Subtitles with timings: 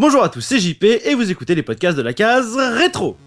[0.00, 3.18] Bonjour à tous, c'est JP et vous écoutez les podcasts de la case rétro.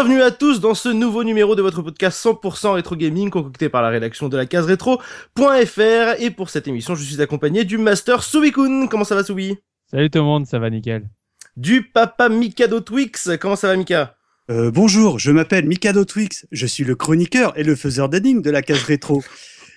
[0.00, 3.82] Bienvenue à tous dans ce nouveau numéro de votre podcast 100% rétro gaming concocté par
[3.82, 8.22] la rédaction de la case rétro.fr et pour cette émission je suis accompagné du master
[8.22, 8.86] Subikun.
[8.86, 9.56] Comment ça va Subi
[9.90, 11.10] Salut tout le monde, ça va nickel.
[11.56, 13.28] Du papa Mikado Twix.
[13.40, 14.14] Comment ça va Mika?
[14.52, 16.46] Euh, Bonjour, je m'appelle Mikado Twix.
[16.52, 19.24] Je suis le chroniqueur et le faiseur d'énigmes de la case rétro.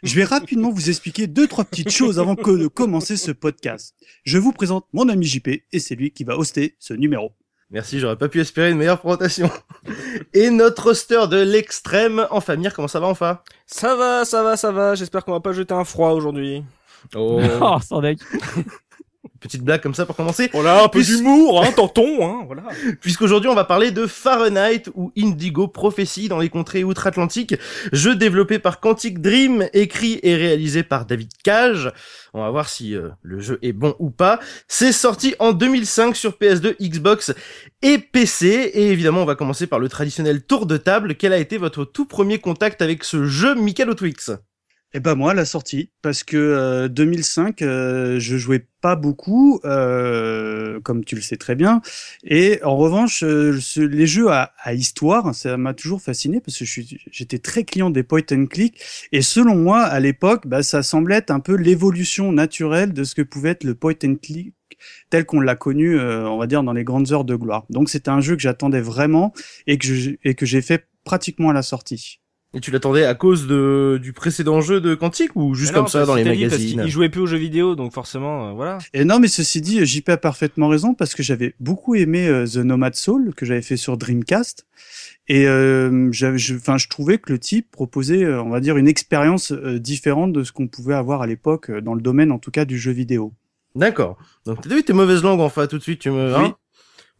[0.03, 3.95] Je vais rapidement vous expliquer deux trois petites choses avant que de commencer ce podcast.
[4.23, 7.31] Je vous présente mon ami JP et c'est lui qui va hoster ce numéro.
[7.71, 9.49] Merci, j'aurais pas pu espérer une meilleure présentation.
[10.33, 13.39] Et notre roster de l'extrême, enfin Mir, comment ça va enfin?
[13.65, 14.93] Ça va, ça va, ça va.
[14.95, 16.65] J'espère qu'on va pas jeter un froid aujourd'hui.
[17.15, 18.19] Oh, oh sans deck.
[19.41, 20.51] Petite blague comme ça pour commencer.
[20.53, 22.63] Voilà, un peu d'humour, hein, tentons, hein, voilà.
[23.01, 27.55] Puisqu'aujourd'hui on va parler de Fahrenheit ou Indigo Prophecy dans les contrées outre-Atlantique,
[27.91, 31.91] jeu développé par Quantic Dream, écrit et réalisé par David Cage.
[32.33, 34.39] On va voir si euh, le jeu est bon ou pas.
[34.67, 37.33] C'est sorti en 2005 sur PS2, Xbox
[37.81, 38.71] et PC.
[38.73, 41.15] Et évidemment, on va commencer par le traditionnel tour de table.
[41.15, 44.31] Quel a été votre tout premier contact avec ce jeu, Michael Twix
[44.93, 47.65] eh ben moi la sortie parce que 2005 euh,
[48.15, 51.81] euh, je jouais pas beaucoup euh, comme tu le sais très bien.
[52.25, 56.65] Et en revanche les jeux à, histoire ça m'a toujours fasciné parce que
[57.09, 58.81] j'étais très client des point and click.
[59.13, 63.15] Et selon moi à l'époque bah, ça semblait être un peu l'évolution naturelle de ce
[63.15, 64.53] que pouvait être le point and click
[65.09, 67.65] tel qu'on l'a connu on va dire dans les grandes heures de gloire.
[67.69, 69.31] Donc c'était un jeu que j'attendais vraiment
[69.67, 72.20] et que et que j'ai fait pratiquement à la sortie
[72.53, 76.05] et tu l'attendais à cause de du précédent jeu de Quantique ou juste comme ça
[76.05, 78.77] dans les magazines Il jouait plus aux jeux vidéo, donc forcément, euh, voilà.
[78.93, 82.45] Et non, mais ceci dit, JP a parfaitement raison parce que j'avais beaucoup aimé euh,
[82.45, 84.65] The Nomad Soul que j'avais fait sur Dreamcast.
[85.29, 89.53] Et euh, je, enfin, je trouvais que le type proposait, on va dire, une expérience
[89.53, 92.77] différente de ce qu'on pouvait avoir à l'époque dans le domaine, en tout cas, du
[92.77, 93.31] jeu vidéo.
[93.75, 94.17] D'accord.
[94.45, 96.35] Donc t'as vu tes mauvaises langues enfin tout de suite, tu me.
[96.35, 96.55] Hein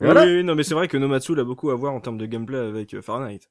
[0.02, 0.26] voilà.
[0.26, 2.26] oui, non, mais c'est vrai que Nomad Soul a beaucoup à voir en termes de
[2.26, 3.48] gameplay avec Fahrenheit.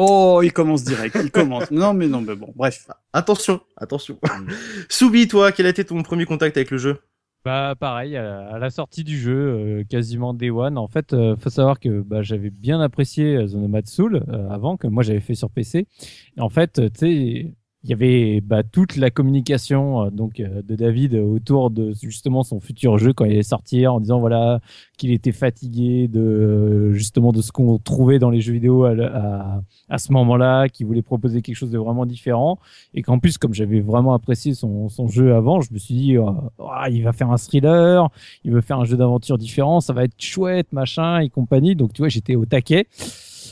[0.00, 1.72] Oh, il commence direct, il commence.
[1.72, 2.86] Non, mais non, mais bon, bref.
[3.12, 4.16] Attention, attention.
[4.22, 4.52] Mm.
[4.88, 7.00] Soubi, toi, quel a été ton premier contact avec le jeu
[7.44, 10.76] bah pareil, à la sortie du jeu, euh, quasiment day one.
[10.76, 14.76] En fait, euh, faut savoir que bah, j'avais bien apprécié euh, The Nomad Soul avant
[14.76, 15.86] que moi j'avais fait sur PC.
[16.36, 17.54] Et en fait, tu sais,
[17.84, 22.42] il y avait bah, toute la communication euh, donc euh, de David autour de justement
[22.42, 24.60] son futur jeu quand il allait sortir en disant voilà
[24.96, 29.98] qu'il était fatigué de justement de ce qu'on trouvait dans les jeux vidéo à, à,
[29.98, 32.58] ce moment-là, qu'il voulait proposer quelque chose de vraiment différent
[32.94, 36.18] et qu'en plus comme j'avais vraiment apprécié son, son jeu avant, je me suis dit
[36.18, 38.08] oh, oh, il va faire un thriller,
[38.44, 41.76] il veut faire un jeu d'aventure différent, ça va être chouette machin et compagnie.
[41.76, 42.86] Donc tu vois j'étais au taquet.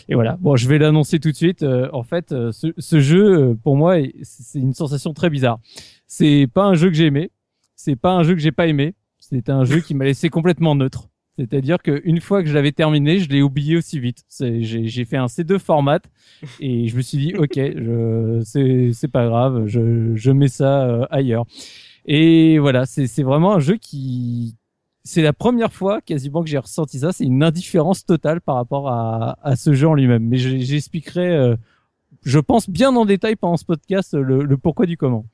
[0.08, 0.36] Et voilà.
[0.40, 1.62] Bon, je vais l'annoncer tout de suite.
[1.62, 5.58] Euh, en fait, euh, ce, ce, jeu, euh, pour moi, c'est une sensation très bizarre.
[6.06, 7.30] C'est pas un jeu que j'ai aimé.
[7.74, 8.94] C'est pas un jeu que j'ai pas aimé.
[9.18, 11.08] C'est un jeu qui m'a laissé complètement neutre.
[11.38, 14.24] C'est-à-dire qu'une fois que je l'avais terminé, je l'ai oublié aussi vite.
[14.40, 16.00] J'ai fait un C2 format
[16.60, 17.60] et je me suis dit, ok,
[18.44, 21.44] c'est pas grave, je, je mets ça ailleurs.
[22.06, 24.56] Et voilà, c'est vraiment un jeu qui,
[25.06, 27.12] c'est la première fois quasiment que j'ai ressenti ça.
[27.12, 30.24] C'est une indifférence totale par rapport à, à ce jeu en lui-même.
[30.24, 31.56] Mais j'expliquerai, euh,
[32.24, 35.24] je pense, bien en détail pendant ce podcast le, le, pourquoi du comment.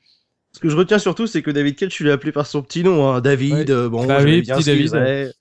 [0.52, 2.84] Ce que je retiens surtout, c'est que David Cage, tu l'as appelé par son petit
[2.84, 3.22] nom, hein.
[3.22, 3.70] David.
[3.70, 4.92] Euh, bon, bah oui, petit David.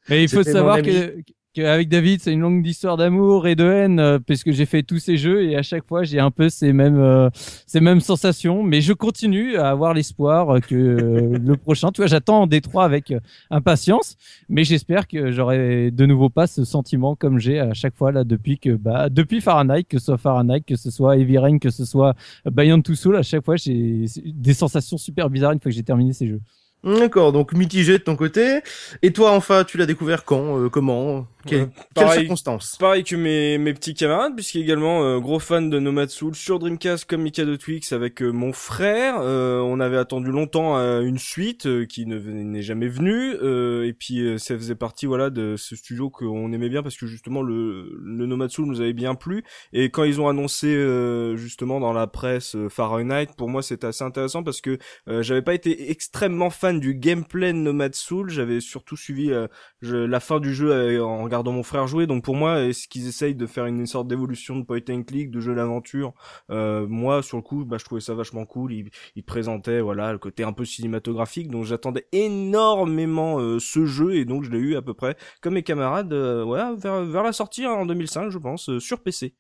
[0.10, 1.18] Mais il faut savoir que
[1.60, 5.00] avec David, c'est une longue histoire d'amour et de haine, euh, puisque j'ai fait tous
[5.00, 7.30] ces jeux et à chaque fois, j'ai un peu ces mêmes, euh,
[7.68, 8.64] ces mêmes sensations.
[8.64, 13.14] Mais je continue à avoir l'espoir que euh, le prochain, tu vois, j'attends Détroit avec
[13.50, 14.16] impatience,
[14.48, 18.24] mais j'espère que j'aurai de nouveau pas ce sentiment comme j'ai à chaque fois là
[18.24, 21.70] depuis que, bah, depuis Fahrenheit, que ce soit Fahrenheit, que ce soit Heavy Rain, que
[21.70, 22.16] ce soit
[22.46, 26.14] Beyond Two à chaque fois, j'ai des sensations super bizarres une fois que j'ai terminé
[26.14, 26.42] ces jeux.
[26.84, 28.62] D'accord, donc mitigé de ton côté.
[29.04, 32.20] Et toi, enfin, tu l'as découvert quand euh, Comment Quelles Euh, quelles pareil.
[32.22, 32.76] circonstances?
[32.80, 37.06] Pareil que mes, mes petits camarades, puisqu'également euh, gros fan de Nomad Soul sur Dreamcast
[37.06, 39.16] comme Mikado Twix avec euh, mon frère.
[39.20, 43.36] Euh, on avait attendu longtemps euh, une suite euh, qui ne venait- n'est jamais venue,
[43.44, 46.98] euh, et puis euh, ça faisait partie voilà de ce studio qu'on aimait bien parce
[46.98, 49.44] que justement le, le Nomad Soul nous avait bien plu.
[49.72, 53.86] Et quand ils ont annoncé euh, justement dans la presse euh, Fahrenheit, pour moi c'était
[53.88, 58.30] assez intéressant parce que euh, j'avais pas été extrêmement fan du gameplay de Nomad Soul,
[58.30, 59.48] j'avais surtout suivi euh,
[59.82, 62.08] je- la fin du jeu euh, en regardant mon frère jouer.
[62.08, 65.32] Donc pour moi, est-ce qu'ils essayent de faire une sorte d'évolution de point and click,
[65.32, 66.14] de jeu d'aventure
[66.50, 68.74] euh, Moi, sur le coup, bah, je trouvais ça vachement cool.
[68.74, 71.50] Ils il présentaient voilà le côté un peu cinématographique.
[71.50, 75.54] Donc j'attendais énormément euh, ce jeu et donc je l'ai eu à peu près comme
[75.56, 79.02] mes camarades, euh, voilà, vers, vers la sortie hein, en 2005, je pense, euh, sur
[79.02, 79.34] PC.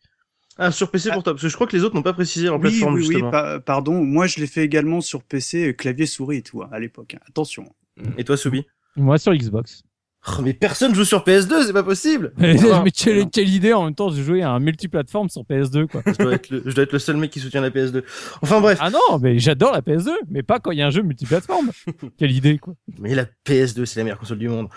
[0.58, 2.46] Ah, sur PC pour toi, parce que je crois que les autres n'ont pas précisé
[2.46, 3.32] leur Oui, plateforme, oui, oui, justement.
[3.32, 4.04] pa- pardon.
[4.04, 7.16] Moi, je l'ai fait également sur PC, euh, clavier souris et tout, hein, à l'époque.
[7.16, 7.24] hein.
[7.28, 7.66] Attention.
[8.18, 8.66] Et toi, Soubi
[8.96, 9.84] Moi sur Xbox.
[10.28, 13.86] Oh, Mais personne joue sur PS2, c'est pas possible mais Ah, quelle, quelle idée en
[13.86, 16.04] même temps de jouer à un multiplateforme sur PS2 quoi.
[16.06, 18.04] je, dois être le, je dois être le seul mec qui soutient la PS2.
[18.44, 20.92] Enfin bref, Ah non, mais j'adore la PS2, mais pas quand il y a un
[20.92, 21.72] jeu multiplateforme.
[22.20, 22.76] quelle idée quoi.
[23.00, 24.68] mais la PS2, c'est la meilleure console du monde.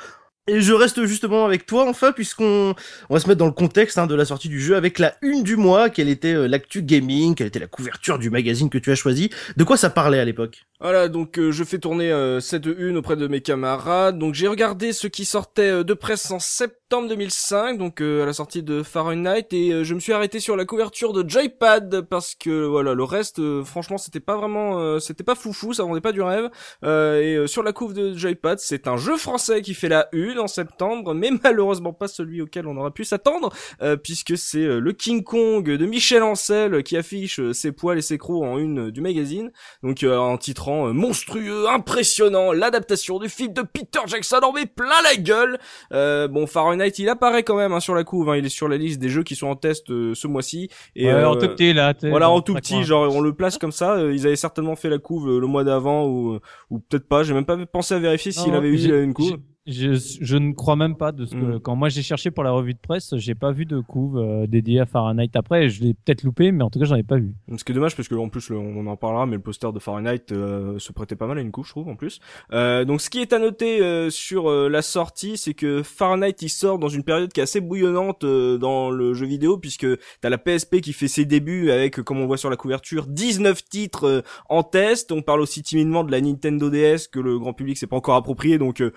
[0.46, 2.74] Et je reste justement avec toi, enfin, puisqu'on
[3.08, 5.14] on va se mettre dans le contexte hein, de la sortie du jeu avec la
[5.22, 8.76] une du mois, quelle était euh, l'actu gaming, quelle était la couverture du magazine que
[8.76, 9.30] tu as choisi.
[9.56, 10.66] De quoi ça parlait à l'époque?
[10.80, 14.18] Voilà, donc euh, je fais tourner euh, cette une auprès de mes camarades.
[14.18, 18.32] Donc j'ai regardé ce qui sortait de presse en septembre 2005, donc euh, à la
[18.32, 22.34] sortie de Fahrenheit, et euh, je me suis arrêté sur la couverture de Joypad parce
[22.34, 26.00] que voilà, le reste, euh, franchement, c'était pas vraiment, euh, c'était pas foufou, ça vendait
[26.00, 26.50] pas du rêve.
[26.84, 30.08] Euh, et euh, sur la couve de Joypad, c'est un jeu français qui fait la
[30.12, 33.52] une en septembre, mais malheureusement pas celui auquel on aurait pu s'attendre,
[34.02, 38.44] puisque c'est le King Kong de Michel Ancel qui affiche ses poils et ses crocs
[38.44, 39.50] en une du magazine.
[39.82, 45.16] Donc en titrant monstrueux, impressionnant, l'adaptation du film de Peter Jackson en met plein la
[45.16, 45.58] gueule.
[46.30, 48.76] Bon Fahrenheit, il apparaît quand même hein, sur la couve, hein, il est sur la
[48.76, 50.68] liste des jeux qui sont en test euh, ce mois-ci.
[50.96, 51.94] Et Ouais, euh, en tout petit là.
[52.02, 53.94] voilà en tout petit, genre on le place comme ça.
[53.94, 56.38] euh, ils avaient certainement fait la couve euh, le mois d'avant ou
[56.70, 57.22] ou peut-être pas.
[57.22, 59.36] J'ai même pas pensé à vérifier s'il avait eu euh, une couve.
[59.66, 61.60] Je, je ne crois même pas de ce que Mm.
[61.60, 64.46] quand moi j'ai cherché pour la revue de presse, j'ai pas vu de couve euh,
[64.46, 65.30] dédiée à Fahrenheit.
[65.36, 67.32] Après, je l'ai peut-être loupé, mais en tout cas, j'en ai pas vu.
[67.56, 69.72] Ce qui est dommage parce que en plus le- on en parlera, mais le poster
[69.72, 72.20] de Fahrenheit euh, se prêtait pas mal à une couche, je trouve en plus.
[72.52, 76.34] Euh, donc ce qui est à noter euh, sur euh, la sortie, c'est que Fahrenheit
[76.42, 79.86] il sort dans une période qui est assez bouillonnante euh, dans le jeu vidéo puisque
[80.20, 83.64] t'as la PSP qui fait ses débuts avec, comme on voit sur la couverture, 19
[83.64, 84.20] titres euh,
[84.50, 85.10] en test.
[85.10, 88.16] On parle aussi timidement de la Nintendo DS que le grand public s'est pas encore
[88.16, 88.90] approprié, donc euh,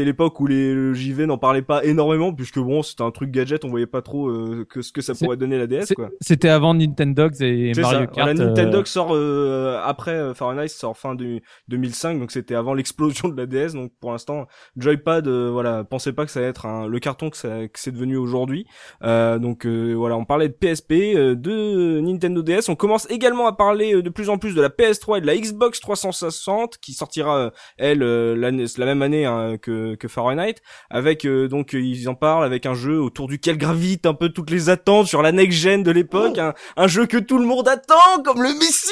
[0.00, 3.30] c'était l'époque où les le JV n'en parlait pas énormément puisque bon c'était un truc
[3.30, 6.08] gadget, on voyait pas trop euh, que ce que ça pourrait donner la DS quoi.
[6.20, 8.06] C'était avant Nintendogs et Mario ça.
[8.06, 8.16] Kart.
[8.16, 12.72] La euh, Nintendo sort euh, après euh, Fahrenheit sort fin du 2005 donc c'était avant
[12.74, 16.46] l'explosion de la DS donc pour l'instant Joypad euh, voilà pensez pas que ça va
[16.46, 18.66] être un, le carton que, ça- que c'est devenu aujourd'hui
[19.02, 23.46] Euh, donc euh, voilà on parlait de PSP euh, de Nintendo DS on commence également
[23.46, 26.92] à parler de plus en plus de la PS3 et de la Xbox 360 qui
[26.92, 30.56] sortira elle l'année- la même année hein, que, que Fahrenheit
[30.90, 34.50] avec euh, donc ils en parlent avec un jeu autour duquel gravitent un peu toutes
[34.50, 37.68] les attentes sur la next gen de l'époque un, un jeu que tout le monde
[37.68, 38.90] attend comme le Messi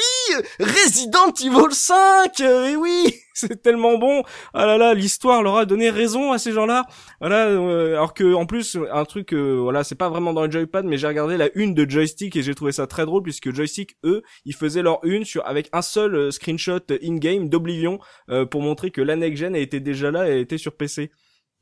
[0.59, 3.15] Resident Evil 5 euh, et oui
[3.47, 4.23] c'est tellement bon.
[4.53, 6.85] Ah là là l'histoire leur a donné raison à ces gens-là.
[7.21, 10.51] Voilà euh, alors que en plus un truc euh, voilà c'est pas vraiment dans le
[10.51, 13.53] joypad mais j'ai regardé la une de joystick et j'ai trouvé ça très drôle puisque
[13.53, 17.99] joystick eux ils faisaient leur une sur avec un seul euh, screenshot in game d'Oblivion
[18.29, 21.11] euh, pour montrer que la next gen était déjà là et était sur PC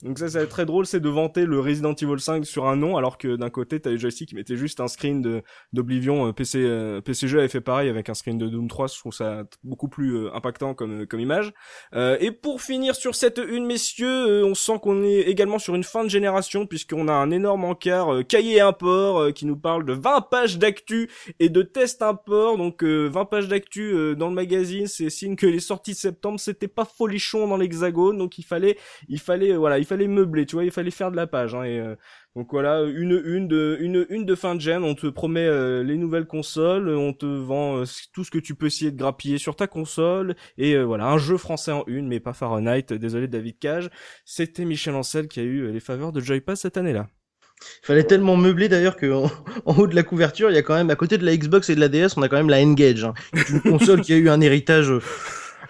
[0.03, 2.97] donc ça, c'est très drôle, c'est de vanter le Resident Evil 5 sur un nom,
[2.97, 5.41] alors que d'un côté, t'as les joysticks qui mettaient juste un screen de
[5.73, 6.27] d'Oblivion.
[6.27, 8.87] euh, PC euh, jeu avait fait pareil avec un screen de Doom 3.
[8.87, 11.51] Je trouve ça beaucoup plus euh, impactant comme comme image.
[11.95, 15.73] Euh, et pour finir sur cette une, messieurs, euh, on sent qu'on est également sur
[15.73, 19.57] une fin de génération puisqu'on a un énorme encart euh, cahier import euh, qui nous
[19.57, 22.57] parle de 20 pages d'actu et de tests import.
[22.57, 25.97] Donc euh, 20 pages d'actu euh, dans le magazine, c'est signe que les sorties de
[25.97, 28.77] septembre c'était pas folichon dans l'hexagone, donc il fallait
[29.07, 31.55] il fallait euh, voilà il fallait meubler tu vois il fallait faire de la page
[31.55, 31.95] hein, et euh,
[32.35, 35.83] donc voilà une une de une une de fin de gen on te promet euh,
[35.83, 39.39] les nouvelles consoles on te vend euh, tout ce que tu peux essayer de grappiller
[39.39, 43.27] sur ta console et euh, voilà un jeu français en une mais pas Fahrenheit désolé
[43.27, 43.89] David Cage
[44.25, 47.07] c'était Michel Ancel qui a eu les faveurs de Joypass cette année là
[47.83, 49.31] Il fallait tellement meubler d'ailleurs que en,
[49.65, 51.69] en haut de la couverture, il y a quand même, à côté de la Xbox
[51.71, 53.03] et de la DS, on a quand même la N-Gage.
[53.03, 53.15] hein.
[53.49, 54.91] Une console qui a eu un héritage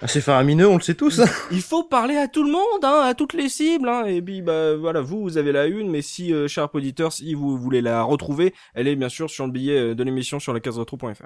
[0.02, 1.20] euh, assez faramineux, on le sait tous.
[1.20, 1.26] hein.
[1.52, 4.42] il faut parler à tout le monde, hein, à toutes les cibles, hein, et puis
[4.42, 7.82] bah voilà, vous vous avez la une, mais si euh, cher auditeur, si vous voulez
[7.82, 10.78] la retrouver, elle est bien sûr sur le billet euh, de l'émission sur la case
[10.78, 11.26] retro.fr.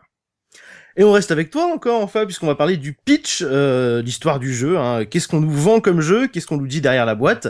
[0.97, 4.53] Et on reste avec toi encore, enfin, puisqu'on va parler du pitch, euh, l'histoire du
[4.53, 4.77] jeu.
[4.77, 5.05] Hein.
[5.05, 6.27] Qu'est-ce qu'on nous vend comme jeu?
[6.27, 7.47] Qu'est-ce qu'on nous dit derrière la boîte?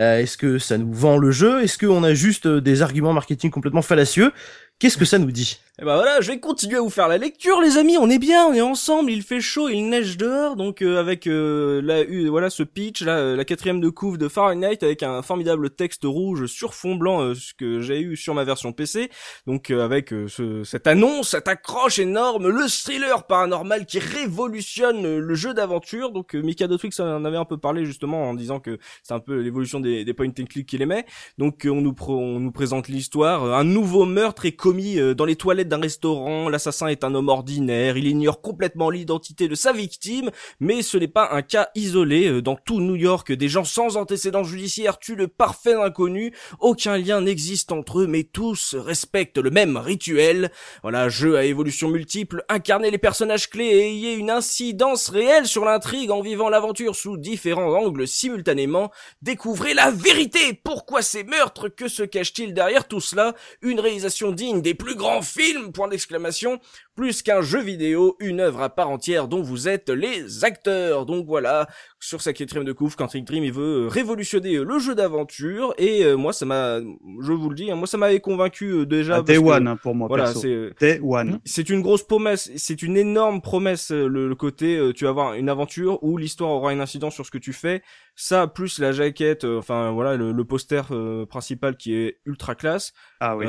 [0.00, 1.62] Euh, Est-ce que ça nous vend le jeu?
[1.62, 4.32] Est-ce qu'on a juste euh, des arguments marketing complètement fallacieux?
[4.80, 5.60] Qu'est-ce que ça nous dit?
[5.80, 7.96] Et eh ben voilà, je vais continuer à vous faire la lecture, les amis.
[7.96, 9.10] On est bien, on est ensemble.
[9.10, 13.16] Il fait chaud, il neige dehors, donc euh, avec euh, la, voilà ce pitch, là,
[13.16, 17.34] euh, la quatrième de couve de Fahrenheit avec un formidable texte rouge sur fond blanc,
[17.34, 19.08] ce que j'ai eu sur ma version PC.
[19.46, 25.54] Donc avec ce, cette annonce, cette accroche énorme, le thriller paranormal qui révolutionne le jeu
[25.54, 26.10] d'aventure.
[26.10, 29.38] Donc Mika Twix en avait un peu parlé justement en disant que c'est un peu
[29.40, 31.06] l'évolution des, des point and click qu'il aimait.
[31.38, 35.69] Donc on nous on nous présente l'histoire, un nouveau meurtre est commis dans les toilettes
[35.70, 40.82] d'un restaurant, l'assassin est un homme ordinaire, il ignore complètement l'identité de sa victime, mais
[40.82, 42.28] ce n'est pas un cas isolé.
[42.28, 46.98] Euh, dans tout New York, des gens sans antécédents judiciaires tuent le parfait inconnu, aucun
[46.98, 50.50] lien n'existe entre eux, mais tous respectent le même rituel.
[50.82, 55.64] Voilà, jeu à évolution multiple, incarnez les personnages clés et ayez une incidence réelle sur
[55.64, 58.90] l'intrigue en vivant l'aventure sous différents angles simultanément.
[59.22, 61.68] Découvrez la vérité Pourquoi ces meurtres?
[61.68, 63.34] Que se cache-t-il derrière tout cela?
[63.62, 66.60] Une réalisation digne des plus grands films point d'exclamation,
[67.00, 71.06] plus qu'un jeu vidéo, une œuvre à part entière dont vous êtes les acteurs.
[71.06, 71.66] Donc voilà,
[71.98, 75.74] sur sa quatrième de couvre, Quantic Dream, il veut euh, révolutionner euh, le jeu d'aventure,
[75.78, 79.16] et euh, moi ça m'a, je vous le dis, hein, moi ça m'avait convaincu déjà.
[79.16, 80.08] Ah, day one hein, pour moi.
[80.08, 81.40] Voilà, c'est Day one.
[81.44, 86.02] C'est une grosse promesse, c'est une énorme promesse le, côté, tu vas avoir une aventure
[86.02, 87.82] où l'histoire aura une incidence sur ce que tu fais.
[88.14, 90.82] Ça plus la jaquette, enfin voilà le, poster
[91.28, 92.92] principal qui est ultra classe.
[93.20, 93.46] Ah oui.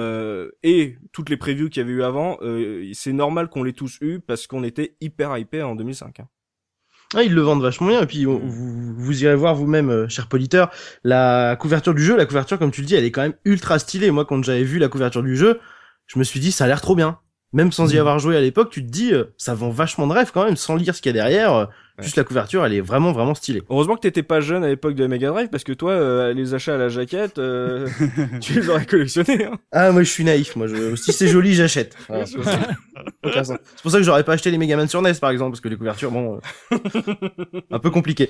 [0.64, 2.38] et toutes les previews qu'il y avait eu avant,
[2.94, 6.20] c'est normal qu'on l'ait tous eu parce qu'on était hyper hypé en 2005.
[6.20, 6.28] Hein.
[7.14, 8.02] Ah, ils le vendent vachement bien.
[8.02, 10.72] Et puis, vous, vous irez voir vous-même, euh, cher poditeur,
[11.04, 12.16] la couverture du jeu.
[12.16, 14.12] La couverture, comme tu le dis, elle est quand même ultra stylée.
[14.12, 15.60] Moi, quand j'avais vu la couverture du jeu,
[16.08, 17.20] je me suis dit, ça a l'air trop bien.
[17.54, 18.00] Même sans y mm.
[18.00, 20.56] avoir joué à l'époque, tu te dis, euh, ça vend vachement de rêve quand même,
[20.56, 21.54] sans lire ce qu'il y a derrière.
[21.54, 21.66] Euh,
[22.00, 23.62] juste la couverture, elle est vraiment vraiment stylée.
[23.70, 26.54] Heureusement que t'étais pas jeune à l'époque de la Mega Drive, parce que toi, les
[26.54, 27.36] achats à la jaquette,
[28.42, 29.46] tu les aurais collectionnés.
[29.46, 29.58] Hein.
[29.72, 30.56] Ah, moi je suis naïf.
[30.56, 30.96] Moi, je...
[30.96, 31.96] si c'est joli, j'achète.
[32.26, 32.38] c'est
[33.84, 35.70] pour ça que j'aurais pas acheté les Mega Man sur NES, par exemple, parce que
[35.70, 36.40] les couvertures, bon,
[37.70, 38.30] un peu compliqué.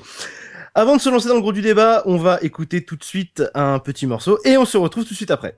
[0.73, 3.43] Avant de se lancer dans le gros du débat, on va écouter tout de suite
[3.53, 5.57] un petit morceau et on se retrouve tout de suite après.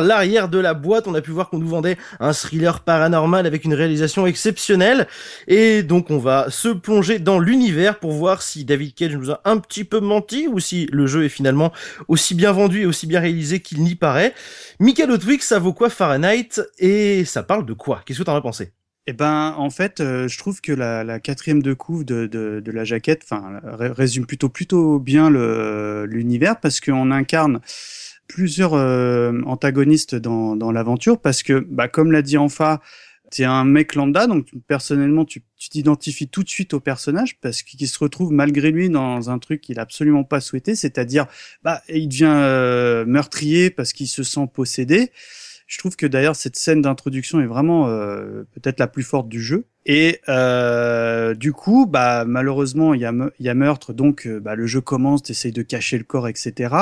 [0.00, 3.64] L'arrière de la boîte, on a pu voir qu'on nous vendait un thriller paranormal avec
[3.64, 5.08] une réalisation exceptionnelle.
[5.46, 9.40] Et donc on va se plonger dans l'univers pour voir si David Cage nous a
[9.44, 11.72] un petit peu menti ou si le jeu est finalement
[12.08, 14.34] aussi bien vendu et aussi bien réalisé qu'il n'y paraît.
[14.78, 18.02] Michael Otwig, ça vaut quoi Fahrenheit et ça parle de quoi?
[18.04, 18.72] Qu'est-ce que tu en as pensé?
[19.10, 22.84] Eh ben, en fait, euh, je trouve que la, quatrième de couve de, de, la
[22.84, 27.60] jaquette, enfin, résume plutôt plutôt bien l'univers parce qu'on incarne
[28.28, 32.80] plusieurs euh, antagonistes dans, dans l'aventure parce que, bah, comme l'a dit Enfa,
[33.36, 37.86] es un mec lambda, donc personnellement, tu t'identifies tout de suite au personnage parce qu'il
[37.86, 41.26] se retrouve malgré lui dans un truc qu'il a absolument pas souhaité, c'est-à-dire,
[41.62, 45.10] bah, il devient euh, meurtrier parce qu'il se sent possédé.
[45.68, 49.40] Je trouve que d'ailleurs cette scène d'introduction est vraiment euh, peut-être la plus forte du
[49.40, 49.66] jeu.
[49.84, 54.80] Et euh, du coup, bah malheureusement il y a, meurtre, donc euh, bah, le jeu
[54.80, 56.74] commence, t'essayes de cacher le corps, etc.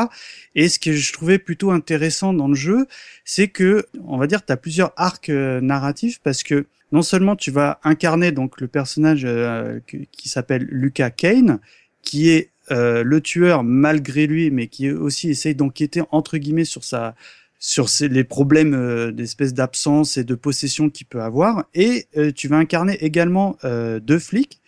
[0.55, 2.87] Et ce que je trouvais plutôt intéressant dans le jeu,
[3.25, 7.35] c'est que on va dire tu as plusieurs arcs euh, narratifs parce que non seulement
[7.35, 9.81] tu vas incarner donc le personnage euh,
[10.13, 11.59] qui s'appelle Lucas Kane,
[12.03, 17.15] qui est le tueur malgré lui, mais qui aussi essaye d'enquêter entre guillemets sur sa
[17.59, 21.65] sur les problèmes euh, d'espèce d'absence et de possession qu'il peut avoir.
[21.75, 24.61] Et euh, tu vas incarner également euh, deux flics.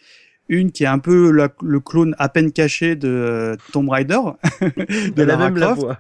[0.49, 4.19] Une qui est un peu le clone à peine caché de Tomb Raider,
[5.15, 5.99] de la même la voix.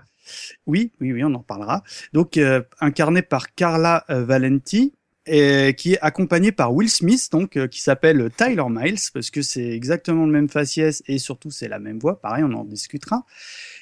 [0.66, 1.82] Oui, oui, oui, on en parlera.
[2.14, 2.40] Donc
[2.80, 4.94] incarné par Carla Valenti,
[5.26, 9.68] et qui est accompagné par Will Smith, donc qui s'appelle Tyler Miles, parce que c'est
[9.68, 12.18] exactement le même faciès et surtout c'est la même voix.
[12.18, 13.26] Pareil, on en discutera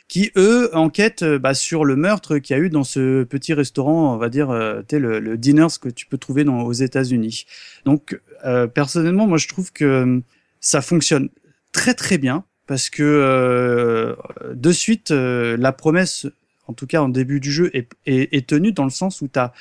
[0.09, 3.55] qui eux enquêtent euh, bah, sur le meurtre qu'il y a eu dans ce petit
[3.55, 7.47] restaurant, on va dire, euh, le, le diners que tu peux trouver dans, aux États-Unis.
[7.85, 10.23] Donc euh, personnellement, moi je trouve que
[10.61, 11.29] ça fonctionne
[11.73, 14.15] très très bien parce que euh,
[14.53, 16.27] de suite, euh, la promesse,
[16.67, 19.29] en tout cas en début du jeu, est, est, est tenue dans le sens où
[19.29, 19.53] tu as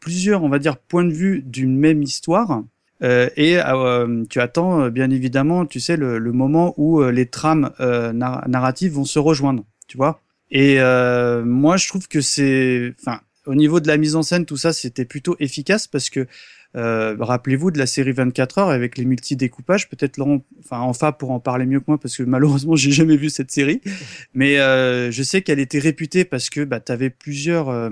[0.00, 2.62] plusieurs, on va dire, points de vue d'une même histoire.
[3.02, 7.26] Euh, et euh, tu attends, euh, bien évidemment, tu sais, le, le moment où les
[7.26, 10.20] trames nar narratives vont se rejoindre, tu vois.
[10.50, 10.78] Et
[11.44, 14.72] moi, je trouve que c'est, enfin, au niveau de la mise en scène, tout ça,
[14.72, 16.26] c'était plutôt efficace parce que
[16.74, 19.88] euh, rappelez-vous de la série 24 heures avec les multi-découpages.
[19.88, 23.16] Peut-être Laurent, enfin enfin pour en parler mieux que moi parce que malheureusement j'ai jamais
[23.16, 23.80] vu cette série.
[24.34, 27.90] Mais euh, je sais qu'elle était réputée parce que bah, tu avais plusieurs euh,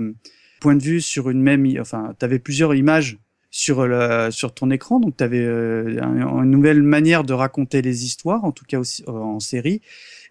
[0.59, 3.17] points de vue sur une même, enfin tu avais plusieurs images
[3.51, 4.99] sur le, sur ton écran.
[4.99, 9.39] Donc tu avais une nouvelle manière de raconter les histoires, en tout cas aussi en
[9.39, 9.81] série.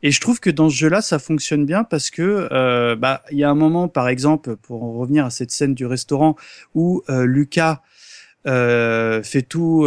[0.02, 3.38] Et je trouve que dans ce jeu-là, ça fonctionne bien parce que euh, bah il
[3.38, 6.37] y a un moment, par exemple, pour en revenir à cette scène du restaurant
[6.75, 7.83] où euh, Lucas
[8.47, 9.87] euh, fait tout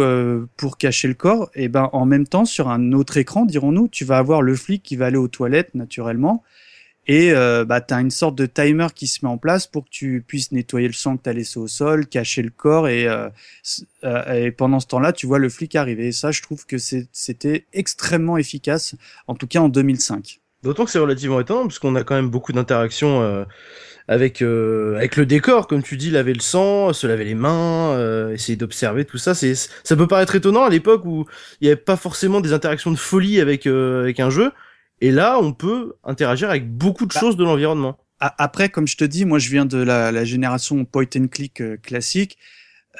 [0.56, 4.04] pour cacher le corps, et ben en même temps sur un autre écran, dirons-nous, tu
[4.04, 6.44] vas avoir le flic qui va aller aux toilettes naturellement,
[7.06, 9.90] et euh, bah t'as une sorte de timer qui se met en place pour que
[9.90, 13.28] tu puisses nettoyer le sang que t'as laissé au sol, cacher le corps, et, euh,
[14.04, 16.08] euh, et pendant ce temps-là, tu vois le flic arriver.
[16.08, 18.94] Et ça, je trouve que c'était extrêmement efficace,
[19.26, 20.40] en tout cas en 2005.
[20.62, 23.44] D'autant que c'est relativement étonnant, parce qu'on a quand même beaucoup d'interactions euh,
[24.08, 27.92] avec euh, avec le décor, comme tu dis, laver le sang, se laver les mains,
[27.92, 29.34] euh, essayer d'observer tout ça.
[29.34, 31.26] C'est ça peut paraître étonnant à l'époque où
[31.60, 34.52] il n'y avait pas forcément des interactions de folie avec euh, avec un jeu,
[35.06, 37.96] et là on peut interagir avec beaucoup de Bah, choses de l'environnement.
[38.20, 41.60] Après, comme je te dis, moi je viens de la, la génération point and click
[41.60, 42.38] euh, classique.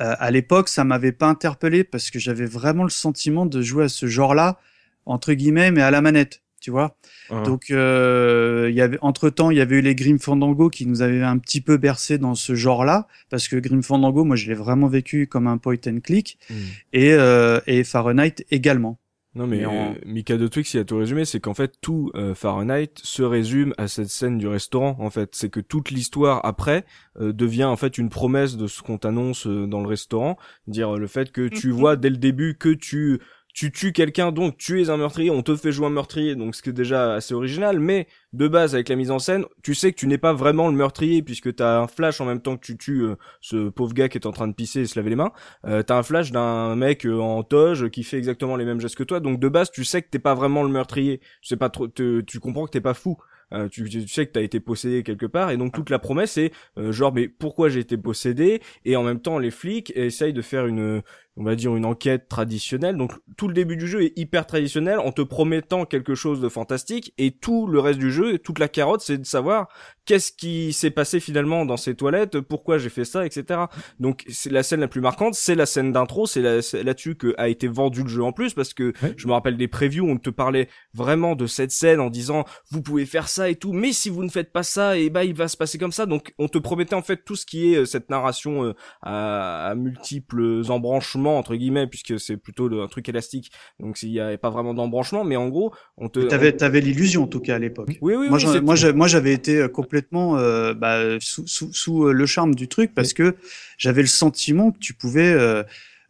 [0.00, 3.84] Euh, à l'époque, ça m'avait pas interpellé parce que j'avais vraiment le sentiment de jouer
[3.84, 4.58] à ce genre-là
[5.06, 6.96] entre guillemets, mais à la manette, tu vois.
[7.30, 7.42] Hein.
[7.44, 10.84] Donc, euh, il y avait entre temps, il y avait eu les Grim Fandango qui
[10.86, 14.46] nous avaient un petit peu bercé dans ce genre-là, parce que Grim Fandango, moi, je
[14.48, 16.54] l'ai vraiment vécu comme un point and click, Mm.
[16.92, 18.98] et, euh, et Fahrenheit également.
[19.34, 21.74] Non mais Mais en- euh, Mika de Twix il a tout résumé, c'est qu'en fait
[21.80, 25.90] tout euh, Fahrenheit se résume à cette scène du restaurant en fait, c'est que toute
[25.90, 26.84] l'histoire après
[27.20, 30.36] euh, devient en fait une promesse de ce qu'on t'annonce euh, dans le restaurant,
[30.68, 33.18] dire euh, le fait que tu vois dès le début que tu
[33.54, 36.54] tu tues quelqu'un donc tu es un meurtrier, on te fait jouer un meurtrier donc
[36.54, 39.74] ce qui est déjà assez original mais de base avec la mise en scène, tu
[39.74, 42.56] sais que tu n'es pas vraiment le meurtrier puisque t'as un flash en même temps
[42.56, 44.98] que tu tues euh, ce pauvre gars qui est en train de pisser et se
[44.98, 45.32] laver les mains.
[45.66, 48.96] Euh, t'as un flash d'un mec euh, en toge qui fait exactement les mêmes gestes
[48.96, 51.56] que toi, donc de base tu sais que t'es pas vraiment le meurtrier, tu sais
[51.56, 53.16] pas trop, te- tu comprends que t'es pas fou.
[53.52, 56.32] Euh, tu, tu sais que t'as été possédé quelque part et donc toute la promesse
[56.32, 58.60] c'est euh, genre mais pourquoi j'ai été possédé?
[58.86, 61.02] Et en même temps les flics essayent de faire une
[61.36, 62.96] on va dire une enquête traditionnelle.
[62.96, 66.48] Donc tout le début du jeu est hyper traditionnel en te promettant quelque chose de
[66.48, 69.68] fantastique et tout le reste du jeu toute la carotte c'est de savoir
[70.04, 73.62] qu'est-ce qui s'est passé finalement dans ces toilettes pourquoi j'ai fait ça etc
[73.98, 77.14] donc c'est la scène la plus marquante, c'est la scène d'intro, c'est là- c'est là-dessus
[77.16, 80.06] que a été vendu le jeu en plus parce que je me rappelle des previews,
[80.08, 83.72] on te parlait vraiment de cette scène en disant vous pouvez faire ça et tout,
[83.72, 86.06] mais si vous ne faites pas ça, et bah il va se passer comme ça.
[86.06, 89.68] Donc on te promettait en fait tout ce qui est euh, cette narration euh, à,
[89.68, 93.50] à multiples embranchements entre guillemets puisque c'est plutôt le- un truc élastique.
[93.80, 96.80] Donc s'il y avait pas vraiment d'embranchement, mais en gros on te T'avais, on- t'avais
[96.80, 97.98] l'illusion en tout cas à l'époque.
[98.00, 102.12] oui oui moi, oui, moi, j'avais été euh, complètement euh, bah, sous, sous, sous euh,
[102.12, 103.36] le charme du truc parce que
[103.78, 105.62] j'avais le sentiment que tu pouvais, euh,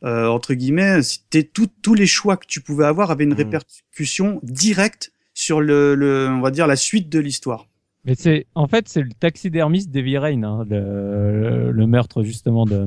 [0.05, 3.37] euh, entre guillemets, c'était tout- tous les choix que tu pouvais avoir avaient une Mhm.
[3.37, 7.67] répercussion directe sur le, le, on va dire, la suite de l'histoire.
[8.07, 12.87] Mais c'est, en fait, c'est le taxidermiste d'Heavy Rain, hein, le, le meurtre justement de,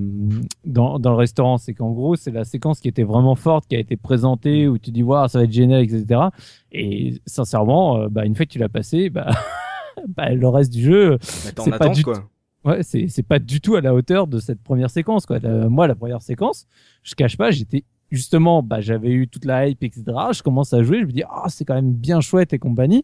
[0.63, 1.57] dans, dans le restaurant.
[1.57, 4.77] C'est qu'en gros, c'est la séquence qui était vraiment forte, qui a été présentée, où
[4.77, 6.21] tu dis, waouh, ça va être génial, etc.
[6.71, 9.31] Et sincèrement, euh, bah, une fois que tu l'as passé, bah,
[10.07, 12.29] bah, le reste du jeu, bah, c'est pas attente du quoi.
[12.65, 15.39] ouais, c'est, c'est pas du tout à la hauteur de cette première séquence, quoi.
[15.39, 16.67] La- moi, la première séquence,
[17.01, 20.03] je cache pas, j'étais justement, bah, j'avais eu toute la hype, etc.
[20.31, 23.03] Je commence à jouer, je me dis, ah, c'est quand même bien chouette et compagnie.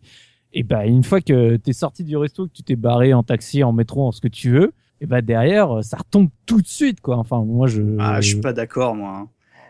[0.54, 3.64] Et bah, une fois que t'es sorti du resto, que tu t'es barré en taxi,
[3.64, 7.02] en métro, en ce que tu veux, et bah, derrière, ça retombe tout de suite,
[7.02, 7.18] quoi.
[7.18, 7.82] Enfin, moi, je.
[8.00, 9.12] Ah, je suis pas d'accord, moi.
[9.18, 9.30] hein.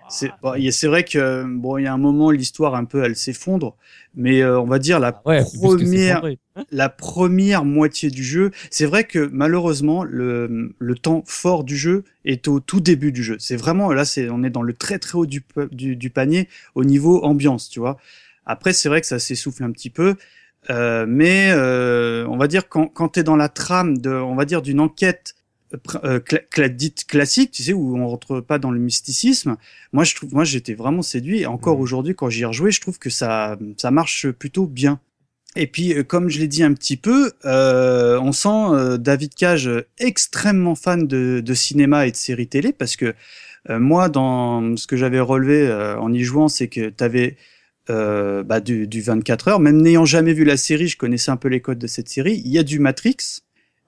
[0.10, 2.76] C'est bon, il y a- c'est vrai que bon, il y a un moment l'histoire
[2.76, 3.78] un peu elle s'effondre,
[4.16, 6.22] mais euh, on va dire la Ouais, c'est première
[6.72, 12.04] la première moitié du jeu, c'est vrai que malheureusement le, le temps fort du jeu
[12.26, 13.38] est au tout début du jeu.
[13.40, 16.48] C'est vraiment là, c'est on est dans le très très haut du, du, du panier
[16.76, 17.98] au niveau ambiance, tu vois.
[18.46, 20.16] Après, c'est vrai que ça s'essouffle un petit peu,
[20.70, 24.46] euh, mais euh, on va dire quand quand t'es dans la trame de, on va
[24.46, 25.36] dire d'une enquête
[25.74, 29.58] euh, euh, cla- cla- dite classique, tu sais, où on rentre pas dans le mysticisme.
[29.92, 31.40] Moi, je trouve, moi, j'étais vraiment séduit.
[31.42, 31.82] Et encore Mhm.
[31.82, 35.00] aujourd'hui, quand j'y ai rejoué, je trouve que ça, ça marche plutôt bien.
[35.56, 39.36] Et puis, euh, comme je l'ai dit un petit peu, euh, on sent euh, David
[39.36, 43.14] Cage extrêmement fan de, de cinéma et de séries télé, parce que
[43.70, 47.36] euh, moi, dans ce que j'avais relevé euh, en y jouant, c'est que tu avais
[47.90, 49.60] euh, bah, du, du 24 heures.
[49.60, 52.42] Même n'ayant jamais vu la série, je connaissais un peu les codes de cette série.
[52.46, 53.18] Il y a du Matrix.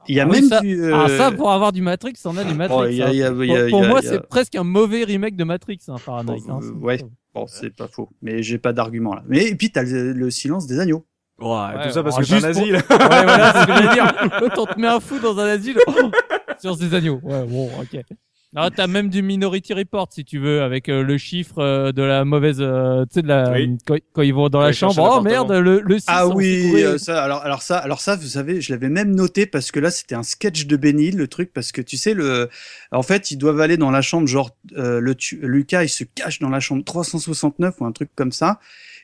[0.07, 0.79] Il y a Ah oui, même ça- du.
[0.83, 2.77] euh, Ah, ça, pour avoir du Matrix, on a du Matrix.
[2.79, 3.11] Oh, il y a- hein.
[3.11, 5.43] il y a- il y a- Pour- pour moi, c'est presque un mauvais remake de
[5.43, 6.41] Matrix, hein, Fahrenheit.
[6.47, 6.59] hein.
[6.61, 6.99] Euh, ouais.
[7.33, 9.23] Bon, c'est pas faux, mais j'ai pas d'argument là.
[9.27, 11.05] Mais et puis t'as le, le silence des agneaux.
[11.39, 12.77] Ouais, Ouais, tout ça parce que t'es un nazi, là.
[12.77, 14.05] Ouais, voilà, c'est ce que j'allais dire.
[14.41, 15.77] L'autre, on te met un fou dans un asile.
[15.87, 15.91] Oh,
[16.61, 17.19] sur des agneaux.
[17.23, 17.99] Ouais, bon, ok.
[18.55, 22.01] Alors, t'as même du Minority Report, si tu veux, avec euh, le chiffre euh, de
[22.01, 23.77] la mauvaise, euh, tu sais, de la, Oui.
[23.85, 24.95] quand, quand ils vont dans Ouais, la chambre.
[25.17, 28.27] Oh merde, le, le 6 Ah oui, euh, ça, alors, alors ça, alors ça, vous
[28.27, 31.51] savez, je l'avais même noté parce que là, c'était un sketch de Benny, le truc,
[31.53, 32.49] parce que tu sais, le,
[32.93, 36.05] en fait, ils doivent aller dans la chambre, genre, euh, le tu- Lucas, il se
[36.05, 38.59] cache dans la chambre 369 ou un truc comme ça,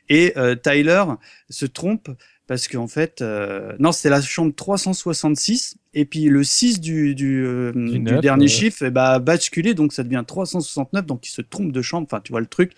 [0.08, 1.04] et euh, Tyler
[1.50, 2.08] se trompe
[2.52, 7.42] parce qu'en fait, euh, non, c'était la chambre 366, et puis le 6 du, du,
[7.46, 8.48] euh, du dernier ouais.
[8.48, 12.20] chiffre, eh bah, basculé, donc ça devient 369, donc il se trompe de chambre, enfin,
[12.22, 12.72] tu vois le truc.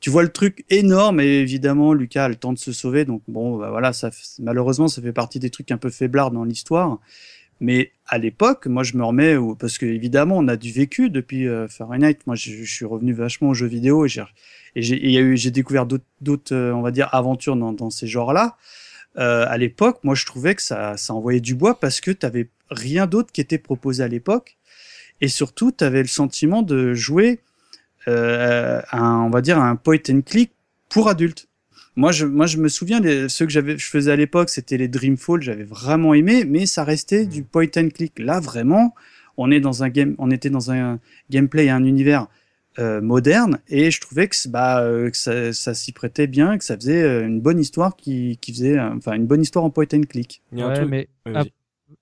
[0.00, 3.22] Tu vois le truc énorme et évidemment Lucas a le temps de se sauver donc
[3.26, 6.98] bon bah voilà ça malheureusement ça fait partie des trucs un peu faiblards dans l'histoire
[7.60, 11.08] mais à l'époque moi je me remets au- parce que évidemment on a du vécu
[11.08, 14.22] depuis euh, Fahrenheit moi je, je suis revenu vachement aux jeux vidéo et j'ai
[14.76, 18.58] et et découvert d'autres euh, on va dire aventures dans, dans ces genres là
[19.16, 22.48] euh, à l'époque moi je trouvais que ça ça envoyait du bois parce que t'avais
[22.70, 24.56] rien d'autre qui était proposé à l'époque
[25.20, 27.40] et surtout tu avais le sentiment de jouer
[28.08, 30.52] euh, un, on va dire un point and click
[30.88, 31.48] pour adultes.
[31.96, 34.76] Moi, je, moi, je me souviens, les, ceux que j'avais, je faisais à l'époque, c'était
[34.76, 38.18] les Dreamfall, j'avais vraiment aimé, mais ça restait du point and click.
[38.18, 38.94] Là, vraiment,
[39.36, 40.98] on est dans un game, on était dans un
[41.30, 42.26] gameplay et un univers
[42.78, 46.58] euh, moderne, et je trouvais que, c'est- bah, euh, que ça, ça s'y prêtait bien,
[46.58, 49.70] que ça faisait euh, une bonne histoire qui, qui faisait, enfin, une bonne histoire en
[49.70, 50.42] point and click.
[50.52, 50.88] Il y a un Ouais, truc.
[50.88, 51.52] mais vas-y.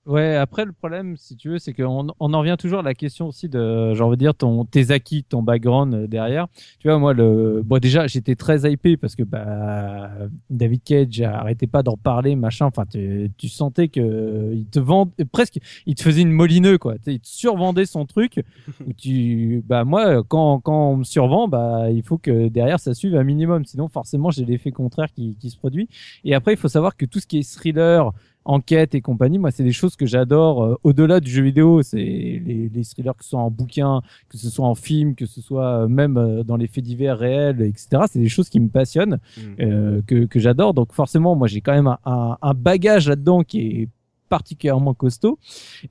[0.07, 2.95] Ouais, après le problème, si tu veux, c'est qu'on on en revient toujours à la
[2.95, 6.47] question aussi de, on veut dire ton tes acquis, ton background euh, derrière.
[6.81, 10.11] Tu vois, moi le, bon déjà, j'étais très hypé parce que bah
[10.51, 12.66] David Cage arrêtait pas d'en parler, machin.
[12.66, 16.95] Enfin, tu, tu sentais que il te vend presque, il te faisait une molineux quoi.
[16.99, 18.42] Tu sais, il te survendait son truc.
[18.87, 22.95] où tu, bah moi, quand quand on me survend, bah il faut que derrière ça
[22.95, 25.88] suive un minimum, sinon forcément j'ai l'effet contraire qui qui se produit.
[26.25, 28.12] Et après, il faut savoir que tout ce qui est thriller
[28.44, 31.83] enquête et compagnie, moi, c'est des choses que j'adore euh, au-delà du jeu vidéo.
[31.83, 35.26] C'est les, les thrillers que ce soit en bouquin, que ce soit en film, que
[35.26, 38.02] ce soit euh, même euh, dans les faits divers réels, etc.
[38.11, 39.40] C'est des choses qui me passionnent, Mm.
[39.62, 40.74] euh, que, que j'adore.
[40.74, 43.88] Donc forcément, moi, j'ai quand même un, un, un bagage là-dedans qui est
[44.28, 45.38] particulièrement costaud.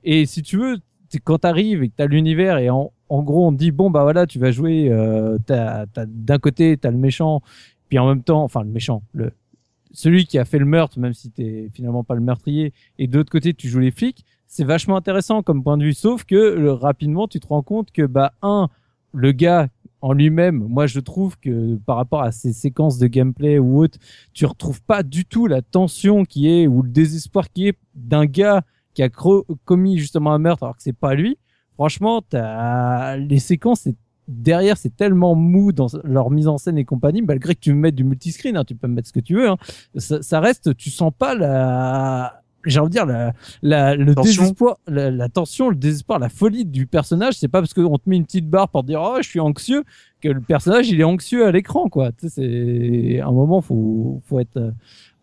[0.04, 0.78] Et si tu veux,
[1.24, 4.02] quand t'arrives et que t'as l'univers et en, en gros, on te dit bon bah
[4.02, 4.88] voilà, tu vas jouer.
[4.90, 7.42] Euh, t'as, t'as- d'un côté, t'as le méchant,
[7.88, 9.32] puis en même temps, enfin le méchant, le
[9.92, 13.16] celui qui a fait le meurtre, même si t'es finalement pas le meurtrier, et de
[13.16, 15.94] l'autre côté tu joues les flics, c'est vachement intéressant comme point de vue.
[15.94, 18.68] Sauf que rapidement tu te rends compte que bah un,
[19.12, 19.68] le gars
[20.00, 23.98] en lui-même, moi je trouve que par rapport à ces séquences de gameplay ou autres,
[24.32, 28.26] tu retrouves pas du tout la tension qui est ou le désespoir qui est d'un
[28.26, 28.62] gars
[28.94, 29.08] qui a
[29.64, 31.38] commis justement un meurtre alors que c'est pas lui.
[31.74, 33.96] Franchement, t'as les séquences, c'est
[34.28, 37.80] derrière, c'est tellement mou dans leur mise en scène et compagnie, malgré que tu me
[37.80, 39.56] mettes du multiscreen, hein, tu peux me mettre ce que tu veux, hein,
[39.96, 43.32] ça, ça reste, tu sens pas la, j'ai envie de dire la,
[43.62, 44.42] la le Tension.
[44.42, 47.34] désespoir, la, la tension, le désespoir, la folie du personnage.
[47.34, 49.84] C'est pas parce qu'on te met une petite barre pour dire oh je suis anxieux
[50.20, 52.12] que le personnage il est anxieux à l'écran quoi.
[52.12, 54.70] Tu sais, c'est à un moment faut faut être euh,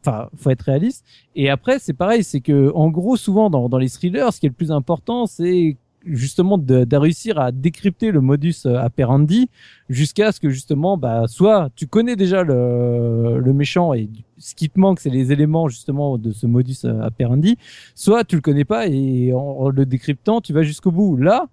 [0.01, 1.03] Enfin, faut être réaliste.
[1.35, 4.45] Et après, c'est pareil, c'est que en gros, souvent dans, dans les thrillers, ce qui
[4.45, 9.49] est le plus important, c'est justement de, de réussir à décrypter le modus euh, operandi
[9.89, 14.69] jusqu'à ce que justement bah soit tu connais déjà le, le méchant et ce qui
[14.69, 17.57] te manque c'est les éléments justement de ce modus euh, operandi
[17.95, 21.17] soit tu le connais pas et en, le décryptant tu vas jusqu'au bout.
[21.17, 21.47] Là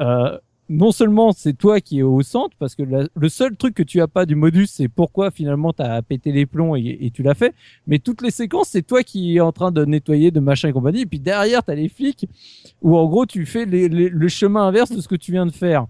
[0.00, 0.38] euh,
[0.72, 3.82] non seulement c'est toi qui es au centre parce que la- le seul truc que
[3.82, 7.10] tu as pas du modus c'est pourquoi finalement tu as pété les plombs et, et
[7.10, 7.54] tu l'as fait.
[7.86, 10.72] Mais toutes les séquences c'est toi qui es en train de nettoyer de machin et
[10.72, 11.02] compagnie.
[11.02, 12.26] Et puis derrière tu as les flics
[12.80, 15.46] où en gros tu fais les- les- le chemin inverse de ce que tu viens
[15.46, 15.86] de faire.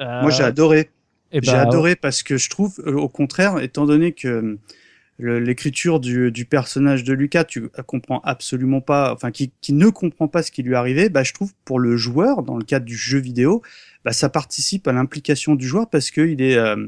[0.00, 0.90] Euh, Moi, j'ai adoré.
[1.32, 4.58] eh J'ai ben, adoré parce que je trouve, euh, au contraire, étant donné que
[5.20, 9.88] euh, l'écriture du, du personnage de Lucas, tu comprends absolument pas, enfin, qui, qui ne
[9.88, 12.64] comprend pas ce qui lui est arrivé, bah, je trouve pour le joueur, dans le
[12.64, 13.62] cadre du jeu vidéo,
[14.04, 16.86] bah, ça participe à l'implication du joueur parce que il est, euh,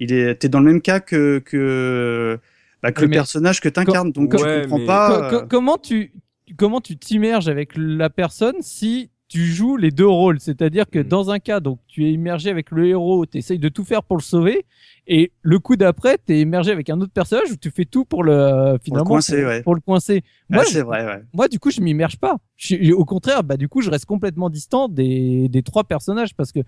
[0.00, 2.38] il est, t'es dans le même cas que que,
[2.82, 5.08] bah, que le mais personnage que t'incarnes, donc tu Ouais, comprends mais- pas.
[5.30, 6.12] Co- co- euh, comment tu
[6.56, 11.04] comment tu t'immerges avec la personne si tu joues les deux rôles c'est-à-dire que Mm.
[11.04, 14.02] dans un cas donc tu es immergé avec le héros tu essayes de tout faire
[14.02, 14.66] pour le sauver
[15.06, 18.04] et le coup d'après tu es immergé avec un autre personnage où tu fais tout
[18.04, 19.62] pour le finalement coincer, pour, ouais.
[19.62, 21.22] pour le coincer ah, moi je- vrai, ouais.
[21.32, 24.50] moi du coup je m'immerge pas Je au contraire bah du coup je reste complètement
[24.50, 26.60] distant des des trois personnages parce que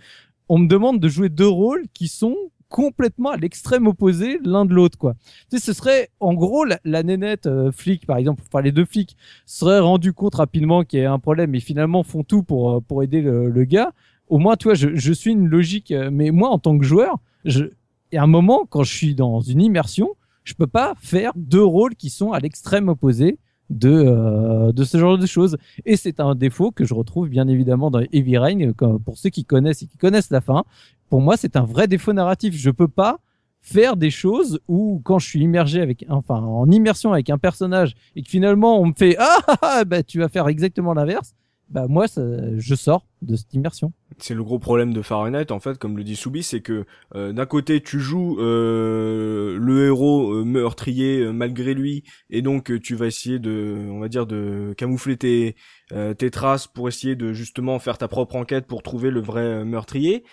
[0.49, 2.37] on me demande de jouer deux rôles qui sont
[2.75, 5.15] complètement à l'extrême opposé l'un de l'autre, quoi.
[5.49, 8.85] Tu sais, ce serait, en gros, la, nénette euh, flic, par exemple, enfin les deux
[8.85, 12.73] flics, seraient rendus compte rapidement qu'il y a un problème et finalement font tout pour
[12.73, 13.93] euh, pour aider le, gars.
[14.27, 16.85] Au moins, tu vois, je, je suis une logique, euh, mais moi, en tant que
[16.85, 17.67] joueur, je,
[18.11, 21.63] y a un moment quand je suis dans une immersion, je peux pas faire deux
[21.63, 23.39] rôles qui sont à l'extrême opposé
[23.71, 25.57] de de ce genre de choses
[25.87, 28.73] et c'est un défaut que je retrouve bien évidemment dans Heavy Rain
[29.07, 30.65] pour ceux qui connaissent et qui connaissent la fin
[31.15, 32.57] pour moi c'est un vrai défaut narratif.
[32.57, 33.21] Je peux pas
[33.61, 37.95] faire des choses où quand je suis immergé avec enfin en immersion avec un personnage
[38.17, 41.33] et que finalement on me fait ah, ah, ah bah tu vas faire exactement l'inverse
[41.71, 43.93] bah moi je sors de cette immersion.
[44.19, 47.33] C'est le gros problème de Fahrenheit en fait comme le dit Soubi c'est que euh,
[47.33, 52.95] d'un côté tu joues euh, le héros euh, meurtrier euh, malgré lui et donc tu
[52.95, 55.57] vas essayer de on va dire de camoufler tes
[56.19, 60.25] tes traces pour essayer de justement faire ta propre enquête pour trouver le vrai meurtrier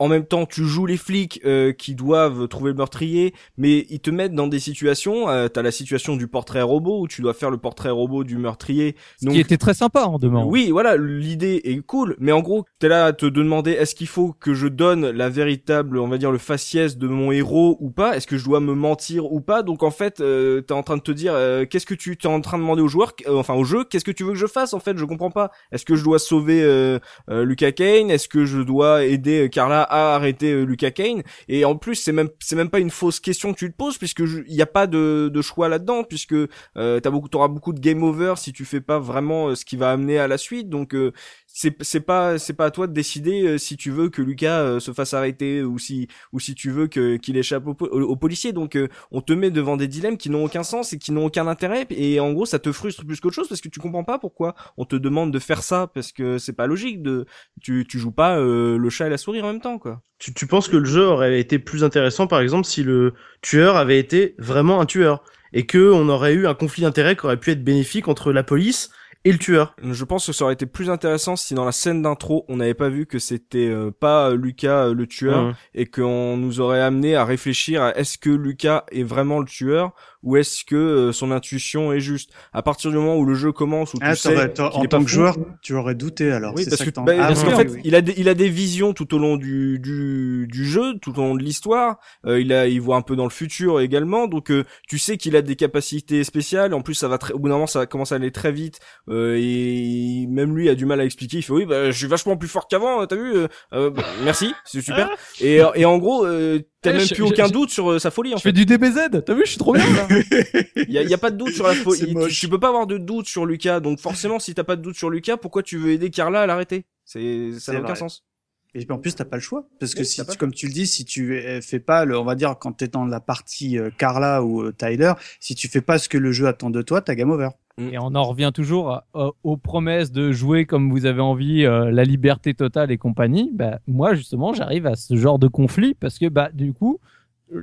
[0.00, 4.00] en même temps tu joues les flics euh, qui doivent trouver le meurtrier mais ils
[4.00, 7.34] te mettent dans des situations euh, t'as la situation du portrait robot où tu dois
[7.34, 10.96] faire le portrait robot du meurtrier ce qui était très sympa en demande oui voilà
[10.96, 14.54] l'idée est cool mais en gros t'es là à te demander est-ce qu'il faut que
[14.54, 18.16] je donne la véritable on va dire le faciès de mon héros ou pas?
[18.16, 19.62] Est-ce que je dois me mentir ou pas?
[19.62, 22.26] Donc en fait euh, t'es en train de te dire euh, qu'est-ce que tu t'es
[22.26, 24.38] en train de demander aux joueurs euh, enfin au jeu qu'est-ce que tu veux que
[24.38, 24.96] je fasse en fait?
[24.96, 25.50] Je comprends pas.
[25.72, 28.10] Est-ce que je dois sauver euh, Lucas Kane?
[28.10, 31.22] Est-ce que je dois aider Carla à arrêter euh, Lucas Kane.
[31.48, 33.98] Et en plus c'est même c'est même pas une fausse question que tu te poses
[33.98, 37.72] puisque il y a pas de, de choix là-dedans puisque euh, t'as beaucoup t'auras beaucoup
[37.72, 40.38] de game over si tu fais pas vraiment euh, ce qui va amener à la
[40.38, 40.68] suite.
[40.68, 41.12] Donc euh,
[41.52, 44.60] c'est c'est pas c'est pas à toi de décider euh, si tu veux que Lucas
[44.60, 48.16] euh, se fasse arrêter ou si ou si tu veux que qu'il échappe au, au,
[48.16, 48.52] policier.
[48.52, 51.26] Donc euh, on te met devant des dilemmes qui n'ont aucun sens et qui n'ont
[51.26, 51.86] aucun intérêt.
[51.90, 54.54] Et en gros ça te frustre plus qu'autre chose parce que tu comprends pas pourquoi
[54.76, 57.26] on te demande de faire ça parce que c'est pas logique de
[57.60, 60.02] tu tu joues pas le chat et la souris en même temps quoi.
[60.18, 63.76] Tu, tu penses que le jeu aurait été plus intéressant par exemple si le tueur
[63.76, 67.38] avait été vraiment un tueur et que on aurait eu un conflit d'intérêts qui aurait
[67.38, 68.90] pu être bénéfique entre la police
[69.24, 69.74] et le tueur.
[69.82, 72.74] Je pense que ça aurait été plus intéressant si dans la scène d'intro, on n'avait
[72.74, 75.54] pas vu que c'était euh, pas Lucas euh, le tueur Mmh.
[75.74, 79.92] et qu'on nous aurait amené à réfléchir à est-ce que Lucas est vraiment le tueur
[80.22, 82.30] ou est-ce que euh, son intuition est juste?
[82.52, 85.08] À partir du moment où le jeu commence, où tu Ah, sais en tant que
[85.10, 86.54] joueur, tu aurais douté alors.
[86.54, 87.80] oui, c'est parce ça que, bah, Ah, parce oui, qu'en oui, fait, oui.
[87.84, 91.18] il a des, il a des visions tout au long du du, du jeu, tout
[91.18, 91.98] au long de l'histoire.
[92.26, 95.16] Euh, il a, il voit un peu dans le futur également, donc euh, tu sais
[95.16, 96.74] qu'il a des capacités spéciales.
[96.74, 98.78] En plus, ça va très, au bout d'un moment, ça commence à aller très vite,
[99.08, 101.38] euh, et même lui a du mal à expliquer.
[101.38, 103.06] Il fait oui, bah, je suis vachement plus fort qu'avant.
[103.06, 105.08] T'as vu euh, euh, bah, Merci, c'est super.
[105.40, 107.90] Et et en gros, euh, t'as Eh, même je- plus je- aucun je- doute sur
[107.92, 108.34] euh, sa folie.
[108.34, 108.48] En je fait.
[108.50, 110.06] fais du DBZ t'as vu je suis trop bien là
[110.76, 112.14] Il y a, y a pas de doute sur la folie.
[112.28, 113.80] Tu, tu peux pas avoir de doute sur Lucas.
[113.80, 116.46] Donc forcément, si t'as pas de doute sur Lucas, pourquoi tu veux aider Carla à
[116.46, 116.84] l'arrêter?
[117.04, 118.24] C'est ça C'est n'a aucun sens.
[118.72, 119.66] Et puis en plus, t'as pas le choix.
[119.80, 122.16] Parce que Oui, si, tu- comme tu le dis, si tu euh, fais pas le,
[122.16, 125.66] on va dire, quand t'es dans la partie euh, Carla ou euh, Tyler, si tu
[125.66, 127.48] fais pas ce que le jeu attend de toi, t'as game over.
[127.78, 131.90] Et on en revient toujours à- aux promesses de jouer comme vous avez envie, euh,
[131.90, 133.50] la liberté totale et compagnie.
[133.52, 137.00] Bah, moi, justement, j'arrive à ce genre de conflit parce que, bah, du coup,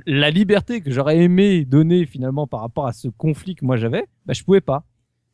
[0.06, 4.06] la liberté que j'aurais aimé donner finalement par rapport à ce conflit que moi j'avais,
[4.26, 4.86] bah, je pouvais pas.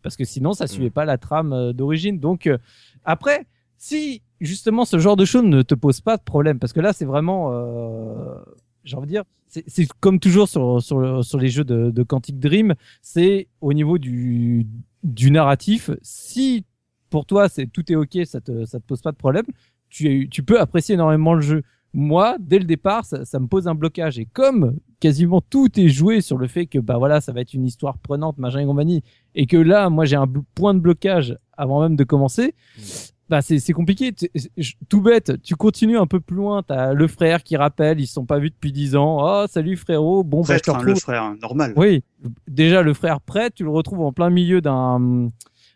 [0.02, 2.20] Parce que sinon, ça suivait pas la trame euh, d'origine.
[2.20, 2.58] Donc, euh,
[3.06, 3.46] après,
[3.78, 6.94] si justement ce genre de choses ne te pose pas de problème, parce que là,
[6.94, 8.36] c'est vraiment, euh,
[8.84, 12.04] j'ai envie de dire, c'est c'est comme toujours sur, sur, sur les jeux de, de
[12.04, 14.68] Quantic Dream, c'est au niveau du,
[15.04, 15.92] du narratif.
[16.02, 16.66] Si
[17.10, 19.46] pour toi c'est tout est ok, ça te ça te pose pas de problème,
[19.90, 21.64] tu tu peux apprécier énormément le jeu.
[21.94, 24.18] Moi, dès le départ, ça, ça me pose un blocage.
[24.18, 27.54] Et comme quasiment tout est joué sur le fait que bah voilà, ça va être
[27.54, 29.04] une histoire prenante, machin et compagnie,
[29.36, 32.56] et que là, moi, j'ai un point de blocage avant même de commencer.
[33.30, 34.14] Bah c'est compliqué.
[34.90, 35.42] Tout bête.
[35.42, 36.62] Tu continues un peu plus loin.
[36.62, 38.00] T'as le frère qui rappelle.
[38.00, 39.18] Ils se sont pas vus depuis dix ans.
[39.22, 40.24] Oh salut frérot.
[40.24, 40.94] Bon bah je Prêtre, hein, retrouve.
[40.94, 41.74] le frère, hein, normal.
[41.78, 42.04] Oui,
[42.48, 45.32] déjà le frère prêtre, tu le retrouves en plein milieu d'un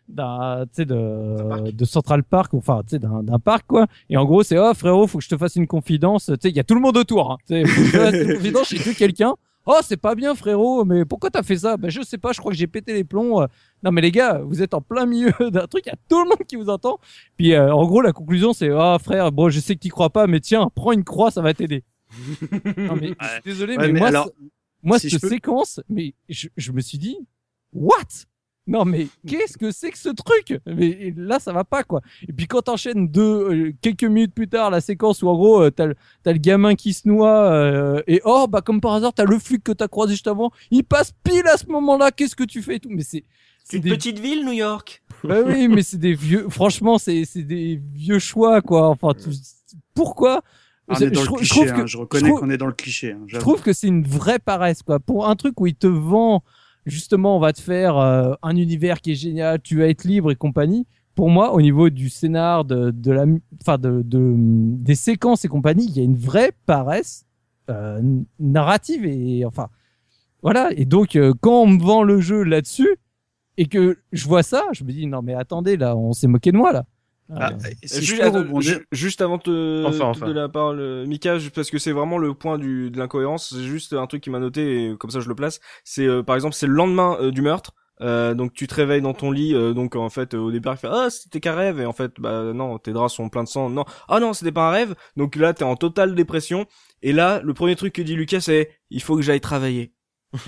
[0.08, 3.86] d'un tu sais de de Central Park enfin tu sais d'un d'un parc quoi.
[4.08, 6.48] Et en gros c'est oh frérot faut que je te fasse une confidence tu sais
[6.50, 7.36] il y a tout le monde autour hein.
[7.46, 9.34] tu sais faut que je te fasse une confidence chez quelqu'un.
[9.66, 11.76] Oh c'est pas bien frérot mais pourquoi t'as fait ça?
[11.76, 13.46] Ben je sais pas je crois que j'ai pété les plombs
[13.82, 16.22] non mais les gars vous êtes en plein milieu d'un truc il y a tout
[16.22, 16.98] le monde qui vous entend.
[17.36, 20.08] Puis euh, en gros la conclusion c'est oh frère bon je sais que t'y crois
[20.10, 21.84] pas mais tiens prends une croix ça va t'aider.
[22.78, 24.30] Non mais je suis désolé Ouais, mais, mais moi alors,
[24.82, 27.18] moi, si cette peux- séquence, mais je, je me suis dit,
[27.72, 27.96] what?
[28.68, 30.60] Non, mais qu'est-ce que c'est que ce truc?
[30.66, 32.02] Mais là, ça va pas, quoi.
[32.28, 35.62] Et puis quand t'enchaînes deux, euh, quelques minutes plus tard, la séquence où en gros,
[35.62, 38.92] euh, t'as le, t'as le gamin qui se noie, euh, et oh, bah comme par
[38.92, 42.10] hasard, t'as le flic que t'as croisé juste avant, il passe pile à ce moment-là,
[42.10, 43.24] qu'est-ce que tu fais et tout Mais c'est...
[43.64, 45.02] c'est des- petite ville, New York.
[45.24, 46.46] Bah oui, mais c'est des vieux.
[46.50, 48.88] Franchement, c'est c'est des vieux choix, quoi.
[48.90, 49.30] Enfin, tu-
[49.94, 50.42] pourquoi?
[50.88, 52.50] On je- est dans je le je trouve que- hein, je reconnais je trouve- qu'on
[52.50, 53.12] est dans le cliché.
[53.12, 55.00] hein, Je trouve que c'est une vraie paresse, quoi.
[55.00, 56.42] Pour un truc où il te vend,
[56.90, 60.30] justement, on va te faire euh, un univers qui est génial, tu vas être libre
[60.30, 60.86] et compagnie.
[61.14, 63.24] Pour moi, au niveau du scénar, de, de la,
[63.60, 67.24] enfin, de, de, des séquences et compagnie, il y a une vraie paresse
[67.70, 68.00] euh,
[68.38, 69.68] narrative et, enfin,
[70.42, 70.70] voilà.
[70.76, 72.96] Et donc, euh, quand on me vend le jeu là-dessus
[73.56, 76.52] et que je vois ça, je me dis non mais attendez, là, on s'est moqué
[76.52, 76.84] de moi là.
[77.36, 77.52] Ah,
[77.84, 78.80] si Juste, attends, rebondir-
[79.20, 80.26] avant de te Enfin, te enfin.
[80.26, 83.52] donner la parole, Mika, parce que c'est vraiment le point du, de l'incohérence.
[83.54, 85.60] C'est juste un truc qui m'a noté et comme ça je le place.
[85.84, 87.72] C'est euh, par exemple c'est le lendemain euh, du meurtre.
[88.00, 90.74] Euh, donc tu te réveilles dans ton lit, euh, donc en fait euh, au départ
[90.74, 93.42] il fait ah c'était qu'un rêve et en fait bah non tes draps sont pleins
[93.42, 96.66] de sang, non ah non c'était pas un rêve, donc là t'es en totale dépression
[97.02, 99.94] et là le premier truc que dit Lucas c'est il faut que j'aille travailler.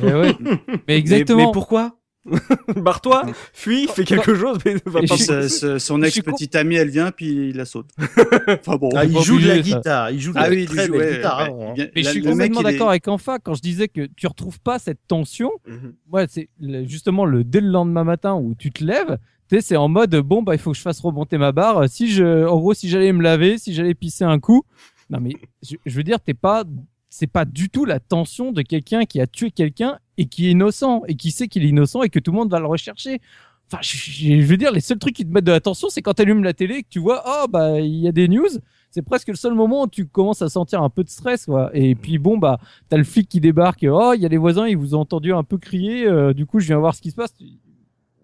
[0.01, 0.37] eh ouais.
[0.41, 1.47] mais Mais- exactement.
[1.47, 1.97] Mais, pourquoi?
[2.77, 6.23] Barre-toi, fuis, fais quelque chose, mais va Et pas Sa- sa- son je ex suis
[6.23, 7.89] con- petite amie, elle vient puis il la saute.
[8.49, 8.91] enfin bon.
[8.95, 9.77] Ah, il joue de la obligé, ça.
[9.79, 11.45] guitare, il joue de Ah la oui, il très joue, belle ouais, guitare ouais.
[11.45, 11.75] avant, hein.
[11.75, 14.27] Bien- Mais la- je suis complètement est- d'accord avec Enfa quand je disais que tu
[14.27, 15.51] retrouves pas cette tension.
[15.67, 15.95] Mhm.
[16.13, 16.49] Ouais, c'est
[16.87, 20.15] justement le dès le lendemain matin où tu te lèves, tu sais, c'est en mode
[20.17, 21.89] bon bah il faut que je fasse remonter ma barre.
[21.89, 24.63] Si je, en gros, si j'allais me laver, si j'allais pisser un coup,
[25.09, 26.65] non mais je, je veux dire, t'es pas,
[27.11, 30.53] c'est pas du tout la tension de quelqu'un qui a tué quelqu'un et qui est
[30.53, 33.21] innocent et qui sait qu'il est innocent et que tout le monde va le rechercher.
[33.73, 36.15] Enfin, je, veux dire, les seuls trucs qui te mettent de la tension, c'est quand
[36.15, 38.49] tu allumes la télé et que tu vois, oh bah il y a des news.
[38.91, 41.71] C'est presque le seul moment où tu commences à sentir un peu de stress, quoi.
[41.75, 44.67] Et puis bon bah t'as le flic qui débarque, oh il y a les voisins,
[44.67, 47.11] ils vous ont entendu un peu crier, euh, du coup je viens voir ce qui
[47.11, 47.33] se passe.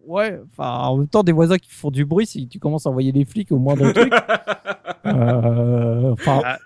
[0.05, 2.91] Ouais, enfin en même temps des voisins qui font du bruit, si tu commences à
[2.91, 4.13] envoyer les flics au moindre truc.
[5.07, 6.59] Euh, Enfin, Ah,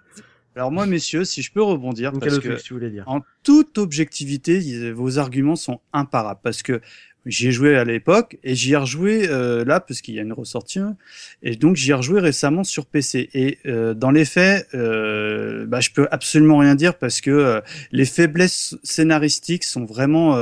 [0.60, 3.04] Alors moi, messieurs, si je peux rebondir, parce que dire.
[3.06, 6.82] en toute objectivité, vos arguments sont imparables parce que
[7.24, 10.22] j'y ai joué à l'époque et j'y ai rejoué euh, là parce qu'il y a
[10.22, 10.98] une ressortie hein,
[11.42, 15.80] et donc j'y ai rejoué récemment sur PC et euh, dans les faits, euh, bah,
[15.80, 20.34] je peux absolument rien dire parce que euh, les faiblesses scénaristiques sont vraiment,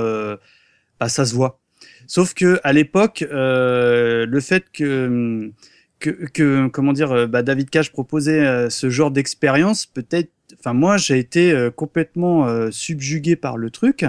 [0.99, 1.61] bah, ça se voit.
[2.09, 5.53] Sauf que à l'époque, le fait que
[5.99, 10.73] que, que comment dire, euh, bah, David Cage proposait euh, ce genre d'expérience, peut-être enfin
[10.73, 14.05] moi j'ai été euh, complètement euh, subjugué par le truc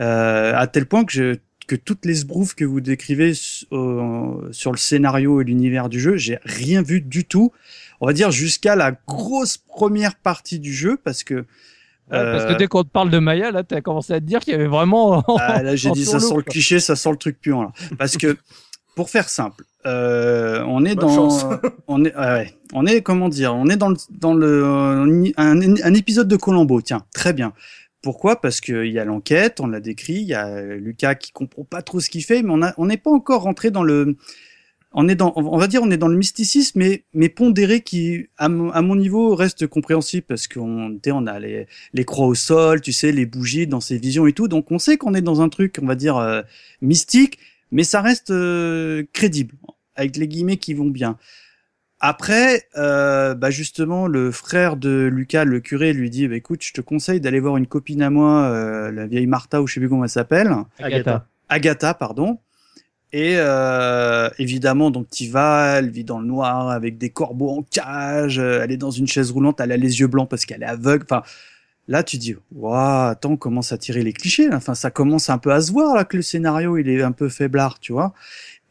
[0.00, 4.76] euh, à tel point que je que toutes les sbroufs que vous décrivez sur le
[4.76, 7.52] scénario et l'univers du jeu, j'ai rien vu du tout.
[8.02, 11.44] On va dire jusqu'à la grosse première partie du jeu parce que ouais,
[12.10, 14.40] parce que euh, dès qu'on te parle de Maya, là t'as commencé à te dire
[14.40, 15.24] qu'il y avait vraiment.
[15.38, 17.72] ah, là j'ai dit ça sent le cliché, ça sent le truc puant là.
[17.96, 18.36] Parce que
[18.94, 23.54] pour faire simple, euh, on est Bonne dans, on est, ouais, on est comment dire,
[23.54, 26.80] on est dans le, dans le, un, un épisode de Colombo.
[26.80, 27.52] Tiens, très bien.
[28.02, 28.40] Pourquoi?
[28.40, 31.80] Parce qu'il y a l'enquête, on l'a décrit, il y a Lucas qui comprend pas
[31.80, 34.16] trop ce qu'il fait, mais on a, on n'est pas encore rentré dans le,
[34.94, 38.28] on est dans, on va dire, on est dans le mysticisme, mais, mais pondéré qui,
[38.38, 42.04] à mon, à mon niveau, reste compréhensible parce qu'on, tu sais, on a les, les
[42.04, 44.96] croix au sol, tu sais, les bougies dans ses visions et tout, donc on sait
[44.96, 46.42] qu'on est dans un truc, on va dire, euh,
[46.80, 47.38] mystique,
[47.72, 49.54] mais ça reste euh, crédible,
[49.96, 51.16] avec les guillemets qui vont bien.
[52.00, 56.72] Après, euh, bah justement, le frère de Lucas, le curé, lui dit bah, "Écoute, je
[56.72, 59.80] te conseille d'aller voir une copine à moi, euh, la vieille Martha ou je sais
[59.80, 61.26] plus comment elle s'appelle, Agatha.
[61.48, 62.38] Agatha, pardon."
[63.16, 67.62] Et euh, évidemment, donc tu vas, elle vit dans le noir avec des corbeaux en
[67.62, 70.64] cage, euh, elle est dans une chaise roulante, elle a les yeux blancs parce qu'elle
[70.64, 71.04] est aveugle.
[71.08, 71.22] Enfin,
[71.86, 74.48] là tu dis, waouh, attends, on commence à tirer les clichés.
[74.48, 74.56] là.
[74.56, 77.12] Enfin, ça commence un peu à se voir là que le scénario il est un
[77.12, 78.12] peu faiblard, tu vois.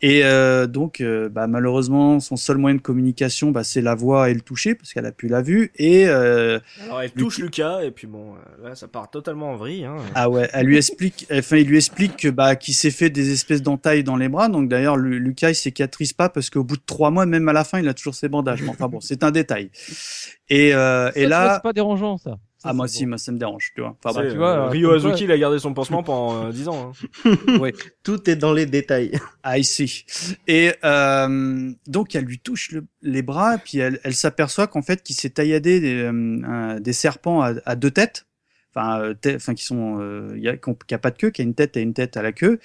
[0.06, 4.30] Et euh, donc, euh, bah, malheureusement, son seul moyen de communication, bah, c'est la voix
[4.30, 5.72] et le toucher parce qu'elle a plus la vue.
[5.78, 9.56] Et euh, Alors elle touche Lucas et puis bon, euh, là ça part totalement en
[9.56, 9.86] vrille.
[9.86, 9.96] Hein.
[10.14, 13.32] ah ouais, elle lui explique, enfin, il lui explique que bah qu'il s'est fait des
[13.32, 14.50] espèces d'entailles dans les bras.
[14.50, 17.54] Donc d'ailleurs, Lu- Lucas il cicatrise pas parce qu'au bout de trois mois, même à
[17.54, 18.62] la fin, il a toujours ses bandages.
[18.62, 19.72] Mais enfin bon, c'est un détail.
[20.50, 22.38] Et euh, Ça, et vois, là, c'est pas dérangeant ça.
[22.64, 23.10] Ça, ah moi c'est si, bon.
[23.10, 23.94] moi ça me dérange, tu vois.
[24.02, 26.52] Enfin bah, tu vois, euh, euh, Ryo Azuki il a gardé son pansement pendant euh,
[26.52, 26.94] 10 ans.
[27.26, 27.36] Hein.
[27.60, 27.74] ouais.
[28.04, 29.20] Tout est dans les détails.
[29.44, 30.06] Ah, ici.
[30.48, 35.04] Et euh, donc, elle lui touche le- les bras, puis elle, elle s'aperçoit qu'en fait,
[35.04, 38.28] qu'il s'est tailladé des, euh, serpents à, à deux têtes,
[38.74, 41.32] enfin, euh, enfin qui sont, euh, y a, qui ont- qui a pas de queue,
[41.32, 42.60] qui a une tête et une tête à la queue.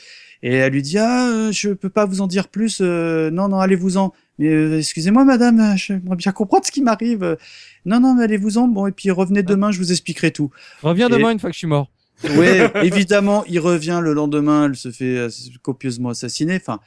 [0.45, 2.79] Et elle lui dit ah, euh, je peux pas vous en dire plus.
[2.81, 4.13] euh, non, non, allez-vous-en.
[4.39, 7.23] Mais euh, excusez-moi, madame, euh, j'aimerais bien comprendre ce qui m'arrive.
[7.23, 7.37] Euh,
[7.85, 8.69] Non, non, mais allez-vous-en.
[8.69, 10.51] Bon, et puis revenez demain, je vous expliquerai tout.
[10.83, 11.91] Reviens Et- demain une fois que je suis mort.
[12.37, 12.47] Oui,
[12.83, 15.29] évidemment, il revient le lendemain, elle se fait euh,
[15.63, 16.57] copieusement assassiner.
[16.57, 16.81] Enfin,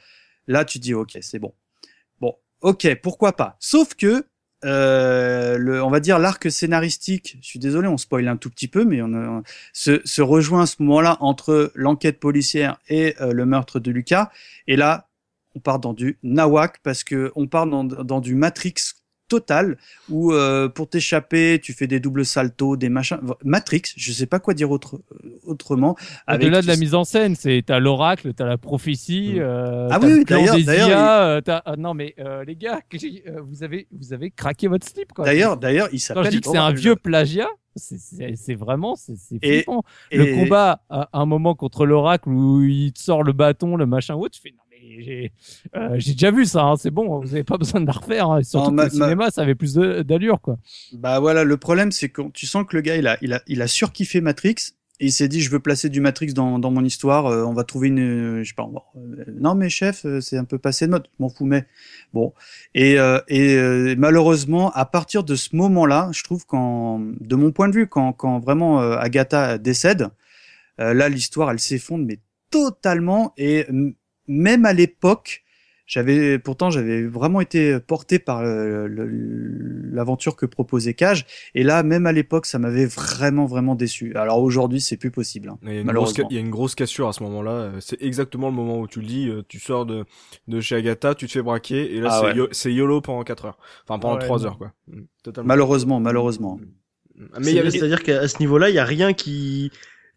[0.46, 1.52] là, tu dis, ok, c'est bon.
[2.20, 3.56] Bon, ok, pourquoi pas.
[3.60, 4.24] Sauf que,
[4.64, 7.36] euh, le, on va dire l'arc scénaristique.
[7.42, 10.62] Je suis désolé, on spoil un tout petit peu, mais on, a- se, se rejoint
[10.62, 14.30] à ce moment-là entre l'enquête policière et euh, le meurtre de Lucas.
[14.68, 15.08] Et là,
[15.54, 18.74] on part dans du nawak parce que on part dans, dans du Matrix
[19.28, 19.78] total
[20.10, 23.18] où euh, pour t'échapper, tu fais des doubles saltos, des machins.
[23.44, 25.00] Matrix, je sais pas quoi dire autre,
[25.44, 25.96] autrement.
[26.30, 29.34] Au-delà de la mise en scène, c'est t'as l'oracle, t'as la prophétie.
[29.36, 29.38] Mm.
[29.40, 32.80] Euh, Ah oui, d'ailleurs- d'ailleurs, IA, euh, ah, non mais euh, les gars,
[33.26, 35.24] euh, vous avez vous avez craqué votre slip quoi.
[35.24, 36.24] D'ailleurs, d'ailleurs, il s'appelle.
[36.26, 39.82] je dis que c'est un vieux plagiat, c'est- vraiment c'est Et- flippant.
[40.10, 43.86] Le Et- combat à un moment contre l'oracle où il te sort le bâton, le
[43.86, 44.52] machin ou autre, tu fais
[44.82, 45.32] j'ai
[45.76, 48.30] euh, déjà vu ça, hein, c'est bon, vous avez pas besoin de la refaire.
[48.30, 48.42] hein.
[48.42, 50.56] Surtout Non, que ma- le cinéma, ça avait plus d'allure quoi.
[50.92, 53.42] Bah voilà, le problème c'est que tu sens que le gars il a, il a,
[53.46, 54.54] il a surkiffé Matrix.
[55.00, 57.26] Et il s'est dit, je veux placer du Matrix dans, dans mon histoire.
[57.26, 57.98] euh, on va trouver une,
[58.38, 58.68] euh, je sais pas.
[58.72, 61.08] va- euh, non mais chef, euh, c'est un peu passé de mode.
[61.18, 61.66] Je M'en fous mais
[62.12, 62.32] bon.
[62.74, 67.74] Et, et malheureusement, à partir de ce moment-là, je trouve quand, de mon point de
[67.74, 70.08] vue, quand, quand vraiment Agatha décède,
[70.78, 72.20] là l'histoire elle s'effondre mais
[72.50, 73.32] totalement.
[73.36, 73.94] Et m-
[74.28, 75.42] même à l'époque,
[75.86, 82.12] j'avais pourtant j'avais vraiment été porté par l'aventure que proposait Cage et là même à
[82.12, 84.14] l'époque ça m'avait vraiment vraiment déçu.
[84.14, 85.48] Alors aujourd'hui c'est plus possible.
[85.50, 85.58] hein.
[85.62, 86.28] Il y, a une grosse, Malheureusement.
[86.30, 87.72] il y a une grosse cassure à ce moment-là.
[87.80, 89.28] C'est exactement le moment où tu le dis.
[89.28, 90.04] euh, Tu sors de,
[90.48, 92.74] de chez Agatha, tu te fais braquer, et là Ah c'est ouais.
[92.74, 93.58] YOLO pendant 4 heures.
[93.86, 94.44] Enfin pendant ouais, 3 non.
[94.46, 94.72] heures quoi.
[94.88, 95.48] Mm, Totalement.
[95.48, 96.58] Malheureusement malheureusement.
[97.40, 99.70] Mais il y avait C'est-à-dire qu'à ce niveau-là, il y a rien qui.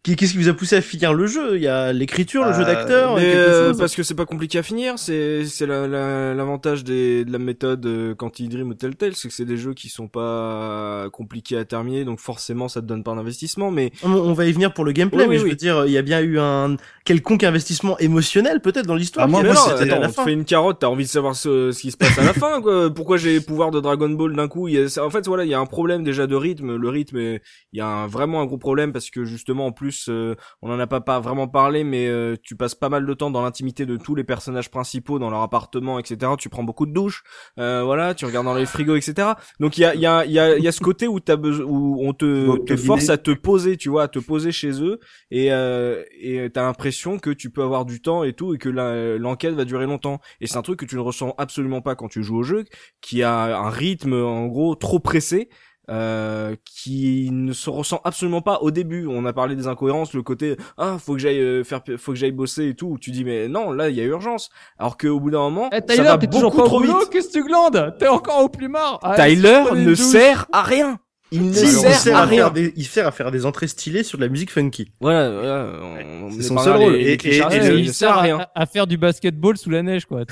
[0.06, 1.56] Qui- Qu'est-ce qui vous a poussé à finir le jeu?
[1.56, 4.24] Il y a l'écriture, le Euh, jeu d'acteur, Mais quelque euh, parce que c'est pas
[4.24, 8.68] compliqué à finir, c'est c'est la- la- l'avantage des de la méthode euh, Quantic Dream
[8.70, 12.68] ou Telltale, c'est que c'est des jeux qui sont pas compliqués à terminer, donc forcément
[12.68, 13.70] ça te donne pas d'investissement.
[13.70, 15.50] Mais On on va y venir pour le gameplay, Oui, mais oui, je oui.
[15.50, 19.24] veux dire, il y a bien eu un quelconque investissement émotionnel peut-être dans l'histoire.
[19.26, 21.80] Ah, moi, c'était la on te fait une carotte, t'as envie de savoir ce, ce
[21.80, 22.92] qui se passe à la fin, quoi.
[22.94, 24.68] Pourquoi j'ai les pouvoirs de Dragon Ball d'un coup?
[24.68, 26.76] Il y a, c'est- En fait, voilà, il y a un problème déjà de rythme.
[26.76, 27.40] Le rythme, il
[27.72, 30.78] y a un- vraiment un gros problème parce que justement, en plus, euh, on en
[30.78, 33.86] a pas, pas vraiment parlé, mais euh, tu passes pas mal de temps dans l'intimité
[33.86, 36.32] de tous les personnages principaux, dans leur appartement, etc.
[36.38, 37.22] Tu prends beaucoup de douches,
[37.58, 39.32] euh, voilà, tu regardes dans les frigos, etc.
[39.60, 42.06] Donc il y a, y a, y a, y a ce côté où besoin, où
[42.06, 44.98] on te, te force à te poser, tu vois, à te poser chez eux
[45.30, 48.68] et euh, et t'as l'impression que tu peux avoir du temps et tout et que
[48.68, 52.08] l'enquête va durer longtemps et c'est un truc que tu ne ressens absolument pas quand
[52.08, 52.64] tu joues au jeu
[53.00, 55.48] qui a un rythme en gros trop pressé
[55.90, 59.06] euh, qui ne se ressent absolument pas au début.
[59.06, 62.18] On a parlé des incohérences, le côté ah faut que j'aille euh, faire, faut que
[62.18, 62.86] j'aille bosser et tout.
[62.88, 64.50] où Tu dis mais non là il y a urgence.
[64.78, 67.10] Alors qu'au bout d'un moment Eh, ça Tyler, va t'es toujours beaucoup pas trop vite.
[67.10, 67.94] qu'est-ce que tu glandes?
[67.98, 68.98] T'es encore au plumard?
[69.02, 69.98] Ah, Tyler ne douche.
[69.98, 70.98] sert à rien.
[71.32, 72.36] Il ne Si, sert sert à à rien.
[72.44, 74.92] faire des, il sert à faire des entrées stylées sur de la musique funky.
[75.00, 76.92] Voilà, voilà, on, on C'est est son seul rôle.
[76.92, 78.46] les- les Et- il le- il ne sert à rien.
[78.54, 80.22] à faire du basketball sous la neige, quoi.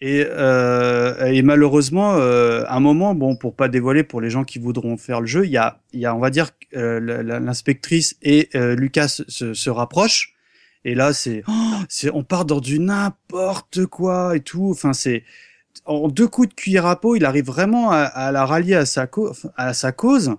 [0.00, 4.44] Et, euh, et malheureusement, euh, à un moment, bon, pour pas dévoiler pour les gens
[4.44, 7.00] qui voudront faire le jeu, il y a, il y a, on va dire, euh,
[7.40, 10.32] l'inspectrice et euh, Lucas se, se, se rapprochent.
[10.84, 11.52] Et là, c'est, oh,
[11.90, 14.70] c'est, on part dans du n'importe quoi et tout.
[14.70, 15.22] Enfin, c'est
[15.84, 18.86] en deux coups de cuillère à peau, il arrive vraiment à, à la rallier à
[18.86, 19.08] sa,
[19.56, 20.34] à sa cause.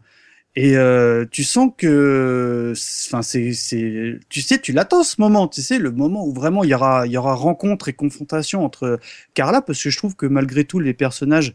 [0.56, 2.74] Et euh, tu sens que,
[3.08, 6.64] enfin, c'est, c'est, tu sais, tu l'attends ce moment, tu sais, le moment où vraiment
[6.64, 9.00] il y aura, il y aura rencontre et confrontation entre
[9.34, 11.54] Carla, parce que je trouve que malgré tout, les personnages,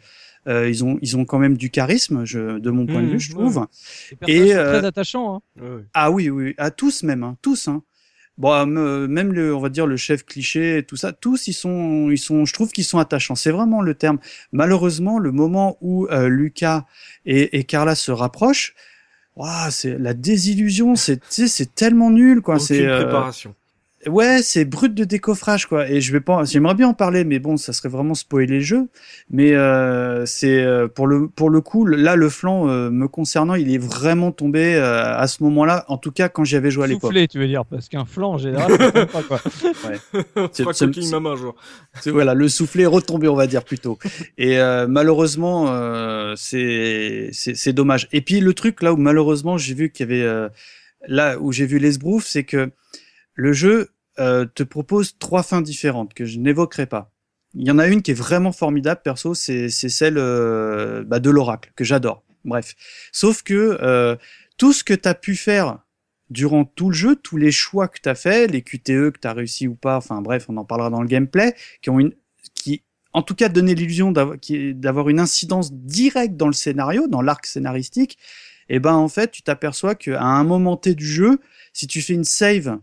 [0.49, 3.11] euh, ils ont, ils ont quand même du charisme, je, de mon point de Mhm,
[3.11, 3.51] vue, je ouais.
[3.51, 3.67] trouve.
[4.11, 5.37] Les personnages Et, sont euh, très attachants.
[5.37, 5.41] Hein.
[5.93, 7.69] Ah oui, oui, à tous même, hein, tous.
[7.69, 7.83] Hein.
[8.37, 11.47] Bon, euh, me- même le, on va dire le chef cliché, et tout ça, tous
[11.47, 13.37] ils sont, ils sont, je trouve qu'ils sont attachants.
[13.37, 14.19] C'est vraiment le terme.
[14.53, 16.85] Malheureusement, le moment où euh, Lucas
[17.27, 18.75] et, et Carla se rapprochent,
[19.37, 20.97] ouah, c'est la désillusion.
[20.97, 22.57] C'est, c'est tellement nul, quoi.
[22.57, 23.55] Aucune C'est, euh, préparation.
[24.09, 25.89] Ouais, c'est brut de décoffrage quoi.
[25.89, 28.61] Et je vais pas, j'aimerais bien en parler, mais bon, ça serait vraiment spoiler le
[28.61, 28.89] jeu.
[29.31, 33.55] Mais euh, c'est euh, pour le pour le coup, là le flanc euh, me concernant,
[33.55, 35.85] il est vraiment tombé euh, à ce moment-là.
[35.89, 37.03] En tout cas, quand j'y avais joué à l'époque.
[37.13, 38.77] Soufflé, tu veux dire, parce qu'un flanc en général,
[39.13, 39.41] pas, quoi.
[39.45, 41.35] On c'est- c'est- Cooking Mama.
[42.01, 43.99] C'est- Voilà, le soufflet est retombé, on va dire plutôt.
[44.39, 48.09] Et euh, malheureusement, euh, c'est c'est c'est dommage.
[48.13, 50.49] Et puis le truc là où malheureusement j'ai vu qu'il y avait euh,
[51.09, 52.71] là où j'ai vu l'esbrouf, c'est que
[53.35, 57.11] le jeu euh, te propose trois fins différentes que je n'évoquerai pas.
[57.55, 61.31] Il y en a une qui est vraiment formidable, perso, c'est celle euh, bah, de
[61.31, 62.25] l'oracle que j'adore.
[62.45, 62.75] Bref,
[63.13, 64.17] sauf que euh,
[64.57, 65.79] tout ce que tu as pu faire
[66.31, 69.29] durant tout le jeu, tous les choix que tu as fait, les QTE que tu
[69.29, 72.13] as réussi ou pas, enfin bref, on en parlera dans le gameplay, qui ont une
[72.55, 72.83] qui
[73.13, 78.19] en tout cas donné l'illusion d'avoir une incidence directe dans le scénario, dans l'arc scénaristique,
[78.69, 81.39] et ben en fait, tu t'aperçois qu'à un moment T du jeu,
[81.73, 82.79] si tu fais une save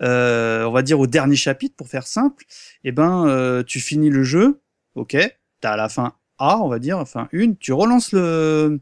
[0.00, 2.44] on va dire au dernier chapitre pour faire simple,
[2.84, 4.60] et ben euh, tu finis le jeu,
[4.94, 5.16] OK,
[5.60, 8.80] t'as la fin A, on va dire, enfin une, tu relances le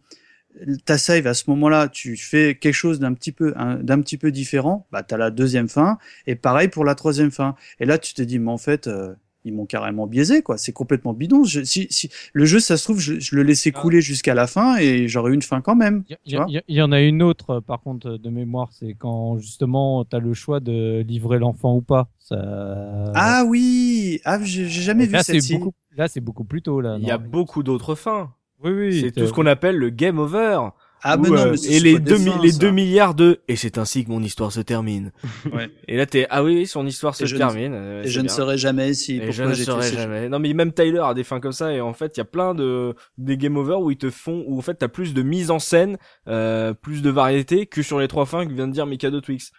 [0.85, 4.17] ta save à ce moment-là, tu fais quelque chose d'un petit peu un- d'un petit
[4.19, 5.99] peu différent, bah t'as la deuxième fin
[6.29, 7.57] et pareil pour la troisième fin.
[7.81, 10.57] Et là tu te dis mais en fait euh, ils m'ont carrément biaisé, quoi.
[10.59, 11.45] C'est complètement bidon.
[11.45, 13.80] Je, si, si, le jeu, ça se trouve, je, je le laissais Ah.
[13.80, 16.05] couler jusqu'à la fin et j'aurais eu une fin quand même.
[16.26, 20.18] Il y, en a une autre, par contre, de mémoire, c'est quand justement tu as
[20.18, 22.09] le choix de livrer l'enfant ou pas.
[22.20, 23.12] Ça...
[23.14, 25.59] Ah oui, ah, j'ai j'ai jamais vu là, celle-ci.
[25.59, 26.80] beaucoup, là, c'est beaucoup plus tôt.
[26.80, 28.32] Là, Il y a beaucoup d'autres fins.
[28.62, 29.01] Oui, oui.
[29.03, 30.59] C'est tout ce qu'on appelle le game over.
[31.07, 32.59] Ah, Où, non, euh, mais c'est et les le 2 dessin, les ça.
[32.59, 35.12] 2 milliards de et c'est ainsi que mon histoire se termine.
[35.52, 35.68] Ouais.
[35.86, 37.72] Et là t'es ah oui, oui, son histoire se Et je ne- termine.
[37.74, 38.34] euh, Et je ne bien.
[38.34, 40.28] saurais jamais si Et pourquoi je ne saurais jamais.
[40.30, 42.24] Non mais même Tyler a des fins comme ça et en fait il y a
[42.24, 45.22] plein de des game over où ils te font où en fait t'as plus de
[45.22, 45.98] mise en scène,
[46.28, 49.52] euh, plus de variété que sur les trois fins que vient de dire Mikado Twix.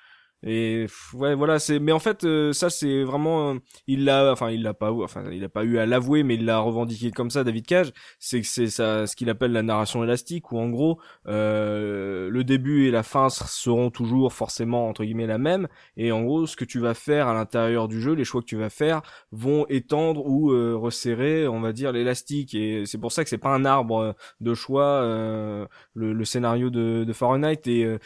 [0.46, 3.56] Et ouais voilà c'est mais en fait euh, ça c'est vraiment euh,
[3.88, 6.46] il l'a enfin il l'a pas enfin il a pas eu à l'avouer mais il
[6.46, 7.92] l'a revendiqué comme ça David Cage.
[8.20, 12.44] C'est que c'est ça ce qu'il appelle la narration élastique où en gros euh, le
[12.44, 15.68] début et la fin seront toujours forcément entre guillemets la même.
[15.98, 18.46] Et en gros ce que tu vas faire à l'intérieur du jeu les choix que
[18.46, 22.54] tu vas faire vont étendre ou euh, resserrer on va dire l'élastique.
[22.54, 26.70] Et c'est pour ça que c'est pas un arbre de choix euh, le, le scénario
[26.70, 27.68] de, de Fahrenheit.
[27.68, 27.98] Et euh,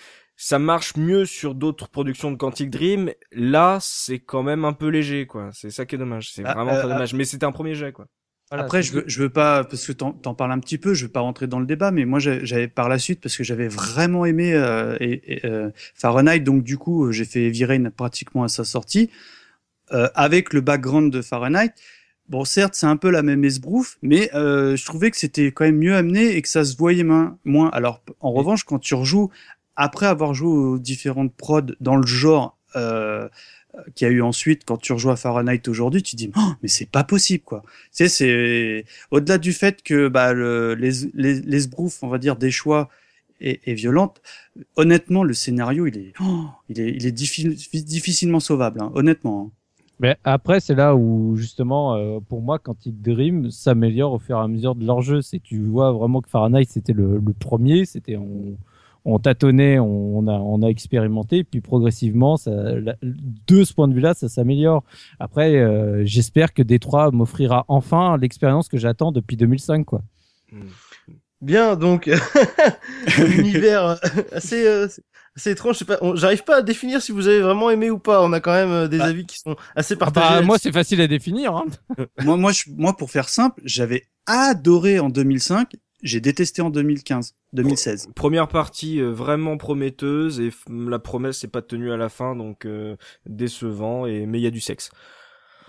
[0.41, 3.11] ça marche mieux sur d'autres productions de Quantic Dream.
[3.33, 5.49] Là, c'est quand même un peu léger, quoi.
[5.51, 6.31] C'est ça qui est dommage.
[6.31, 7.13] C'est Ah, vraiment euh, très dommage.
[7.13, 8.05] Mais c'était un premier jet, quoi.
[8.49, 10.93] Voilà, Après, je veux, je veux pas, parce que t'en t'en parles un petit peu,
[10.93, 13.43] je veux pas rentrer dans le débat, mais moi, j'avais par la suite, parce que
[13.43, 17.89] j'avais vraiment aimé euh, et, et, euh, Fahrenheit, donc du coup, euh, j'ai fait Rain
[17.91, 19.11] pratiquement à sa sortie,
[19.91, 21.73] euh, avec le background de Fahrenheit.
[22.29, 25.65] Bon, certes, c'est un peu la même esbrouffe, mais euh, je trouvais que c'était quand
[25.65, 27.37] même mieux amené et que ça se voyait moins.
[27.73, 29.31] Alors, en revanche, quand tu rejoues,
[29.79, 33.29] après avoir joué aux différentes prods dans le genre euh,
[33.95, 36.51] qu'il y a eu ensuite, quand tu rejoues à Fahrenheit aujourd'hui, tu te dis, oh,
[36.61, 37.63] mais c'est pas possible, quoi.
[37.65, 41.69] Tu sais, c'est au-delà du fait que bah, le, les, les, les
[42.01, 42.89] on va dire, des choix
[43.39, 44.21] est, violente.
[44.75, 49.45] Honnêtement, le scénario, il est, oh, il est, il est diffi- difficilement sauvable, hein, honnêtement.
[49.47, 49.51] hein.
[50.01, 54.41] Mais après, c'est là où justement, euh, pour moi, Quantic Dream s'améliore au fur et
[54.41, 55.21] à mesure de leur jeu.
[55.21, 58.17] C'est tu vois vraiment que Fahrenheit c'était le, premier, c'était
[59.05, 63.93] on tâtonnait, on, a on a expérimenté, puis progressivement, ça, la- de ce point de
[63.93, 64.83] vue-là, ça s'améliore.
[65.19, 70.01] Après, euh, j'espère que Détroit m'offrira enfin l'expérience que j'attends depuis 2005, quoi.
[71.41, 72.09] Bien, donc
[73.17, 73.95] un univers euh,
[74.33, 74.87] assez euh,
[75.37, 75.75] assez étrange.
[75.75, 78.21] Je sais pas, j'arrive pas à définir si vous avez vraiment aimé ou pas.
[78.23, 79.05] On a quand même des Bah.
[79.05, 80.45] avis qui sont assez Bah, partagés.
[80.45, 81.55] moi, c'est facile à définir.
[81.55, 81.65] Hein.
[82.25, 87.35] moi, moi, je, moi, pour faire simple, j'avais adoré en 2005, j'ai détesté en 2015,
[87.53, 88.09] 2016.
[88.15, 92.65] Première partie euh, vraiment prometteuse et la promesse c'est pas tenue à la fin, donc
[92.65, 92.95] euh,
[93.25, 94.05] décevant.
[94.05, 94.91] Et mais il y a du sexe.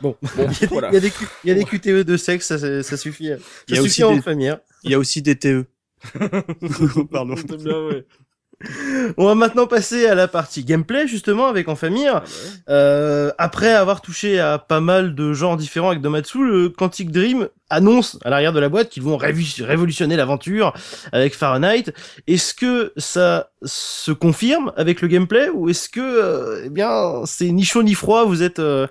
[0.01, 0.89] Bon, Bon, il y a des- voilà.
[0.91, 2.97] il y a des cu- il y a des QTE de sexe, ça, ça, ça
[2.97, 3.29] suffit.
[3.29, 3.37] Ça
[3.69, 4.49] Il y a suffit aussi en des- famille.
[4.49, 4.61] hein.
[4.85, 5.67] Il y a aussi des TE.
[7.11, 7.35] Pardon.
[7.37, 8.07] C'est bien, ouais.
[9.17, 12.09] On va maintenant passer à la partie gameplay justement avec en famille.
[12.09, 12.23] Ah
[12.69, 17.49] Euh, après avoir touché à pas mal de genres différents avec Domatsu, le Quantic Dream
[17.71, 20.75] annonce à l'arrière de la boîte qu'ils vont révolutionner l'aventure
[21.13, 21.85] avec Fahrenheit.
[22.27, 27.51] Est-ce que ça se confirme avec le gameplay ou est-ce que, euh, eh bien, c'est
[27.51, 28.87] ni chaud ni froid, vous êtes, euh,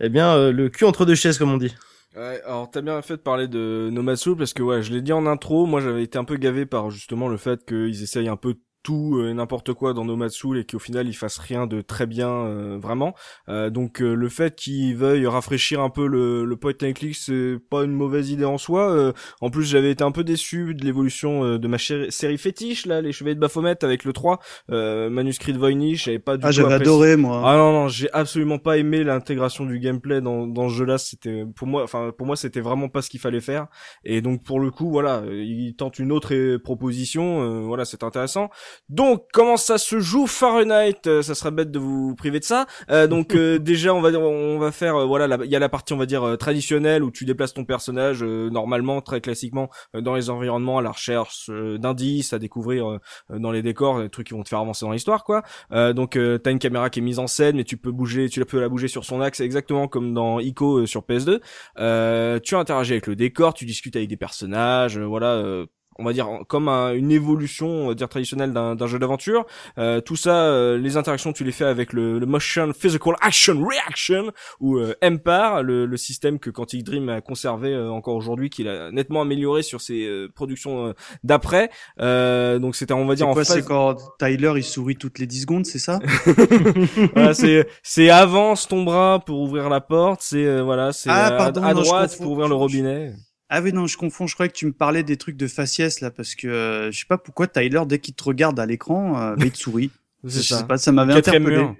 [0.00, 1.74] eh bien, euh, le cul entre deux chaises comme on dit?
[2.16, 5.12] Ouais, alors t'as bien fait de parler de Nomatsu parce que ouais, je l'ai dit
[5.12, 8.36] en intro, moi j'avais été un peu gavé par justement le fait qu'ils essayent un
[8.36, 12.06] peu tout et n'importe quoi dans Nomatsu et qu'au final ils fassent rien de très
[12.06, 13.14] bien euh, vraiment.
[13.48, 17.14] Euh, donc euh, le fait qu'ils veuillent rafraîchir un peu le, le point and click,
[17.16, 18.90] c'est pas une mauvaise idée en soi.
[18.90, 22.86] Euh, en plus j'avais été un peu déçu de l'évolution euh, de ma série fétiche
[22.86, 24.38] là, les Chevaliers de Baphomet avec le 3,
[24.70, 27.42] euh, manuscrit de Voynich, j'avais pas du Ah, j'avais adoré, moi.
[27.44, 30.98] Ah non non, j'ai absolument pas aimé l'intégration du gameplay dans dans ce jeu-là.
[30.98, 33.66] C'était pour moi, enfin pour moi c'était vraiment pas ce qu'il fallait faire.
[34.04, 37.42] Et donc pour le coup, voilà, euh, il tente une autre euh, proposition.
[37.42, 38.50] euh, voilà, c'est intéressant.
[38.88, 42.66] Donc comment ça se joue Fahrenheit euh, Ça serait bête de vous priver de ça.
[42.90, 45.58] Euh, donc euh, déjà on va on va faire euh, voilà, la- il y a
[45.58, 49.20] la partie on va dire euh, traditionnelle où tu déplaces ton personnage euh, normalement très
[49.20, 52.98] classiquement euh, dans les environnements à la recherche euh, d'indices à découvrir
[53.30, 55.42] dans les décors, des trucs qui vont te faire avancer dans l'histoire quoi.
[55.72, 58.28] Euh, donc euh, t'as une caméra qui est mise en scène, mais tu peux bouger,
[58.28, 61.40] tu peux la bouger sur son axe, exactement comme dans Ico euh, sur PS2.
[61.78, 65.66] Euh, tu interagis avec le décor, tu discutes avec des personnages, euh, voilà.
[65.98, 69.46] On va dire comme un- une évolution on va dire traditionnelle d'un jeu d'aventure.
[69.78, 73.60] Euh, tout ça euh, les interactions tu les fais avec le, le motion physical action
[73.66, 78.48] reaction ou euh, MPAR le, le système que Quantic Dream a conservé euh, encore aujourd'hui
[78.50, 80.92] qu'il a nettement amélioré sur ses euh, productions euh,
[81.24, 81.70] d'après.
[82.00, 85.18] Euh, donc c'était on va dire en quoi, phase- c'est quand Tyler, il sourit toutes
[85.18, 85.98] les 10 secondes, c'est ça
[87.14, 91.46] voilà, c'est c'est avance ton bras pour ouvrir la porte, c'est euh, voilà, c'est Ah,
[91.46, 93.12] à- droite pour ouvrir le robinet.
[93.50, 94.26] Ah oui, non, je confonds.
[94.26, 96.98] Je croyais que tu me parlais des trucs de faciès, là, parce que euh, je
[96.98, 99.90] sais pas pourquoi Tyler, dès qu'il te regarde à l'écran, euh, bah, il te sourit.
[100.26, 100.64] C'est je sais ça.
[100.64, 101.56] pas, ça m'avait interpellé.
[101.56, 101.76] mur.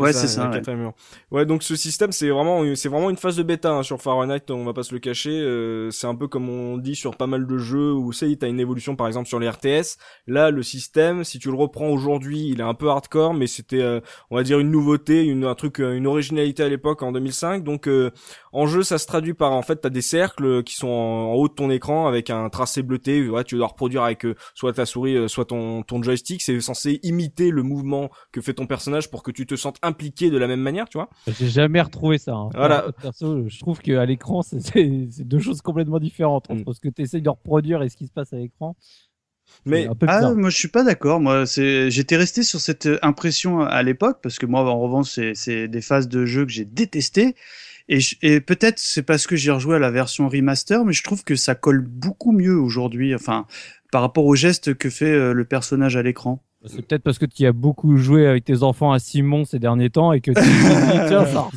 [0.00, 0.48] Ouais, c'est ça.
[0.48, 0.92] la
[1.30, 1.46] ouais.
[1.46, 4.50] donc ce système, c'est vraiment, c'est vraiment une phase de bêta hein, sur Fahrenheit.
[4.50, 5.30] On va pas se le cacher.
[5.30, 8.48] euh, c'est un peu comme on dit sur pas mal de jeux où c'est, t'as
[8.48, 9.96] une évolution, par exemple sur les RTS.
[10.26, 13.80] Là, le système, si tu le reprends aujourd'hui, il est un peu hardcore, mais c'était,
[13.82, 17.12] euh, on va dire, une nouveauté, une un truc, euh, une originalité à l'époque en
[17.12, 17.64] 2005.
[17.64, 18.10] Donc euh,
[18.52, 21.34] en jeu, ça se traduit par, en fait, t'as des cercles qui sont en, en
[21.34, 23.28] haut de ton écran avec un tracé bleuté.
[23.28, 26.42] Ouais, tu dois reproduire avec euh, soit ta souris, euh, soit ton ton joystick.
[26.42, 30.30] C'est censé imiter le mouvement que fait ton personnage pour que tu te sentes impliqué
[30.30, 31.10] de la même manière, tu vois.
[31.38, 32.32] J'ai jamais retrouvé ça.
[32.34, 32.48] hein.
[32.54, 32.86] Voilà.
[33.02, 36.52] Perso, je trouve qu'à l'écran, c'est- deux choses complètement différentes Mm.
[36.60, 38.76] entre ce que tu essayes de reproduire et ce qui se passe à l'écran.
[39.66, 41.18] Mais Ah, moi je suis pas d'accord.
[41.20, 45.34] Moi, c'est, j'étais resté sur cette impression à l'époque parce que moi, en revanche, c'est,
[45.34, 47.34] c'est des phases de jeu que j'ai détestées.
[47.88, 51.02] Et, je- et peut-être c'est parce que j'ai rejoué à la version remaster, mais je
[51.02, 53.12] trouve que ça colle beaucoup mieux aujourd'hui.
[53.14, 53.46] Enfin,
[53.90, 56.44] par rapport au geste que fait euh, le personnage à l'écran.
[56.66, 59.88] C'est peut-être parce que tu as beaucoup joué avec tes enfants à Simon ces derniers
[59.88, 60.40] temps et que tu te
[61.02, 61.48] dis, tiens, ça,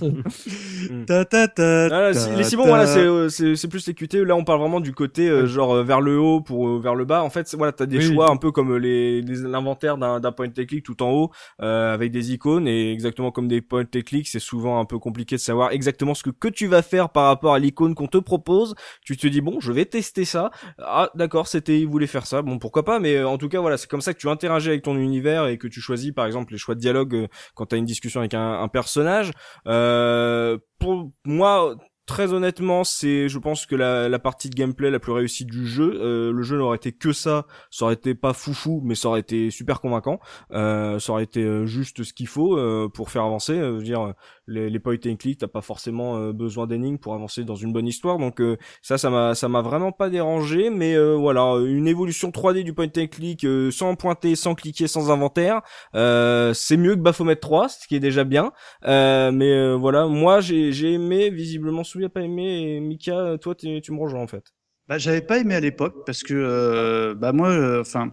[1.08, 2.70] Ta, ta, ta, Ah, là, ta, si- les Simon, ta.
[2.70, 4.16] voilà, c'est euh, c'est c'est plus les QTE.
[4.24, 7.04] Là, on parle vraiment du côté euh, genre euh, vers le haut pour vers le
[7.06, 7.22] bas.
[7.24, 8.14] En fait, voilà, t'as des Oui.
[8.14, 11.32] choix un peu comme les les- l'inventaire d'un d'un point and click tout en haut
[11.62, 15.00] euh, avec des icônes et exactement comme des point and click, c'est souvent un peu
[15.00, 18.08] compliqué de savoir exactement ce que que tu vas faire par rapport à l'icône qu'on
[18.08, 18.76] te propose.
[19.04, 20.52] Tu te dis bon, je vais tester ça.
[20.80, 22.42] Ah, d'accord, c'était il voulait faire ça.
[22.42, 23.00] Bon, pourquoi pas.
[23.00, 25.48] Mais euh, en tout cas, voilà, c'est comme ça que tu interagis avec ton univers
[25.48, 28.20] et que tu choisis, par exemple, les choix de dialogue euh, quand t'as une discussion
[28.20, 29.32] avec un, personnage.
[29.68, 31.76] Euh, pour moi,
[32.06, 35.66] très honnêtement, c'est, je pense que la, la partie de gameplay la plus réussie du
[35.66, 36.00] jeu.
[36.02, 39.22] Euh, le jeu n'aurait été que ça, ça aurait été pas foufou, mais ça aurait
[39.22, 40.20] été super convaincant.
[40.52, 43.56] Euh, ça aurait été euh, juste ce qu'il faut euh, pour faire avancer.
[43.56, 44.14] Je veux dire,
[44.48, 47.74] les, les point and click, t'as pas forcément euh, besoin d'énigmes pour avancer dans une
[47.74, 48.18] bonne histoire.
[48.18, 50.70] Donc euh, ça, ça m'a, ça m'a vraiment pas dérangé.
[50.70, 55.12] Mais euh, voilà, une évolution 3D du point and click sans pointer, sans cliquer, sans
[55.12, 55.62] inventaire,
[55.94, 58.52] c'est mieux que Baphomet 3, ce qui est déjà bien.
[58.84, 63.92] Mais voilà, moi j'ai j'ai aimé, visiblement Soubi a pas aimé, et Mika, toi tu
[63.92, 64.54] me rejoins en fait.
[64.90, 68.12] Bah, j'avais pas aimé à l'époque parce que euh, bah moi, enfin,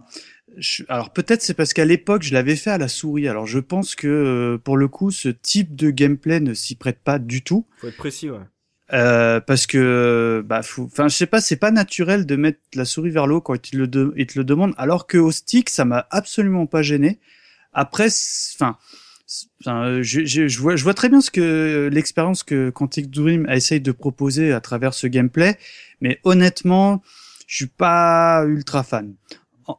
[0.57, 3.27] je- alors peut-être c'est parce qu'à l'époque je l'avais fait à la souris.
[3.27, 6.99] Alors je pense que euh, pour le coup, ce type de gameplay ne s'y prête
[7.03, 7.65] pas du tout.
[7.79, 8.39] Faut être précis, ouais.
[8.93, 13.09] Euh, parce que bah enfin je sais pas c'est pas naturel de mettre la souris
[13.09, 15.69] vers le haut quand il le de- il te le demande alors que au stick
[15.69, 17.17] ça m'a absolument pas gêné
[17.71, 18.07] après
[18.55, 18.77] enfin
[20.01, 23.55] je, je, je vois je vois très bien ce que l'expérience que Quantic Dream a
[23.55, 25.57] essayé de proposer à travers ce gameplay
[26.01, 27.01] mais honnêtement
[27.47, 29.13] je suis pas ultra fan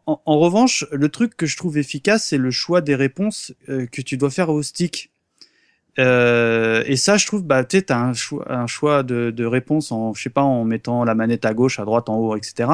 [0.06, 4.00] en, revanche le truc que je trouve efficace c'est le choix des réponses euh, que
[4.00, 5.12] tu dois faire au stick
[5.98, 9.92] euh, et ça, je trouve, bah, tu t'as un choix, un choix de, de réponse
[9.92, 12.70] en, je sais pas, en mettant la manette à gauche, à droite, en haut, etc.,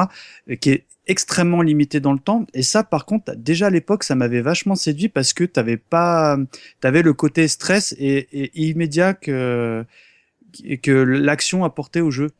[0.49, 2.45] euh, qui est extrêmement limité dans le temps.
[2.53, 6.37] Et ça, par contre, déjà à l'époque, ça m'avait vachement séduit parce que t'avais pas,
[6.79, 9.85] t'avais le côté stress et, immédiat que
[10.81, 12.31] que l'action apportait au jeu.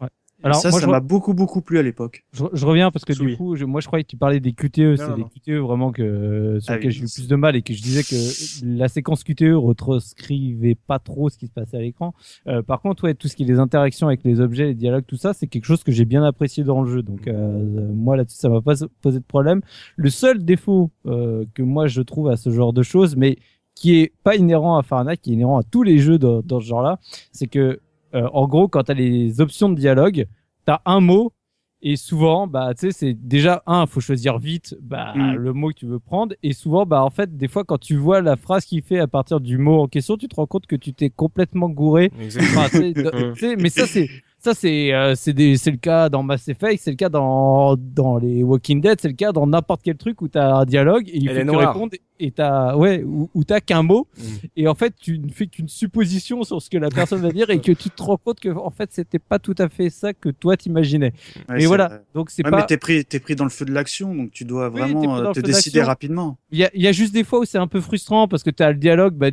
[0.44, 2.24] Alors, ça, moi, ça m'a beaucoup beaucoup plu à l'époque.
[2.32, 4.54] Je, je reviens parce que du coup, je- moi je croyais que tu parlais des
[4.54, 5.24] QTE, c'est des.
[5.26, 6.94] QTE vraiment que sur Ah lesquels oui.
[6.96, 10.76] j'ai eu le plus de mal et que je disais que la séquence QTE retranscrivait
[10.76, 12.14] pas trop ce qui se passait à l'écran.
[12.48, 15.06] Euh, par contre, ouais, tout ce qui est les interactions avec les objets, les dialogues,
[15.06, 17.02] tout ça, c'est quelque chose que j'ai bien apprécié dans le jeu.
[17.04, 19.62] Donc euh, moi là-dessus, ça m'a pas posé de problème.
[19.98, 23.38] Le seul défaut euh, que moi je trouve à ce genre de choses, mais
[23.76, 26.60] qui est pas inhérent à Fahrenheit, qui est inhérent à tous les jeux dans, dans
[26.60, 27.00] ce genre-là,
[27.32, 27.80] c'est que
[28.16, 30.26] euh, en gros, quand tu as les options de dialogue,
[30.66, 31.34] tu as un mot
[31.82, 35.36] et souvent, bah, tu sais, c'est déjà un, faut choisir vite, bah, Mm.
[35.36, 36.36] le mot que tu veux prendre.
[36.44, 39.08] Et souvent, bah, en fait, des fois, quand tu vois la phrase qu'il fait à
[39.08, 42.12] partir du mot en question, tu te rends compte que tu t'es complètement gouré.
[42.38, 42.68] Enfin,
[43.58, 47.10] mais ça, c'est, ça, c'est, euh, c'est le cas dans Mass Effect, c'est le cas
[47.10, 50.66] dans, dans les Walking Dead, c'est le cas dans n'importe quel truc où t'as un
[50.66, 53.84] dialogue et il Elle faut que tu répondes et t'as, ouais, où, où t'as qu'un
[53.84, 54.22] mot Mm.
[54.58, 57.50] et en fait, tu ne fais qu'une supposition sur ce que la personne va dire
[57.50, 60.14] et que tu te rends compte que, en fait, c'était pas tout à fait ça
[60.14, 61.14] que toi t'imaginais.
[61.36, 61.88] Ouais, mais c'est voilà.
[61.88, 62.02] vrai.
[62.14, 64.32] Donc, c'est Ouais, pas, mais t'es pris, t'es pris dans le feu de l'action, donc
[64.32, 66.38] tu dois vraiment euh, te décider rapidement.
[66.52, 68.44] Il y a, il y a juste des fois où c'est un peu frustrant parce
[68.44, 69.30] que tu as le dialogue, bah,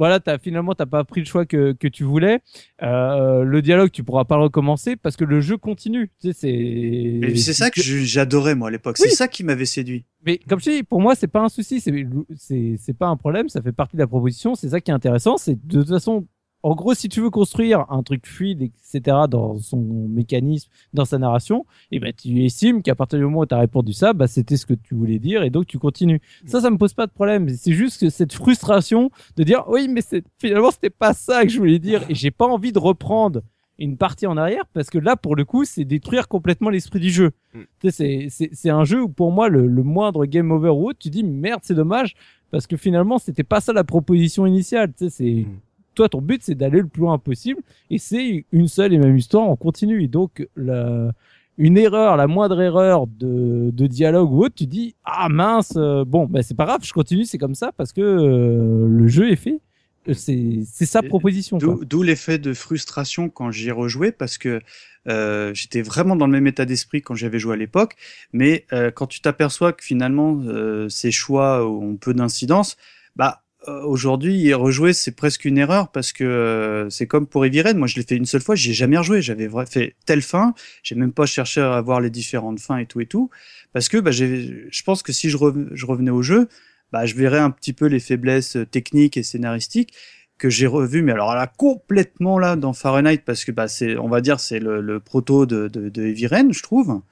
[0.00, 2.40] voilà, as, finalement, t'as pas pris le choix que, que tu voulais.
[2.82, 6.10] Euh, le dialogue, tu pourras pas le recommencer parce que le jeu continue.
[6.22, 7.36] Tu sais, c'est.
[7.36, 8.96] C'est ça que j'adorais moi à l'époque.
[8.98, 9.08] Oui.
[9.10, 10.06] C'est ça qui m'avait séduit.
[10.24, 13.60] Mais comme je dis, pour moi, c'est pas un souci, c'est pas un problème, ça
[13.60, 14.54] fait partie de la proposition.
[14.54, 15.36] C'est ça qui est intéressant.
[15.36, 16.26] C'est de toute façon,
[16.62, 21.18] en gros, si tu veux construire un truc fluide, etc., dans son mécanisme, dans sa
[21.18, 24.26] narration, et ben tu estimes qu'à partir du moment où tu as répondu ça, bah
[24.26, 26.20] c'était ce que tu voulais dire, et donc tu continues.
[26.46, 27.48] Ça, ça me pose pas de problème.
[27.48, 31.48] C'est juste que cette frustration de dire, oui, mais c'est finalement c'était pas ça que
[31.48, 33.40] je voulais dire, et j'ai pas envie de reprendre
[33.78, 37.08] une partie en arrière parce que là pour le coup c'est détruire complètement l'esprit du
[37.08, 37.30] jeu.
[37.54, 37.88] Mm.
[37.88, 41.24] C'est un jeu où pour moi le, le moindre game over ou autre, tu dis
[41.24, 42.14] merde c'est dommage
[42.50, 44.92] parce que finalement c'était pas ça la proposition initiale.
[44.98, 45.46] C'est Mm.
[45.94, 47.60] Toi ton but c'est d'aller le plus loin possible
[47.90, 51.12] et c'est une seule et même histoire en continu et donc la
[51.60, 56.04] une erreur, la moindre erreur de, de dialogue ou autre, tu dis ah mince, euh,
[56.06, 59.30] bon bah c'est pas grave, je continue, c'est comme ça parce que euh, le jeu
[59.30, 59.60] est fait.
[60.08, 61.58] Euh, C'est sa proposition.
[61.58, 64.62] D'où l'effet de frustration quand j'y rejoué parce que
[65.06, 67.96] euh, j'étais vraiment dans le même état d'esprit quand j'avais joué à l'époque.
[68.32, 68.64] Mais
[68.94, 70.40] quand tu t'aperçois que finalement
[70.88, 72.78] ces choix ont peu d'incidence,
[73.16, 77.60] bah aujourd'hui y rejouer c'est presque une erreur parce que euh, c'est comme pour Heavy
[77.62, 77.74] Rain.
[77.74, 79.22] Moi je l'ai fait une seule fois, j'y ai jamais rejoué.
[79.22, 83.00] J'avais fait telle fin, j'ai même pas cherché à voir les différentes fins et tout
[83.00, 83.30] et tout
[83.72, 86.48] parce que bah, j'ai- je pense que si je, rev- je revenais au jeu,
[86.92, 89.92] bah, je verrais un petit peu les faiblesses euh, techniques et scénaristiques
[90.38, 94.08] que j'ai revu, mais alors là complètement là dans Fahrenheit parce que bah c'est, on
[94.08, 97.02] va dire c'est le, le proto de, de, de je trouve.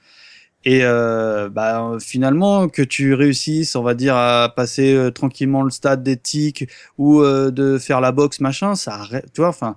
[0.64, 5.70] Et euh, bah finalement que tu réussisses, on va dire à passer euh, tranquillement le
[5.70, 9.76] stade d'éthique ou euh, de faire la boxe machin, ça, tu vois, enfin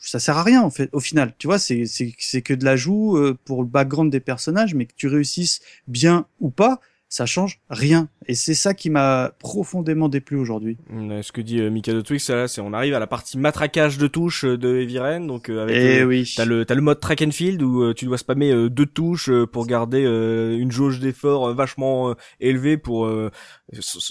[0.00, 1.34] ça sert à rien en fait au final.
[1.38, 4.94] Tu vois, c'est c'est que de l'ajout euh, pour le background des personnages, mais que
[4.96, 8.08] tu réussisses bien ou pas, ça change rien.
[8.26, 10.76] Et c'est ça qui m'a profondément déplu aujourd'hui.
[10.90, 14.06] Mm, Ce que dit euh, Mikado Twix, c'est on arrive à la partie matraquage de
[14.06, 16.30] touches euh, de Heavy Rain, donc euh, avec Et euh, oui.
[16.36, 18.86] T'as le, t'as le mode track and field où euh, tu dois spammer euh, deux
[18.86, 23.30] touches pour garder une jauge d'effort vachement élevée pour euh,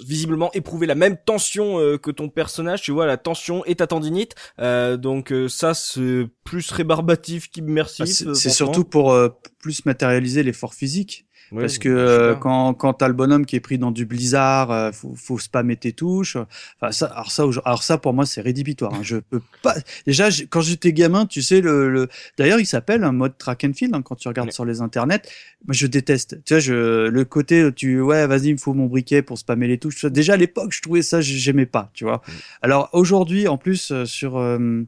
[0.05, 2.81] visiblement éprouver la même tension que ton personnage.
[2.81, 4.35] Tu vois la tension et ta tendinite.
[4.59, 8.23] Euh, donc euh, ça c'est plus rébarbatif qu'immersif.
[8.27, 9.29] Ah, c'est surtout pour euh,
[9.59, 11.26] plus matérialiser l'effort physique.
[11.55, 11.97] Parce que super.
[11.97, 15.39] euh, quand quand t'as le bonhomme qui est pris dans du blizzard, euh, faut, faut
[15.39, 16.35] spammer tes touches.
[16.81, 18.93] Enfin ça, alors ça, alors ça pour moi c'est rédhibitoire.
[18.93, 18.99] hein.
[19.01, 19.75] Je peux pas.
[20.05, 22.07] Déjà quand j'étais gamin, tu sais le, le...
[22.37, 25.21] d'ailleurs il s'appelle un mode track and field hein, quand tu regardes sur les internets.
[25.65, 26.43] Moi je déteste.
[26.43, 29.67] Tu vois je le côté tu ouais vas-y il me faut mon briquet pour spammer
[29.67, 30.05] les touches.
[30.05, 31.89] Déjà à l'époque je trouvais ça j'aimais pas.
[31.93, 32.21] Tu vois.
[32.61, 34.83] Alors aujourd'hui en plus euh, sur euh,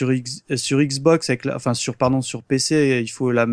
[0.00, 3.46] euh, sur Xbox avec la, enfin sur pardon sur PC il faut la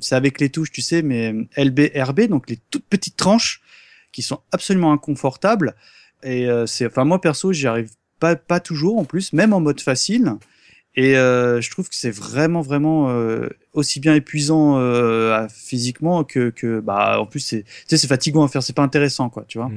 [0.00, 3.62] c'est avec les touches tu sais mais LB RB donc les toutes petites tranches
[4.12, 5.74] qui sont absolument inconfortables.
[6.22, 9.60] Et euh, c'est enfin moi perso j'y arrive pas pas toujours en plus même en
[9.60, 10.34] mode facile.
[10.96, 16.50] Et euh, je trouve que c'est vraiment vraiment euh, aussi bien épuisant euh, physiquement que
[16.50, 19.44] que bah en plus c'est tu sais c'est fatigant à faire c'est pas intéressant quoi
[19.46, 19.70] tu vois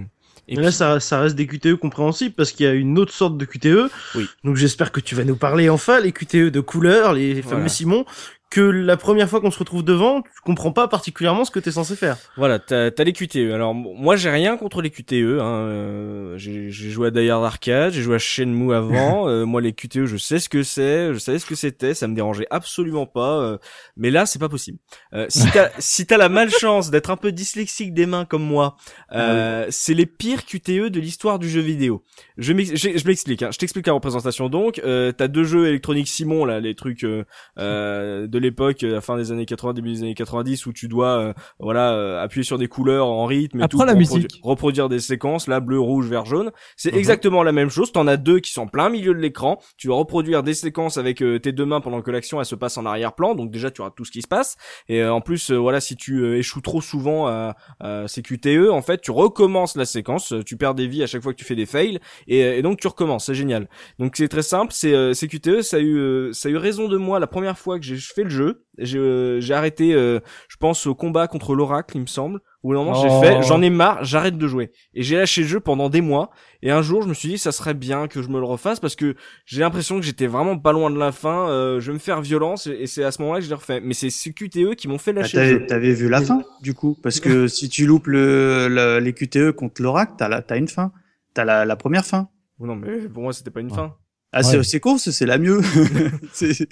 [0.47, 3.37] Et là, ça, ça reste des QTE compréhensibles parce qu'il y a une autre sorte
[3.37, 3.89] de QTE.
[4.15, 4.27] Oui.
[4.43, 7.69] Donc j'espère que tu vas nous parler enfin, les QTE de couleur, les fameux Voilà.
[7.69, 8.05] Simon,
[8.53, 11.71] que la première fois qu'on se retrouve devant, tu comprends pas particulièrement ce que t'es
[11.71, 12.17] censé faire.
[12.37, 13.51] Voilà, t'as as les QTE.
[13.51, 15.39] Alors moi j'ai rien contre les QTE.
[15.41, 15.43] Hein.
[15.43, 19.27] euh, j'ai joué à Die Hard Arcade, j'ai joué à Shenmue avant.
[19.27, 22.07] euh, moi les QTE, je sais ce que c'est, je savais ce que c'était, ça
[22.07, 23.39] me dérangeait absolument pas.
[23.39, 23.57] euh,
[23.97, 24.77] mais là c'est pas possible.
[25.15, 28.77] Euh, si t'as si t'as la malchance d'être un peu dyslexique des mains comme moi,
[29.13, 32.03] euh, c'est les pires QTE de l'histoire du jeu vidéo.
[32.37, 33.41] Je m'ex- je je m'explique.
[33.41, 33.49] Hein.
[33.51, 34.79] Je t'explique la représentation donc.
[34.85, 39.31] Euh, t'as deux jeux électroniques Simon là, les trucs de l'époque, euh, la fin des
[39.31, 42.67] années 80, début des années 90 où tu dois euh, voilà euh, appuyer sur des
[42.67, 44.29] couleurs en rythme et Apprends tout la musique.
[44.31, 46.51] reprodu- reproduire des séquences là bleu rouge vert jaune.
[46.77, 46.97] C'est Mhm.
[46.99, 47.91] exactement la même chose.
[47.91, 49.59] T'en as deux qui sont en plein milieu de l'écran.
[49.77, 52.55] Tu dois reproduire des séquences avec euh, tes deux mains pendant que l'action elle se
[52.55, 53.33] passe en arrière-plan.
[53.35, 54.57] Donc déjà tu auras tout ce qui se passe.
[54.89, 58.21] Et euh, en plus euh, voilà si tu euh, échoues trop souvent à, à ces
[58.21, 60.33] QTE en fait tu recommences la séquence.
[60.33, 61.99] Euh, tu perds des vies à chaque fois que tu fais des fails.
[62.27, 63.25] Et, euh, et donc tu recommences.
[63.25, 63.67] C'est génial.
[63.99, 64.73] Donc c'est très simple.
[64.75, 67.27] C'est euh, ces QTE ça a eu euh, ça a eu raison de moi la
[67.27, 70.19] première fois que j'ai fait le jeu j'ai euh, j'ai arrêté euh,
[70.49, 73.01] je pense au combat contre l'oracle il me semble où au moment Oh.
[73.01, 76.01] j'ai fait j'en ai marre j'arrête de jouer et j'ai lâché le jeu pendant des
[76.01, 76.29] mois
[76.61, 78.79] et un jour je me suis dit ça serait bien que je me le refasse
[78.79, 79.15] parce que
[79.45, 82.21] j'ai l'impression que j'étais vraiment pas loin de la fin euh, je vais me faire
[82.21, 84.87] violence et c'est à ce moment-là que je l'ai refait mais c'est ces QTE qui
[84.87, 87.47] m'ont fait Bah, lâcher le t'avais, jeu t'avais vu la fin, du coup, parce que
[87.47, 90.91] si tu loupes le, le- les QTE contre l'oracle, t'as la, t'as une fin.
[91.33, 92.29] T'as la, la première fin.
[92.59, 93.75] Oh non mais pour moi c'était pas une Ouais.
[93.75, 93.95] fin
[94.33, 94.63] Ah, c'est, Ouais.
[94.63, 95.61] c'est con, c'est la mieux.
[96.33, 96.67] c'est,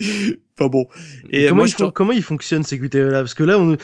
[0.57, 0.88] enfin bon.
[1.30, 3.20] Et comment, moi, ils je comment ils fonctionnent ces QTE là?
[3.20, 3.78] Parce que là, on...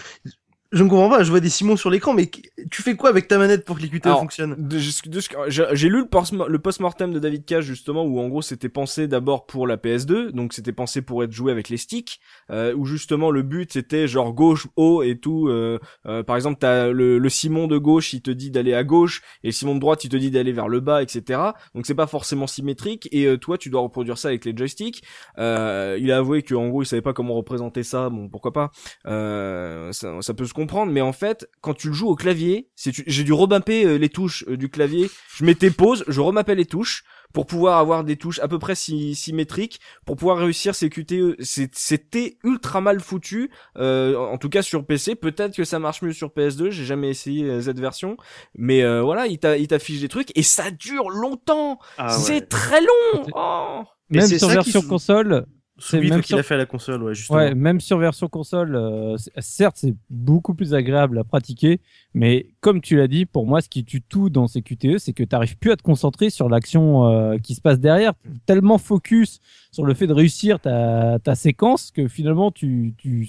[0.71, 1.23] je ne comprends pas.
[1.23, 2.29] Je vois des Simons sur l'écran, mais
[2.71, 6.07] tu fais quoi avec ta manette pour que les QTE Alors, fonctionnent j'ai lu le
[6.07, 9.77] post- le post-mortem de David Cage justement où en gros c'était pensé d'abord pour la
[9.77, 12.19] PS2 donc c'était pensé pour être joué avec les sticks
[12.51, 16.57] euh, où justement le but c'était genre gauche haut et tout euh, euh, par exemple
[16.59, 19.75] t'as le, le Simon de gauche il te dit d'aller à gauche et le Simon
[19.75, 21.39] de droite il te dit d'aller vers le bas etc
[21.75, 25.01] donc c'est pas forcément symétrique et euh, toi tu dois reproduire ça avec les joysticks.
[25.37, 28.51] Euh, il a avoué que en gros il savait pas comment représenter ça bon pourquoi
[28.53, 28.71] pas.
[29.05, 32.67] Euh, ça, ça peut se comprendre, mais en fait, quand tu le joues au clavier,
[32.75, 35.07] c'est j'ai dû remapper euh, les touches euh, du clavier.
[35.35, 38.73] Je mettais pause, je remappais les touches pour pouvoir avoir des touches à peu près
[38.73, 41.35] symétriques, pour pouvoir réussir ces QTE.
[41.39, 45.13] C'était ultra mal foutu, euh, en tout cas sur PC.
[45.13, 46.71] Peut-être que ça marche mieux sur PS2.
[46.71, 48.17] J'ai jamais essayé cette version,
[48.55, 51.77] mais voilà, il t'affiche des trucs et ça dure longtemps.
[51.99, 53.25] Ah c'est très long.
[53.35, 53.83] Oh.
[54.09, 55.45] Même sur version console,
[55.79, 57.39] c'est même qu'il a fait à la console, ouais, justement.
[57.39, 61.81] Ouais, même sur version console, euh, certes, c'est beaucoup plus agréable à pratiquer,
[62.13, 65.13] mais comme tu l'as dit, pour moi, ce qui tue tout dans ces QTE, c'est
[65.13, 68.13] que tu n'arrives plus à te concentrer sur l'action euh, qui se passe derrière.
[68.45, 69.39] Tellement focus
[69.71, 73.27] sur le fait de réussir ta, ta séquence que finalement, tu, tu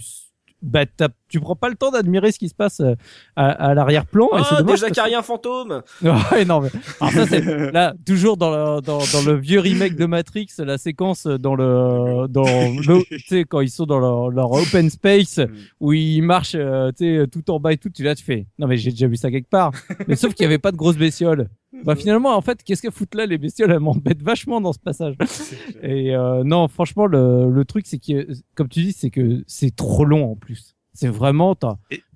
[0.63, 0.87] bah,
[1.29, 2.95] tu prends pas le temps d'admirer ce qui se passe euh,
[3.37, 4.29] à, à l'arrière-plan.
[4.33, 5.83] Ah, oh, déjà qu'il n'y a rien fantôme.
[6.03, 6.71] ouais, non, mais...
[7.01, 10.79] Alors ça, c'est là toujours dans le, dans, dans, le vieux remake de Matrix, la
[10.79, 15.41] séquence dans le dans le, tu sais quand ils sont dans leur, leur open space
[15.81, 18.47] où ils marchent, euh, tu sais tout en bas et tout, tu là tu fais.
[18.59, 19.73] Non mais j'ai déjà vu ça quelque part.
[20.07, 21.49] mais sauf qu'il y avait pas de grosses bestioles.
[21.85, 23.71] Bah finalement, en fait, qu'est-ce qu'elles foutent là les bestioles?
[23.71, 25.17] Elles m'embêtent vachement dans ce passage.
[25.83, 29.75] Et euh, non, franchement, le, le truc, c'est que, comme tu dis, c'est que c'est
[29.75, 30.78] trop long en plus.
[30.95, 31.57] C'est vraiment,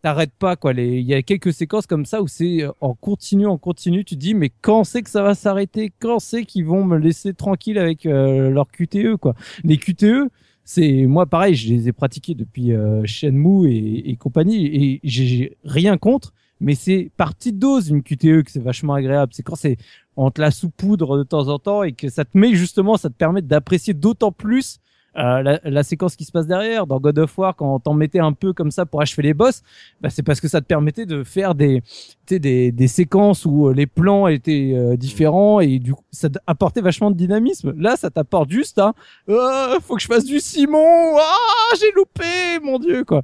[0.03, 0.73] t'arrêtes pas quoi.
[0.73, 4.05] Il y a quelques séquences comme ça où c'est euh, en continu, en continu.
[4.05, 5.93] Tu dis mais quand c'est que ça va s'arrêter?
[6.01, 9.35] Quand c'est qu'ils vont me laisser tranquille avec euh, leur QTE quoi?
[9.63, 10.29] Les QTE,
[10.65, 15.57] c'est moi pareil, je les ai pratiqués depuis euh, Shenmue et, et compagnie et j'ai
[15.65, 19.33] rien contre mais c'est par petite dose une QTE que c'est vachement agréable.
[19.35, 19.77] C'est quand c'est
[20.17, 23.11] on te la sous-poudre de temps en temps et que ça te met justement, ça
[23.11, 24.79] te permet d'apprécier d'autant plus
[25.17, 26.87] euh, la, la, séquence qui se passe derrière.
[26.87, 29.63] Dans God of War, quand t'en mettais un peu comme ça pour achever les boss,
[30.01, 31.83] bah, c'est parce que ça te permettait de faire des,
[32.29, 36.81] des, des séquences où euh, les plans étaient euh, différents et du coup, ça apportait
[36.81, 37.75] vachement de dynamisme.
[37.77, 38.81] Là, ça t'apporte juste
[39.29, 43.23] oh, faut que je fasse du Simon, ah, j'ai loupé, mon dieu, quoi.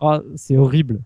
[0.00, 1.00] Ah, c'est horrible.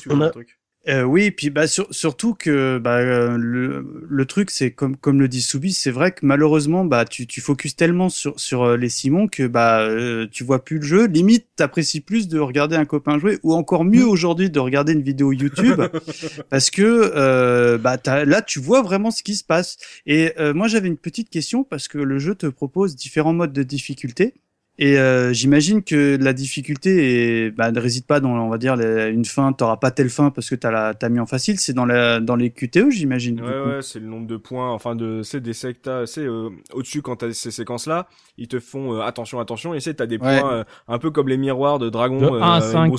[0.00, 0.58] tu un truc?
[0.86, 5.28] Euh, oui, puis bah surtout que bah, euh, le, le truc c'est comme comme le
[5.28, 8.90] dit Soubi, c'est vrai que malheureusement bah tu tu focuses tellement sur sur euh, les
[8.90, 12.84] Simons que bah euh, tu vois plus le jeu, limite t'apprécies plus de regarder un
[12.84, 15.80] copain jouer ou encore mieux aujourd'hui de regarder une vidéo YouTube
[16.50, 19.78] parce que bah là tu vois vraiment ce qui se passe.
[20.06, 23.62] Et moi j'avais une petite question parce que le jeu te propose différents modes de
[23.62, 24.34] difficulté.
[24.76, 28.74] Et euh, j'imagine que la difficulté est, bah, ne réside pas dans, on va dire,
[28.74, 29.52] une fin.
[29.52, 31.60] T'auras pas telle fin parce que t'as as mis en facile.
[31.60, 33.40] C'est dans la, dans les QTE, j'imagine.
[33.40, 34.72] Ouais, ouais, c'est le nombre de points.
[34.72, 38.94] Enfin, de, c'est des sectas, c'est euh, au-dessus quand t'as ces séquences-là, ils te font
[38.94, 39.74] euh, attention, attention.
[39.74, 42.52] Et c'est t'as des points euh, un peu comme les miroirs de Dragon, de 1
[42.54, 42.92] à 5,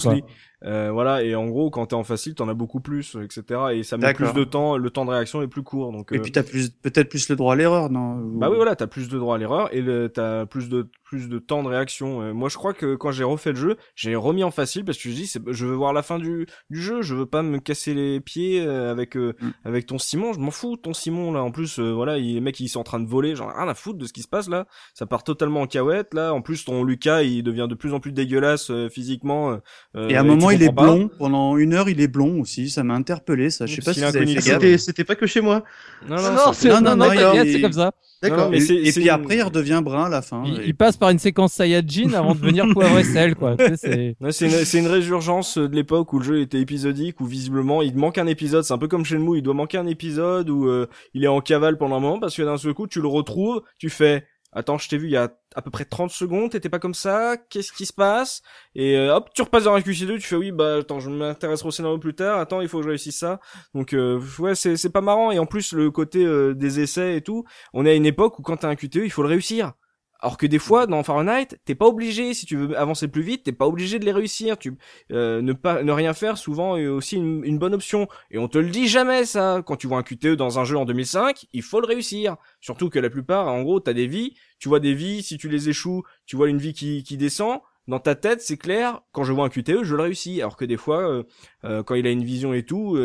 [0.64, 3.62] euh, voilà, et en gros, quand t'es en facile, t'en as beaucoup plus, etc.
[3.74, 5.92] Et ça met plus de temps, le temps de réaction est plus court.
[5.92, 8.76] Donc, et puis t'as plus, peut-être plus le droit à l'erreur, non Bah oui, voilà,
[8.76, 9.84] t'as plus de droit à l'erreur et
[10.14, 12.22] t'as plus de plus de temps de réaction.
[12.22, 14.98] Euh, moi, je crois que quand j'ai refait le jeu, j'ai remis en facile parce
[14.98, 17.60] que je dis, je veux voir la fin du du jeu, je veux pas me
[17.60, 19.34] casser les pieds euh, avec mm.
[19.66, 21.44] avec ton Simon, je m'en fous, ton Simon là.
[21.44, 24.00] En plus, voilà, les mecs ils sont en train de voler, genre rien à foutre
[24.00, 24.66] de ce qui se passe là.
[24.94, 26.34] Ça part totalement en cahuète là.
[26.34, 29.60] En plus, ton Lucas, il devient de plus en plus dégueulasse physiquement.
[29.96, 32.70] et à un moment, il est blond pendant une heure, il est blond aussi.
[32.70, 33.66] Ça m'a interpellé, ça.
[33.66, 35.64] Je sais pas si c'était, c'était pas que chez moi.
[36.08, 37.10] Non, non, non, c'est, non, non,
[37.44, 37.92] c'est comme ça.
[38.22, 38.54] D'accord.
[38.54, 40.44] Et, et, puis après, il redevient brun à la fin.
[40.46, 43.56] Il, passe par une séquence Saiyajin avant de devenir poivre et sel, quoi.
[43.86, 44.16] c'est
[44.46, 48.18] une, c'est une résurgence de l'époque où le jeu était épisodique, où visiblement il manque
[48.18, 48.64] un épisode.
[48.64, 51.42] C'est un peu comme Shenmue, il doit manquer un épisode où euh, il est en
[51.42, 54.26] cavale pendant un moment parce que d'un seul coup, tu le retrouves, tu fais
[54.56, 56.94] Attends, je t'ai vu il y a à peu près 30 secondes, t'étais pas comme
[56.94, 58.42] ça, qu'est-ce qui se passe?
[58.74, 61.68] Et euh, hop, tu repasses dans un QC2, tu fais oui, bah attends, je m'intéresserai
[61.68, 63.42] au scénario plus tard, attends, il faut que je réussisse ça.
[63.74, 67.18] Donc euh, ouais, c'est c'est pas marrant et en plus le côté euh, des essais
[67.18, 67.44] et tout,
[67.74, 69.74] on est à une époque où quand t'as un QTE, il faut le réussir.
[70.20, 73.44] Alors que des fois, dans Fahrenheit, t'es pas obligé, si tu veux avancer plus vite,
[73.44, 74.58] t'es pas obligé de les réussir.
[74.58, 74.74] Tu
[75.12, 78.08] euh, ne pas ne rien faire souvent est aussi une, bonne option.
[78.32, 79.62] Et on te le dit jamais ça.
[79.66, 82.38] Quand tu vois un QTE dans un jeu en 2005, il faut le réussir.
[82.62, 84.36] Surtout que la plupart, en gros, t'as des vies.
[84.58, 87.60] Tu vois des vies, si tu les échoues, tu vois une vie qui, qui descend.
[87.88, 89.02] Dans ta tête, c'est clair.
[89.12, 90.42] Quand je vois un QTE, je le réussis.
[90.42, 91.24] Alors que des fois, euh,
[91.66, 92.98] euh, quand il a une vision et tout,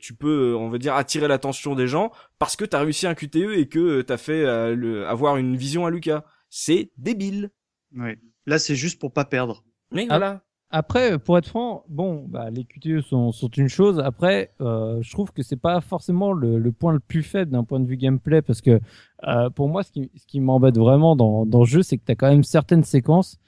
[0.00, 3.54] tu peux, on va dire, attirer l'attention des gens parce que t'as réussi un QTE
[3.56, 7.50] et que t'as fait avoir une vision à Lucas c'est débile.
[7.94, 8.16] Oui.
[8.46, 9.64] Là, c'est juste pour pas perdre.
[9.92, 10.42] Mais voilà.
[10.70, 14.00] Après, pour être franc, bon, bah, les QTE sont, sont une chose.
[14.00, 17.64] Après, euh, je trouve que c'est pas forcément le, le, point le plus faible d'un
[17.64, 18.78] point de vue gameplay, parce que
[19.26, 22.04] euh, pour moi, ce qui, ce qui m'embête vraiment dans, dans le jeu, c'est que
[22.04, 23.38] tu as quand même certaines séquences.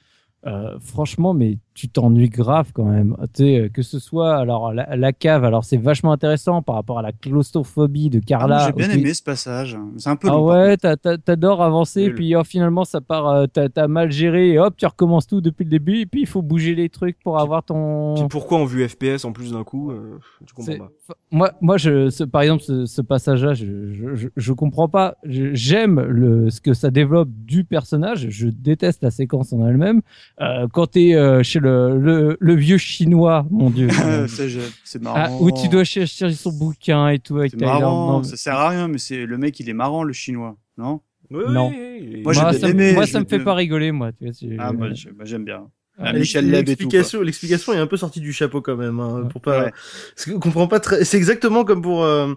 [0.47, 3.17] Euh, franchement, mais tu t'ennuies grave quand même.
[3.35, 6.75] Tu sais, euh, que ce soit alors la, la cave, alors c'est vachement intéressant par
[6.75, 8.67] rapport à la claustrophobie de Ah, Carla.
[8.67, 9.79] J'ai bien aimé ce passage.
[9.97, 12.15] C'est un peu Ah long, ouais, t'a- t'a- t'adores avancer, Nul.
[12.17, 15.41] puis oh, finalement ça part, euh, t'as t'as mal géré, et hop, tu recommences tout
[15.41, 18.15] depuis le début, et puis il faut bouger les trucs pour avoir ton.
[18.17, 20.91] Puis pourquoi en vue FPS en plus d'un coup euh, Tu comprends pas.
[21.31, 25.15] Moi, moi, je, ce- par exemple, ce, ce passage-là, je, je, je, je comprends pas.
[25.25, 28.27] J'aime le ce que ça développe du personnage.
[28.31, 30.03] Je déteste la séquence en elle-même.
[30.41, 33.89] Euh, quand t'es euh, chez le, le, le vieux chinois, mon dieu.
[34.29, 34.49] C'est
[34.85, 35.17] c'est marrant.
[35.19, 38.13] ah, où tu dois chercher son bouquin et tout avec C'est marrant.
[38.19, 41.01] Non, Ça sert à rien, mais c'est le mec, il est marrant, le chinois, non?
[41.31, 41.69] Oui, Non.
[41.71, 41.77] oui,
[42.17, 44.11] oui, Moi, ça, me- aimé, moi, je ça me fait pas rigoler, moi.
[44.13, 44.89] Tu vois, Ah, moi,
[45.25, 45.63] j'aime bien.
[45.99, 46.13] Ah, Ah.
[46.13, 49.65] L'explication, l'explication est un peu sortie du chapeau quand même, hein, pour pas.
[49.65, 49.73] Ouais.
[50.17, 51.05] Parce qu'on comprend pas très.
[51.05, 52.33] C'est exactement comme pour euh,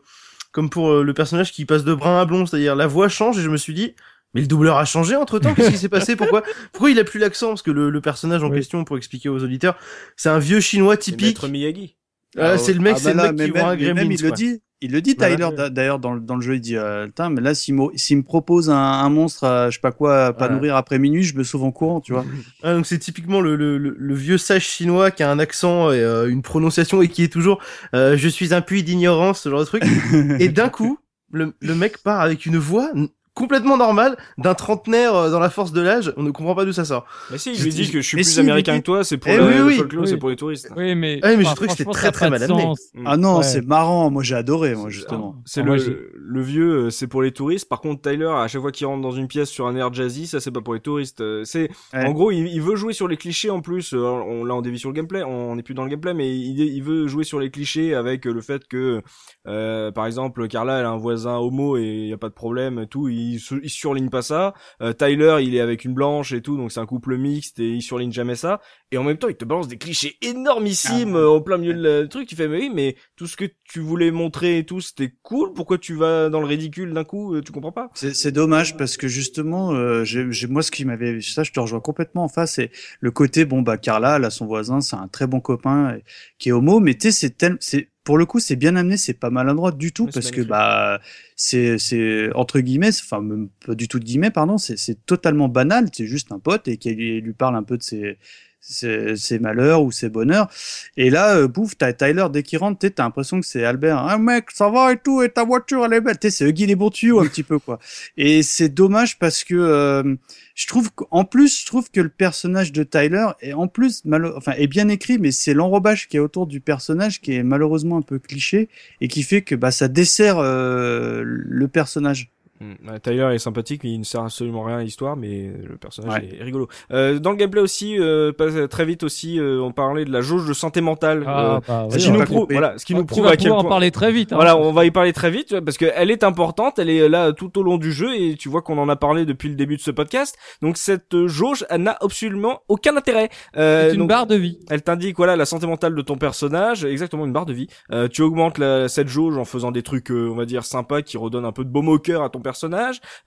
[0.52, 3.40] comme pour euh, le personnage qui passe de brun à blond, c'est-à-dire la voix change
[3.40, 3.96] et je me suis dit.
[4.34, 5.54] Mais le doubleur a changé entre temps.
[5.54, 6.16] Qu'est-ce qui s'est passé?
[6.16, 6.44] Pourquoi?
[6.72, 7.50] Pourquoi il a plus l'accent?
[7.50, 8.58] Parce que le, le personnage en Oui.
[8.58, 9.76] question, pour expliquer aux auditeurs,
[10.18, 11.28] c'est un vieux chinois C'est typique.
[11.42, 11.96] Maître Miyagi.
[12.40, 13.94] Euh, c'est le mec, Ah, c'est bah le là, mec qui voit un Gremlins.
[13.94, 14.60] même, il le dit.
[14.82, 15.16] Il le dit.
[15.16, 17.84] Tyler, d'a- d'ailleurs, dans, le- dans le jeu, il dit, euh, mais là, s'il me,
[17.96, 20.56] s'il me propose un, un monstre, à, je sais pas quoi, à pas Voilà.
[20.56, 22.26] nourrir après minuit, je me sauve en courant, tu vois.
[22.64, 25.92] Ah, donc c'est typiquement le, le, le, le vieux sage chinois qui a un accent
[25.92, 27.62] et euh, une prononciation et qui est toujours
[27.94, 29.84] euh, je suis un puits d'ignorance ce genre de truc
[30.40, 30.98] et d'un coup
[31.32, 32.90] le, le mec part avec une voix
[33.34, 36.72] complètement normale d'un trentenaire euh, dans la force de l'âge on ne comprend pas d'où
[36.72, 38.40] ça sort Mais si, il Je lui dis- dit que je suis mais plus si,
[38.40, 39.76] américain dit- que toi, c'est pour Eh le, oui, le oui.
[39.78, 40.10] folklore, Oui.
[40.10, 40.70] c'est pour les touristes.
[40.76, 41.20] Oui, mais.
[41.24, 42.74] Ah oui, mais j'ai enfin, trouvé que c'était très, très mal amené.
[43.06, 43.44] Ah non, Ouais.
[43.44, 44.10] c'est marrant.
[44.12, 45.36] Moi, j'ai adoré, moi, justement.
[45.46, 47.68] C'est Ah, le, le vieux, euh, c'est pour les touristes.
[47.68, 50.28] Par contre, Tyler, à chaque fois qu'il rentre dans une pièce sur un air jazzy,
[50.28, 51.22] ça c'est pas pour les touristes.
[51.22, 52.06] Euh, C'est, Ouais.
[52.06, 53.94] en gros, il, il veut jouer sur les clichés en plus.
[53.94, 55.24] On, là, on dévie sur le gameplay.
[55.24, 58.26] On n'est plus dans le gameplay, mais il, il veut jouer sur les clichés avec
[58.26, 59.02] le fait que,
[59.48, 62.34] euh, par exemple, Carla, elle a un voisin homo et il y a pas de
[62.34, 63.08] problème, et tout.
[63.08, 64.54] Il, se- il surligne pas ça.
[64.82, 67.70] Euh, Tyler, il est avec une blanche et tout, donc c'est un couple mixte et
[67.70, 68.60] il surligne jamais ça.
[68.92, 71.20] Et en même temps, il te balance des clichés énormissimes Ah.
[71.20, 72.28] euh, au plein milieu de le truc.
[72.28, 75.54] Tu fais, mais oui, mais tout ce que tu voulais montrer et tout, c'était cool.
[75.54, 77.90] Pourquoi tu vas dans le ridicule d'un coup euh, Tu comprends pas?
[77.94, 81.80] C'est dommage parce que justement, euh, j'ai moi, ce qui m'avait, ça, je te rejoins
[81.80, 85.28] complètement en face, c'est le côté, bon, bah, Carla, là, son voisin, c'est un très
[85.28, 86.04] bon copain et-
[86.38, 89.30] qui est homo, mais tu sais, c'est, pour le coup, c'est bien amené, c'est pas
[89.30, 90.99] maladroit du tout parce que, bah,
[91.36, 95.47] c'est, c'est, entre guillemets, enfin, même pas du tout de guillemets, pardon, c'est, c'est totalement
[95.47, 98.18] banal, c'est juste un pote et qui lui, parle un peu de ses,
[98.60, 100.49] ses, ses malheurs ou ses bonheurs.
[100.97, 103.97] Et là, euh, bouf, t'as Tyler, dès qu'il rentre, t'as l'impression que c'est Albert.
[103.97, 106.18] Ah, mec, ça va et tout, et ta voiture, elle est belle.
[106.22, 107.80] Sais, c'est Huggy les bons tuyaux, un petit peu, quoi.
[108.18, 110.16] Et c'est dommage parce que, euh,
[110.54, 114.34] je trouve qu'en plus, je trouve que le personnage de Tyler est en plus, malo-
[114.38, 117.97] enfin, est bien écrit, mais c'est l'enrobage qui est autour du personnage qui est malheureusement
[117.97, 118.70] un peu cliché
[119.01, 122.33] et qui fait que, bah, ça dessert, euh, le personnage.
[122.64, 122.89] Mm.
[122.89, 126.30] Ouais, Tyler est sympathique, il ne sert absolument rien à l'histoire, mais le personnage Ouais.
[126.39, 126.68] est rigolo.
[126.91, 130.22] Euh, dans le gameplay aussi, euh, pas- très vite aussi, euh, on parlait de la
[130.22, 131.24] jauge de santé mentale.
[131.28, 133.28] Ah, euh, bah, ce oui, qui on nous va- prouve, voilà, ce qui nous prouve
[133.28, 133.70] à quel pouvoir en point.
[133.72, 134.32] parler très vite.
[134.32, 134.36] hein.
[134.38, 137.57] Voilà, on va y parler très vite parce qu'elle est importante, elle est là tout
[137.59, 139.82] au long du jeu et tu vois qu'on en a parlé depuis le début de
[139.82, 140.38] ce podcast.
[140.61, 143.30] Donc cette euh, jauge, elle n'a absolument aucun intérêt.
[143.57, 144.59] Euh, C'est une donc, barre de vie.
[144.70, 147.68] Elle t'indique voilà la santé mentale de ton personnage, exactement une barre de vie.
[147.91, 151.01] Euh, tu augmentes la, cette jauge en faisant des trucs, euh, on va dire sympas,
[151.01, 152.53] qui redonnent un peu de baume au cœur à ton personnage.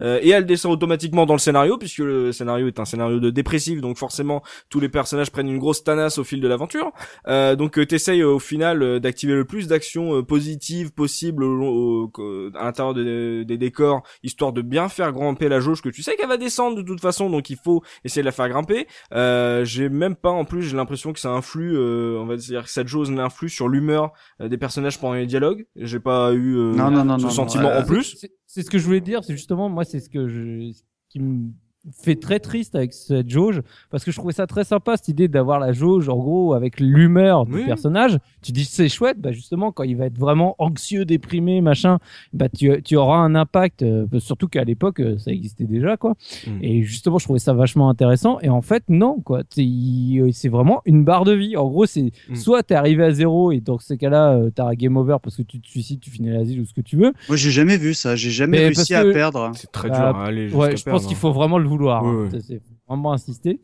[0.02, 3.30] Euh, et elle descend automatiquement dans le scénario puisque le scénario est un scénario de
[3.30, 6.92] dépressif, donc forcément tous les personnages prennent une grosse tanasse au fil de l'aventure.
[7.28, 12.10] Euh, donc euh, t'essayes euh, au final euh, d'activer le plus d'actions positives possibles au
[12.18, 16.02] au- à l'intérieur des, des décors, histoire de bien faire grimper la jauge que tu
[16.02, 18.86] sais qu'elle va descendre de toute façon, donc il faut essayer de la faire grimper.
[19.12, 22.64] Euh, j'ai même pas en plus j'ai l'impression que ça influe, euh, on va dire
[22.64, 25.66] que cette jauge influe sur l'humeur des personnages pendant les dialogues.
[25.76, 28.26] J'ai pas eu euh, Non, non, non, ce non, non, sentiment euh, en plus.
[28.46, 31.20] C'est- ce que je voulais dire, c'est justement, moi, c'est ce que je, ce qui
[31.20, 31.50] me
[31.92, 35.28] fait très triste avec cette jauge, parce que je trouvais ça très sympa, cette idée
[35.28, 37.64] d'avoir la jauge, en gros, avec l'humeur du Oui.
[37.66, 38.18] personnage.
[38.42, 41.98] Tu dis, c'est chouette, bah, justement, quand il va être vraiment anxieux, déprimé, machin,
[42.32, 46.14] bah, tu, tu auras un impact, euh, surtout qu'à l'époque, euh, ça existait déjà, quoi.
[46.46, 46.50] Mm.
[46.62, 48.38] Et justement, je trouvais ça vachement intéressant.
[48.40, 49.42] Et en fait, non, quoi.
[49.50, 51.56] C'est euh, c'est vraiment une barre de vie.
[51.56, 52.34] En gros, c'est Mm.
[52.36, 55.36] soit t'es arrivé à zéro et dans ces cas-là, euh, t'as un game over parce
[55.36, 57.12] que tu te suicides, tu finis à l'asile ou ce que tu veux.
[57.28, 58.16] Moi, j'ai jamais vu ça.
[58.16, 59.50] J'ai jamais Mais réussi à que- perdre.
[59.54, 61.20] C'est très Bah, dur à aller Ouais, je pense qu'il hein.
[61.20, 62.04] faut vraiment le vouloir.
[62.04, 62.28] Hein.
[62.40, 63.60] C'est- vraiment insister.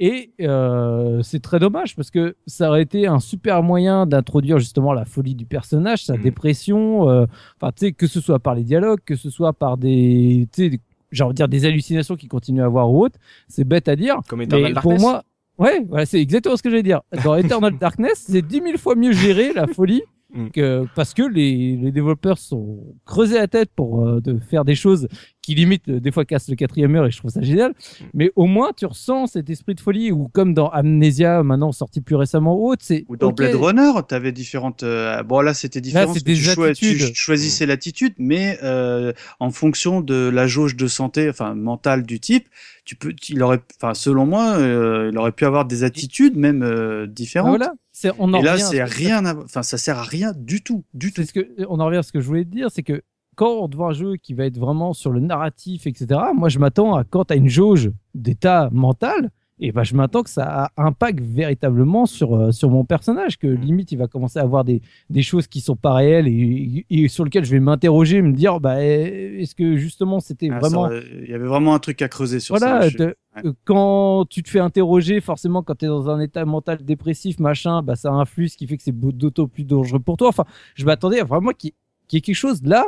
[0.00, 4.92] Et euh, c'est très dommage parce que ça aurait été un super moyen d'introduire justement
[4.92, 6.22] la folie du personnage, sa Mhm.
[6.22, 7.08] dépression.
[7.10, 7.26] euh,
[7.60, 10.62] Enfin, tu sais, que ce soit par les dialogues, que ce soit par des, tu
[10.62, 10.80] sais, des-
[11.10, 13.18] j'ai envie de dire des hallucinations qu'il continue à avoir ou autre.
[13.48, 14.20] C'est bête à dire.
[14.28, 15.24] Comme Mais pour moi,
[15.58, 17.00] ouais, voilà, c'est exactement ce que j'allais dire.
[17.24, 20.02] Dans Eternal Darkness, c'est dix mille fois mieux géré la folie
[20.34, 20.48] Mm.
[20.50, 24.74] Que, parce que les, les développeurs sont creusés la tête pour euh, de faire des
[24.74, 25.08] choses
[25.40, 27.70] qui limite euh, des fois cassent le quatrième mur et je trouve ça génial.
[27.70, 28.04] Mm.
[28.12, 32.02] Mais au moins tu ressens cet esprit de folie ou comme dans Amnesia maintenant sorti
[32.02, 34.82] plus récemment ou autre, c'est Ou dans Blade Runner, tu avais différentes.
[34.82, 36.06] euh, Bon, là, c'était différent.
[36.06, 41.28] parce que des tu, choisissais l'attitude, mais euh, en fonction de la jauge de santé,
[41.28, 42.48] enfin mentale du type,
[42.84, 46.62] tu peux, il aurait, enfin selon moi, euh, il aurait pu avoir des attitudes même
[46.62, 47.48] euh, bah différentes.
[47.50, 47.74] voilà,
[48.18, 51.12] on en Et là, c'est rien, à- enfin ça sert à rien du tout, du
[51.12, 51.22] tout.
[51.24, 53.02] Ce que on en revient à ce que je voulais te dire, c'est que
[53.34, 56.06] quand on voit un jeu qui va être vraiment sur le narratif, etc.
[56.34, 59.30] Moi, je m'attends à quand as une jauge d'état mental,
[59.60, 63.92] et ben je m'attends que ça impacte véritablement sur euh, sur mon personnage, que limite
[63.92, 67.24] il va commencer à avoir des des choses qui sont pas réelles et, et sur
[67.24, 70.88] lesquelles je vais m'interroger, me dire bah eh, est-ce que justement c'était Ah, vraiment
[71.24, 72.88] Il y avait vraiment un truc à creuser sur voilà, ça.
[72.88, 72.96] Je-
[73.44, 77.38] euh, quand tu te fais interroger, forcément, quand tu es dans un état mental dépressif,
[77.38, 80.28] machin, bah, ça influe, ce qui fait que c'est d'autant plus dangereux pour toi.
[80.28, 80.44] Enfin,
[80.74, 81.70] je m'attendais à vraiment qu'il
[82.12, 82.84] y ait quelque chose là.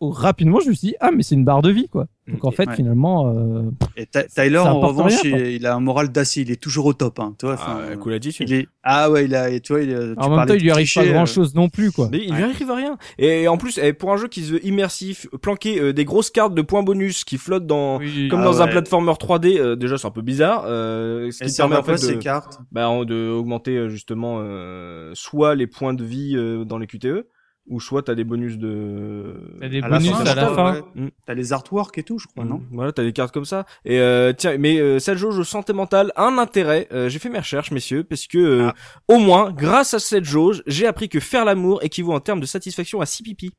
[0.00, 2.06] oh, rapidement, je me suis dit, ah, mais c'est une barre de vie, quoi.
[2.28, 2.76] Donc, en fait, Ouais.
[2.76, 3.62] finalement, euh,
[3.96, 6.42] Et Ty- Tyler, en revanche, rien, il, il a un moral d'acier.
[6.44, 7.34] Il est toujours au top, hein.
[7.36, 8.48] Tu vois, enfin, Ah, cool attitude.
[8.48, 8.68] il est.
[8.84, 9.50] Ah ouais, il a.
[9.50, 11.26] Et tu vois, il, tu en même temps, il lui arrive pas clichés, euh, grand
[11.26, 12.08] chose non plus, quoi.
[12.12, 12.50] Mais il lui Ouais.
[12.50, 12.96] arrive à rien.
[13.18, 16.30] Et en plus, eh, pour un jeu qui se veut immersif, planquer euh, des grosses
[16.30, 18.28] cartes de points bonus qui flottent dans, Oui.
[18.30, 20.62] comme Ah dans un platformer 3D, euh, déjà c'est un peu bizarre.
[20.66, 22.60] Euh, ce qui ça permet en fait ces de, cartes?
[22.70, 27.26] Bah, de augmenter euh, justement euh, soit les points de vie euh, dans les QTE,
[27.68, 29.34] ou soit t'as des bonus de.
[29.60, 30.72] T'as des À la bonus fin, à la fin.
[30.74, 30.82] ouais.
[30.96, 31.08] Mm.
[31.26, 32.66] T'as les artworks et tout, je crois, non Mm.
[32.72, 33.64] Voilà, t'as des cartes comme ça.
[33.84, 36.88] Et euh, tiens, mais euh, cette jauge santé mentale a un intérêt.
[36.92, 38.74] Euh, j'ai fait mes recherches, messieurs, parce que euh, Ah.
[39.08, 42.46] au moins, grâce à cette jauge, j'ai appris que faire l'amour équivaut en termes de
[42.46, 43.52] satisfaction à 6 pipis.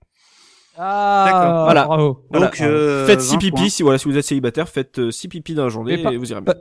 [0.78, 1.64] Ah, D'accord.
[1.66, 1.86] Voilà.
[1.86, 2.26] bravo.
[2.32, 2.47] Voilà.
[2.47, 5.54] Donc, euh, faites 6 20 pipis si voilà si vous êtes célibataire, faites 6 pipis
[5.54, 6.54] dans la journée pas- et vous irez bien.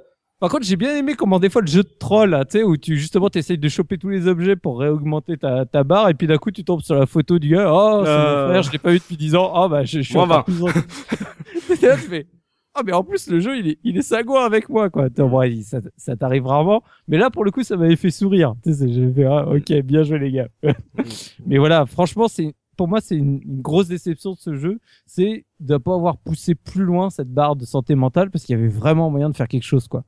[0.42, 2.64] Par contre, j'ai bien aimé comment des fois le jeu de troll, là, tu sais,
[2.64, 6.14] où tu justement t'essayes de choper tous les objets pour réaugmenter ta, ta barre, et
[6.14, 8.42] puis d'un coup tu tombes sur la photo du gars, oh, c'est Euh.
[8.46, 10.44] mon frère, je l'ai pas vu depuis 10 ans, ah bah je, je suis encore
[10.44, 10.66] plus en-
[11.82, 12.26] là, tu fais,
[12.74, 15.04] ah mais en plus le jeu il est, il est sagouin avec moi quoi.
[15.04, 18.10] Attends, bon, il- ça, ça t'arrive rarement, mais là pour le coup ça m'avait fait
[18.10, 18.54] sourire.
[18.64, 20.48] Tu sais, j'ai fait, ah, ok, bien joué les gars.
[21.46, 25.44] mais voilà, franchement c'est pour moi, c'est une, une grosse déception de ce jeu, c'est
[25.60, 28.66] de pas avoir poussé plus loin cette barre de santé mentale parce qu'il y avait
[28.68, 30.02] vraiment moyen de faire quelque chose, quoi.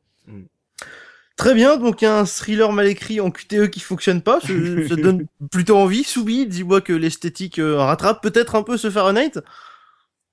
[1.36, 4.48] Très bien, donc un thriller mal écrit en QTE qui fonctionne pas, ça,
[4.88, 6.04] ça donne plutôt envie.
[6.04, 9.40] Soubi, dis-moi que l'esthétique euh, rattrape peut-être un peu ce Fahrenheit.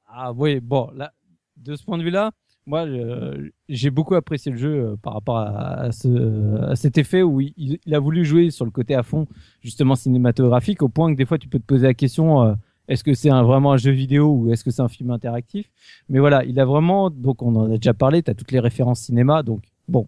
[0.07, 1.13] Ah oui, bon, là,
[1.57, 2.31] de ce point de vue-là,
[2.67, 6.97] moi, euh, j'ai beaucoup apprécié le jeu euh, par rapport à, à ce, à cet
[6.97, 9.27] effet où il, il a voulu jouer sur le côté à fond,
[9.61, 12.53] justement cinématographique, au point que des fois tu peux te poser la question euh,
[12.87, 15.71] est-ce que c'est un, vraiment un jeu vidéo ou est-ce que c'est un film interactif?
[16.09, 18.59] Mais voilà, il a vraiment, donc on en a déjà parlé, tu as toutes les
[18.59, 20.07] références cinéma, donc bon,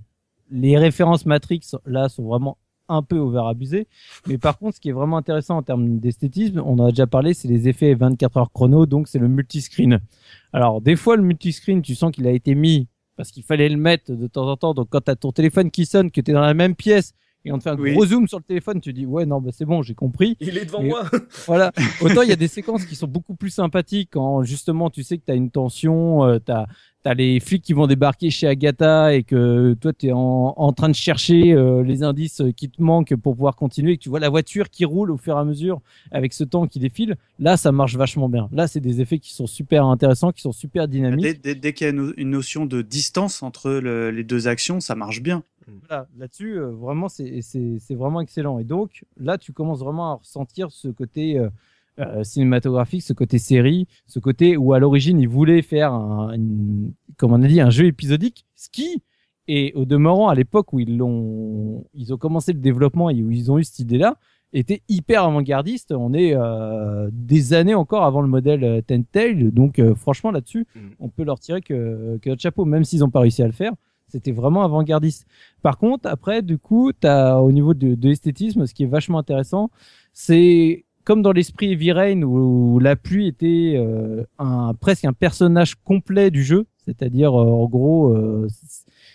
[0.51, 2.57] les références Matrix là sont vraiment
[2.89, 3.87] un peu over-abusées.
[4.27, 7.07] Mais par contre, ce qui est vraiment intéressant en termes d'esthétisme, on en a déjà
[7.07, 9.99] parlé, c'est les effets 24 heures chrono, donc c'est le multiscreen.
[10.51, 13.77] Alors, des fois, le multiscreen, tu sens qu'il a été mis parce qu'il fallait le
[13.77, 14.73] mettre de temps en temps.
[14.73, 17.13] Donc, quand tu as ton téléphone qui sonne, que tu es dans la même pièce
[17.45, 17.93] et on te fait un Oui.
[17.93, 20.37] gros zoom sur le téléphone, tu dis, ouais, non, bah, c'est bon, j'ai compris.
[20.39, 21.03] Il est devant Et- moi.
[21.47, 21.71] Voilà.
[22.01, 25.17] Autant il y a des séquences qui sont beaucoup plus sympathiques quand justement tu sais
[25.17, 26.65] que tu as une tension, euh, tu as,
[27.15, 30.87] les flics qui vont débarquer chez Agatha et que toi tu es en, en train
[30.87, 34.21] de chercher euh, les indices qui te manquent pour pouvoir continuer et que tu vois
[34.21, 35.81] la voiture qui roule au fur et à mesure
[36.11, 37.17] avec ce temps qui défile.
[37.39, 38.47] Là, ça marche vachement bien.
[38.53, 41.23] Là, c'est des effets qui sont super intéressants, qui sont super dynamiques.
[41.25, 44.47] Dès, dès- dès qu'il y a une, une notion de distance entre le- les deux
[44.47, 45.43] actions, ça marche bien.
[45.87, 48.59] Voilà, là-dessus, euh, vraiment, c'est vraiment excellent.
[48.59, 51.49] Et donc, là, tu commences vraiment à ressentir ce côté euh,
[51.99, 56.91] euh, cinématographique, ce côté série, ce côté où à l'origine, ils voulaient faire, un, une-
[57.17, 59.03] comme on a dit, un jeu épisodique, ce qui,
[59.47, 63.29] et au demeurant, à l'époque où ils, l'ont, ils ont commencé le développement et où
[63.29, 64.17] ils ont eu cette idée-là,
[64.55, 65.91] était hyper avant-gardiste.
[65.91, 69.49] On est euh, des années encore avant le modèle Telltale.
[69.51, 70.79] Donc, franchement, là-dessus, Mm.
[70.99, 73.51] on peut leur tirer que, que notre chapeau, même s'ils n'ont pas réussi à le
[73.51, 73.73] faire.
[74.13, 75.25] C'était vraiment avant-gardiste.
[75.63, 79.71] Par contre, après, du coup, t'as au niveau de, l'esthétisme, ce qui est vachement intéressant,
[80.13, 85.13] c'est comme dans l'esprit Heavy Rain où, où la pluie était euh, un, presque un
[85.13, 88.47] personnage complet du jeu, c'est-à-dire euh, en gros, euh,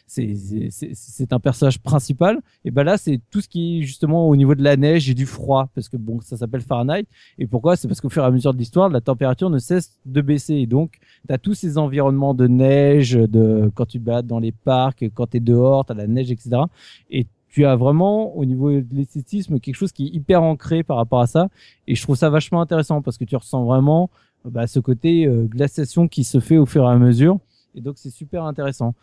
[0.09, 2.41] c'est un personnage principal.
[2.65, 5.15] Et ben là, c'est tout ce qui est justement au niveau de la neige et
[5.15, 7.07] du froid, parce que bon, ça s'appelle Fahrenheit.
[7.39, 7.77] Et pourquoi?
[7.77, 10.55] C'est parce qu'au fur et à mesure de l'histoire, la température ne cesse de baisser.
[10.55, 14.53] Et donc, tu as tous ces environnements de neige, de quand tu balades dans les
[14.53, 16.63] parcs, quand tu es dehors, tu as la neige, etc.
[17.11, 20.97] Et tu as vraiment, au niveau de l'esthétisme, quelque chose qui est hyper ancré par
[20.97, 21.49] rapport à ça.
[21.87, 24.11] Et je trouve ça vachement intéressant parce que tu ressens vraiment
[24.45, 27.39] bah, ce côté euh, glaciation qui se fait au fur et à mesure.
[27.79, 28.95] Et donc, c'est super intéressant.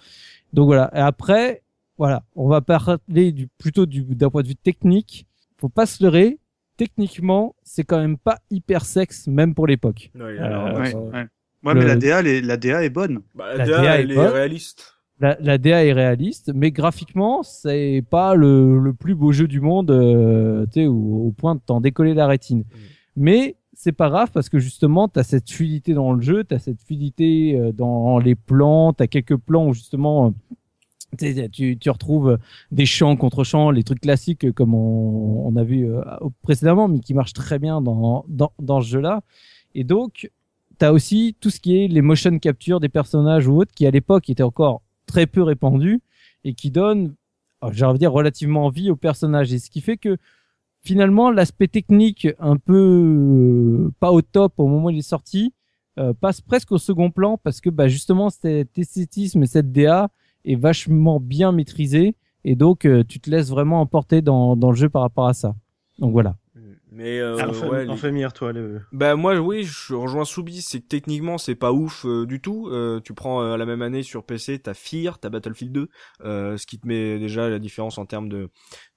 [0.54, 0.92] Donc voilà.
[0.94, 1.64] Et après,
[1.98, 5.26] voilà, on va parler du, plutôt du- d'un point de vue technique.
[5.58, 6.38] Faut pas se leurrer.
[6.78, 10.12] techniquement, c'est quand même pas hyper sexe, même pour l'époque.
[10.14, 11.26] Ouais, Euh, Ouais, euh, ouais.
[11.64, 13.22] Ouais, le- mais la DA, est, la DA est bonne.
[13.34, 14.34] bah, la la DA, DA elle est est bonne.
[14.34, 14.94] réaliste.
[15.22, 19.62] La, la DA est réaliste, mais graphiquement, c'est pas le, le plus beau jeu du
[19.62, 22.66] monde, euh, tu sais, au, au point de t'en décoller la rétine.
[23.16, 26.82] Mais c'est pas grave parce que justement, t'as cette fluidité dans le jeu, t'as cette
[26.82, 30.30] fluidité euh, dans les plans, t'as quelques plans où justement, euh,
[31.18, 32.38] tu, tu, tu retrouves
[32.72, 36.02] des champs contre champs, les trucs classiques euh, comme on, a vu euh,
[36.42, 39.22] précédemment, mais qui marchent très bien dans, dans, ce jeu-là.
[39.74, 40.30] Et donc,
[40.78, 43.92] t'as aussi tout ce qui est les motion capture des personnages ou autres qui à
[43.92, 46.02] l'époque étaient encore très peu répandu
[46.44, 47.16] et qui donne,
[47.62, 49.54] alors, j'ai envie de dire, relativement envie aux personnages.
[49.54, 50.18] Et ce qui fait que
[50.86, 55.54] finalement, l'aspect technique un peu euh, pas au top au moment où il est sorti
[55.98, 60.10] euh, passe presque au second plan parce que bah, justement cet esthétisme et cette DA
[60.44, 64.76] est vachement bien maîtrisé et donc euh, tu te laisses vraiment emporter dans, dans le
[64.76, 65.56] jeu par rapport à ça.
[66.00, 66.36] Donc voilà.
[66.96, 67.36] Mais euh,
[67.70, 68.80] ouais, les- toi, le...
[68.94, 72.70] Bah moi oui, je rejoins Soubi, c'est que techniquement c'est pas ouf euh, du tout.
[72.70, 75.90] Euh, tu prends euh, la même année sur PC, t'as Fear, t'as Battlefield 2,
[76.24, 78.50] euh, ce qui te met déjà la différence en termes de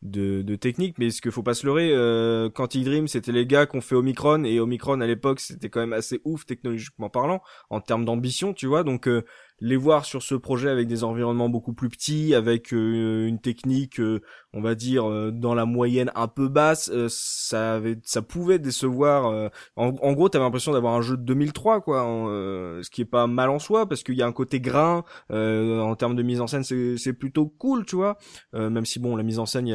[0.02, 0.96] de, de technique.
[0.98, 3.96] Mais ce qu'il faut pas se leurrer, euh, Quantic Dream c'était les gars qu'on fait
[3.96, 8.54] Omicron et Omicron à l'époque c'était quand même assez ouf technologiquement parlant en termes d'ambition,
[8.54, 8.84] tu vois.
[8.84, 9.24] Donc euh,
[9.60, 14.00] les voir sur ce projet avec des environnements beaucoup plus petits, avec euh, une technique,
[14.00, 14.20] euh,
[14.52, 18.58] on va dire euh, dans la moyenne un peu basse, euh, ça avait, ça pouvait
[18.58, 19.26] décevoir.
[19.26, 22.90] euh, en, en gros, t'avais l'impression d'avoir un jeu de 2003, quoi, en, euh, ce
[22.90, 26.16] qui est pas mal en soi, parce qu'il y a un côté grain en termes
[26.16, 28.16] de mise en scène, c'est plutôt cool, tu vois.
[28.52, 29.66] Même si bon, la mise en scène,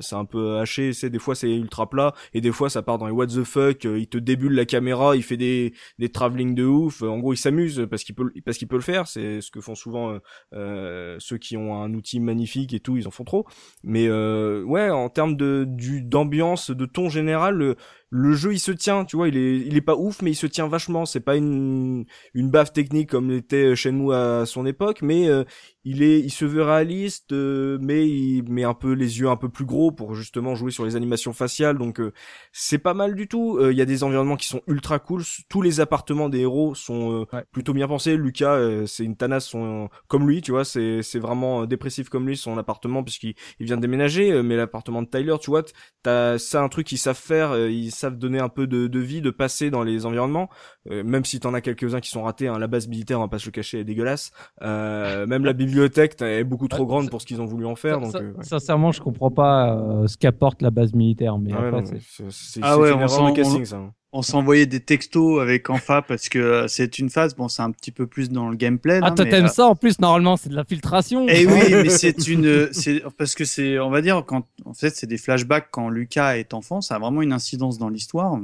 [0.00, 2.98] c'est un peu haché, c'est des fois c'est ultra plat, et des fois ça part
[2.98, 6.54] dans les what the fuck, il te débulle la caméra, il fait des des travelling
[6.54, 7.02] de ouf.
[7.02, 9.06] En gros, il s'amuse parce qu'il peut parce qu'il peut le faire.
[9.18, 10.18] C'est ce que font souvent euh,
[10.54, 13.46] euh, ceux qui ont un outil magnifique et tout, ils en font trop.
[13.82, 15.66] Mais euh, ouais, en termes de
[16.02, 17.74] d'ambiance, de ton général,
[18.10, 20.34] le jeu il se tient, tu vois, il est il est pas ouf, mais il
[20.34, 21.04] se tient vachement.
[21.06, 22.04] C'est pas une
[22.34, 25.44] une baffe technique comme l'était Shenmue à son époque, mais euh,
[25.84, 29.36] il est il se veut réaliste, euh, mais il met un peu les yeux un
[29.36, 31.76] peu plus gros pour justement jouer sur les animations faciales.
[31.78, 32.12] Donc euh,
[32.52, 33.58] c'est pas mal du tout.
[33.58, 35.22] Euh, Il y a des environnements qui sont ultra cool.
[35.48, 37.44] Tous les appartements des héros sont euh, Ouais.
[37.52, 38.16] plutôt bien pensés.
[38.16, 42.26] Lucas, euh, c'est une tanasse son, comme lui, tu vois, c'est c'est vraiment dépressif comme
[42.26, 44.42] lui son appartement puisqu'il il vient de déménager.
[44.42, 45.62] Mais l'appartement de Tyler, tu vois,
[46.02, 47.52] t'as ça un truc qu'ils savent faire.
[47.52, 50.48] euh, Ils savent donner un peu de, de vie, de passer dans les environnements.
[50.90, 53.28] Euh, même si t'en as quelques-uns qui sont ratés, hein, la base militaire, on va
[53.28, 54.30] pas se le cacher, est dégueulasse.
[54.62, 58.00] Euh, même la bibliothèque est beaucoup trop grande pour ce qu'ils ont voulu en faire.
[58.00, 58.44] Donc, euh, ouais.
[58.44, 62.78] Sincèrement, je comprends pas euh, ce qu'apporte la base militaire, mais Ah ouais, c'est- Ah
[62.78, 63.80] ouais, on sent- on- casting, ça.
[64.12, 67.70] On s'envoyait des textos avec Enfa parce que euh, c'est une phase, bon, c'est un
[67.70, 69.00] petit peu plus dans le gameplay.
[69.02, 71.26] Ah, toi t'aimes euh, ça en plus, normalement, c'est de la filtration.
[71.28, 74.96] Eh oui, mais c'est une, c'est parce que c'est, on va dire, quand en fait,
[74.96, 78.38] c'est des flashbacks quand Lucas est enfant, ça a vraiment une incidence dans l'histoire.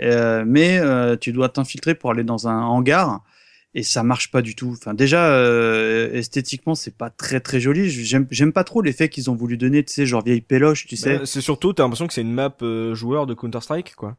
[0.00, 3.22] Euh, mais euh, tu dois t'infiltrer pour aller dans un hangar
[3.74, 4.74] et ça marche pas du tout.
[4.78, 7.90] Enfin, déjà euh, esthétiquement, c'est pas très très joli.
[7.90, 10.96] J'aime, j'aime pas trop l'effet qu'ils ont voulu donner, tu sais, genre vieille péloche, tu
[10.96, 11.18] sais.
[11.18, 14.16] Bah, c'est surtout, t'as l'impression que c'est une map euh, joueur de Counter Strike, quoi.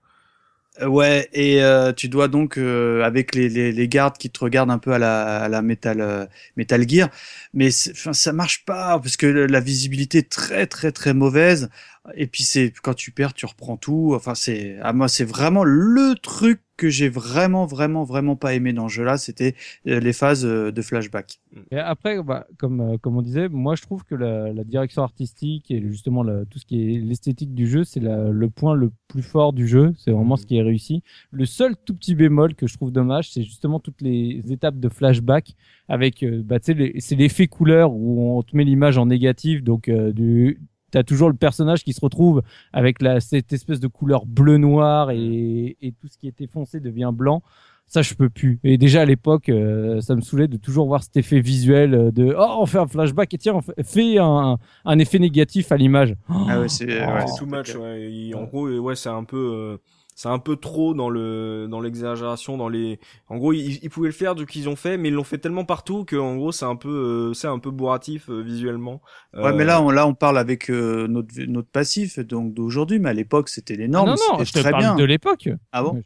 [0.82, 4.72] Ouais, et euh, tu dois donc euh, avec les, les, les gardes qui te regardent
[4.72, 6.26] un peu à la, à la Metal euh,
[6.58, 7.10] Metal Gear,
[7.54, 11.70] mais ça marche pas parce que la visibilité est très très très mauvaise.
[12.16, 14.12] Et puis c'est quand tu perds, tu reprends tout.
[14.16, 18.74] Enfin c'est à moi c'est vraiment le truc que j'ai vraiment vraiment vraiment pas aimé
[18.74, 19.56] dans ce jeu-là, c'était
[19.88, 21.40] euh, les phases euh, de flashback.
[21.72, 25.02] Et après, bah, comme, euh, comme on disait, moi je trouve que la, la direction
[25.04, 28.92] artistique et justement la- tout ce qui est l'esthétique du jeu, c'est le point le
[29.08, 29.94] plus fort du jeu.
[29.98, 30.42] C'est vraiment Mhm.
[30.42, 31.02] ce qui est réussi.
[31.32, 34.90] Le seul tout petit bémol que je trouve dommage, c'est justement toutes les étapes de
[34.90, 35.56] flashback
[35.88, 40.60] avec, bah, c'est l'effet couleur où on te met l'image en négatif, donc euh, du
[40.96, 42.42] T'as toujours le personnage qui se retrouve
[42.72, 47.12] avec la, cette espèce de couleur bleu-noir et, et tout ce qui était foncé devient
[47.14, 47.44] blanc.
[47.86, 48.60] Ça je peux plus.
[48.64, 52.12] Et déjà à l'époque euh, ça me saoulait de toujours voir cet effet visuel euh,
[52.12, 55.74] de oh on fait un flashback et tiens on fait, fais un, un effet négatif
[55.74, 56.16] à l'image.
[56.30, 58.10] Ah ouais, c'est Oh, ouais, too much, ouais.
[58.10, 59.78] Il- en gros, ouais, c'est un peu, euh,
[60.16, 63.00] c'est un peu trop dans le, dans l'exagération, dans les.
[63.28, 65.38] En gros, ils, ils pouvaient le faire du qu'ils ont fait, mais ils l'ont fait
[65.38, 66.90] tellement partout que, en gros, c'est un peu,
[67.32, 69.02] euh, c'est un peu bourratif euh, visuellement.
[69.36, 72.98] Ouais, mais Euh, là, on, là, on parle avec euh, notre, notre passif donc d'aujourd'hui,
[73.00, 74.10] mais à l'époque, c'était les normes.
[74.12, 74.96] non non je te parle bien.
[74.96, 76.02] de l'époque Ah bon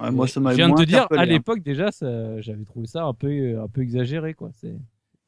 [0.00, 1.24] Ouais, moi, ça je m'a viens de te dire à hein.
[1.26, 4.74] l'époque déjà ça- j'avais trouvé ça un peu un peu exagéré quoi c'est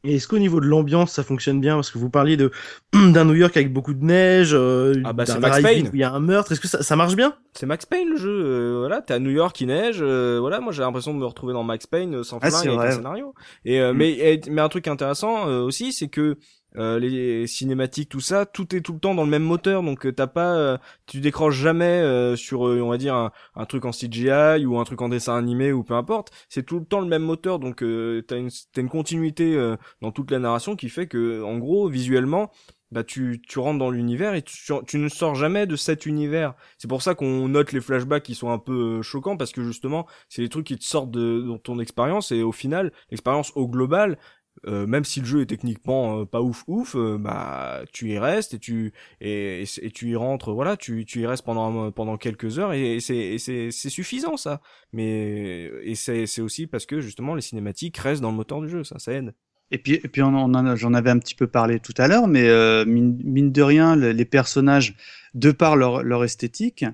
[0.05, 1.77] Et est-ce qu'au niveau de l'ambiance, ça fonctionne bien?
[1.77, 2.51] Parce que vous parliez de
[2.93, 5.87] d'un New York avec beaucoup de neige, euh, Ah bah, d'un c'est Max Payne.
[5.87, 6.51] où il y a un meurtre.
[6.53, 7.35] Est-ce que ça, ça marche bien?
[7.55, 8.31] C'est Max Payne le jeu.
[8.45, 9.99] euh, voilà, t'es à New York, il neige.
[10.01, 12.67] euh, voilà, moi j'ai l'impression de me retrouver dans Max Payne euh, sans Ah, flingue
[12.79, 13.35] avec un scénario.
[13.65, 13.97] Et euh, Mm.
[13.97, 16.37] mais et- mais un truc intéressant euh, aussi, c'est que
[16.77, 20.07] euh, les cinématiques, tout ça, tout est tout le temps dans le même moteur, donc
[20.07, 22.03] euh, t'as pas, euh, tu décroches jamais
[22.37, 25.85] sur, on va dire, un, truc en CGI ou un truc en dessin animé ou
[25.85, 26.31] peu importe.
[26.49, 29.57] C'est tout le temps le même moteur, donc t'as une, as une continuité
[30.01, 32.51] dans toute la narration qui fait que, en gros, visuellement,
[32.93, 34.55] bah tu, tu rentres dans l'univers et tu,
[34.87, 36.55] tu ne sors jamais de cet univers.
[36.77, 40.07] C'est pour ça qu'on note les flashbacks qui sont un peu choquants parce que justement
[40.29, 44.19] c'est les trucs qui te sortent de, ton expérience et au final l'expérience au global
[44.67, 48.19] euh, même si le jeu est techniquement euh, pas ouf ouf, euh, bah tu y
[48.19, 52.17] restes et tu et, et, tu y rentres, voilà, tu, tu y restes pendant pendant
[52.17, 54.61] quelques heures et, c'est c'est c'est suffisant ça.
[54.93, 58.69] Mais et c'est c'est aussi parce que justement les cinématiques restent dans le moteur du
[58.69, 59.35] jeu, ça ça aide.
[59.73, 62.49] Et puis, et puis j'en avais un petit peu parlé tout à l'heure, mais
[62.85, 64.95] mine, mine, de rien, les personnages,
[65.35, 66.85] de par leur, leur esthétique,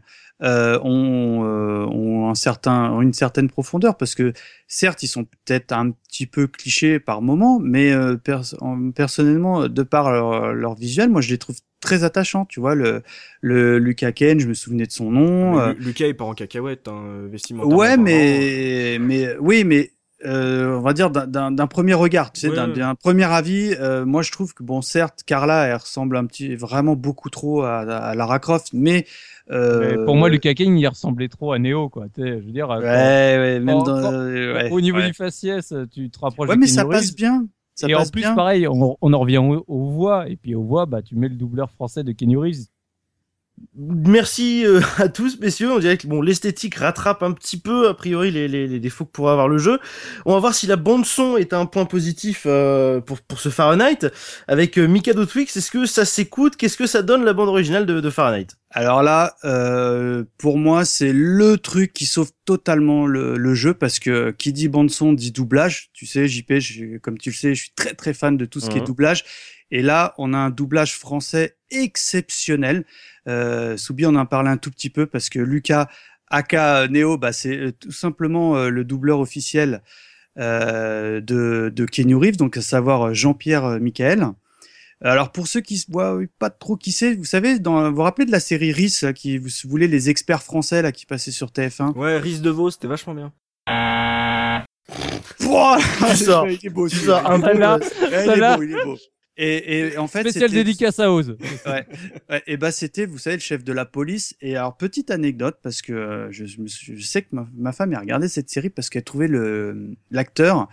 [0.41, 4.33] euh, ont, euh, ont, un certain, ont une certaine profondeur parce que
[4.69, 8.17] certes ils sont peut-être un petit peu clichés par moment, mais euh,
[8.95, 12.45] personnellement de par leur, leur, visuel, moi je les trouve très attachants.
[12.45, 13.03] Tu vois le,
[13.41, 15.59] le Lucas Ken, je me souvenais de son nom.
[15.59, 15.75] Euh.
[15.77, 17.77] Lucas il part en cacahuète, hein, vestimentaire.
[17.77, 19.91] Ouais, mais mais oui, mais
[20.25, 23.75] euh, on va dire d'un premier regard, tu sais, d'un premier avis.
[23.79, 27.63] Euh, moi, je trouve que bon, certes, Carla, elle ressemble un petit, vraiment beaucoup trop
[27.63, 29.07] à, à Lara Croft, mais
[29.51, 30.05] euh...
[30.05, 32.07] pour moi, Lucas King, il ressemblait trop à Neo, quoi.
[32.15, 32.69] Tu sais, je veux dire.
[32.69, 36.49] Ouais, ouais, même dans, ouais, au niveau du faciès, tu te rapproches.
[36.49, 37.47] Ouais, mais ça passe bien.
[37.75, 38.35] Ça et passe en plus, bien.
[38.35, 41.29] pareil, on, on en revient aux, aux, voix, et puis aux voix, bah, tu mets
[41.29, 42.67] le doubleur français de Kenny Reeves
[43.77, 45.73] Merci euh, à tous, messieurs.
[45.73, 49.05] On dirait que bon, l'esthétique rattrape un petit peu, a priori, les, les, les, défauts
[49.05, 49.79] que pourrait avoir le jeu.
[50.27, 53.49] On va voir si la bande son est un point positif euh, pour, pour ce
[53.49, 54.07] Fahrenheit.
[54.49, 56.57] Avec euh, Mikado Twix, est-ce que ça s'écoute?
[56.57, 58.49] Qu'est-ce que ça donne la bande originale de, de Fahrenheit?
[58.71, 63.99] Alors là, euh, pour moi, c'est le truc qui sauve totalement le, le, jeu parce
[63.99, 65.89] que qui dit bande son dit doublage.
[65.95, 66.53] Tu sais, JP,
[67.01, 68.87] comme tu le sais, je suis très très fan de tout ce qui est mhm.
[68.87, 69.25] doublage.
[69.71, 72.85] Et là, on a un doublage français exceptionnel.
[73.27, 75.89] Euh, Soubi en a parlé un tout petit peu parce que Lucas
[76.31, 79.83] Aka Neo, bah, c'est euh, tout simplement euh, le doubleur officiel
[80.39, 84.29] euh, de, de Kenny Reeves, donc à savoir Jean-Pierre Michael.
[85.01, 88.03] Alors pour ceux qui se voient pas trop qui c'est, vous savez, dans, vous vous
[88.03, 91.49] rappelez de la série Riz qui vous voulez les experts français là qui passaient sur
[91.49, 93.33] TF1 Ouais, Riz de Vaux, c'était vachement bien.
[95.45, 95.77] Wow,
[96.49, 98.97] il est beau, ça, un peu là, il est beau, il est beau.
[99.41, 101.37] Et, et en fait, spécial dédicace à Oz.
[101.67, 101.87] ouais,
[102.29, 104.37] ouais, et bah c'était, vous savez, le chef de la police.
[104.41, 108.01] Et alors petite anecdote parce que euh, je, je, sais que ma, ma, femme a
[108.01, 110.69] regardé cette série parce qu'elle trouvait le l'acteur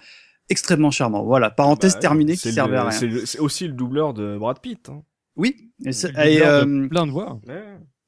[0.50, 1.24] extrêmement charmant.
[1.24, 3.22] Voilà, parenthèse bah, terminée qui servait à rien.
[3.26, 4.90] C'est aussi le doubleur de Brad Pitt.
[4.90, 5.04] Hein.
[5.36, 7.40] Oui, et, et euh, plein de voix.
[7.48, 7.62] Ouais.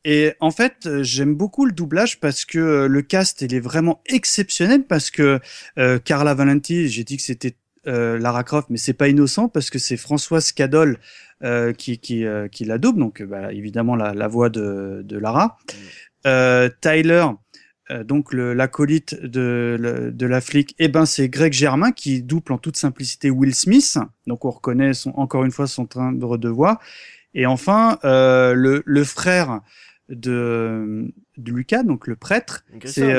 [0.09, 4.01] Et en fait, j'aime beaucoup le doublage parce que euh, le cast il est vraiment
[4.05, 5.41] exceptionnel parce que
[5.77, 7.57] euh, Carla Valenti, j'ai dit que c'était
[7.87, 10.99] euh, Lara Croft, mais c'est pas innocent parce que c'est Françoise Cadol
[11.43, 15.17] euh, qui qui, euh, qui la double, donc bah, évidemment la, la, voix de, de
[15.17, 15.57] Lara.
[16.25, 16.67] Mm.
[16.81, 17.25] Tyler,
[18.03, 22.75] donc l'acolyte de, de la flic, eh ben c'est Greg Germain qui double en toute
[22.75, 26.81] simplicité Will Smith, donc on reconnaît son, encore une fois son timbre de voix.
[27.33, 29.61] Et enfin le, le frère
[30.09, 33.13] de, de Lucas, donc le prêtre, c'est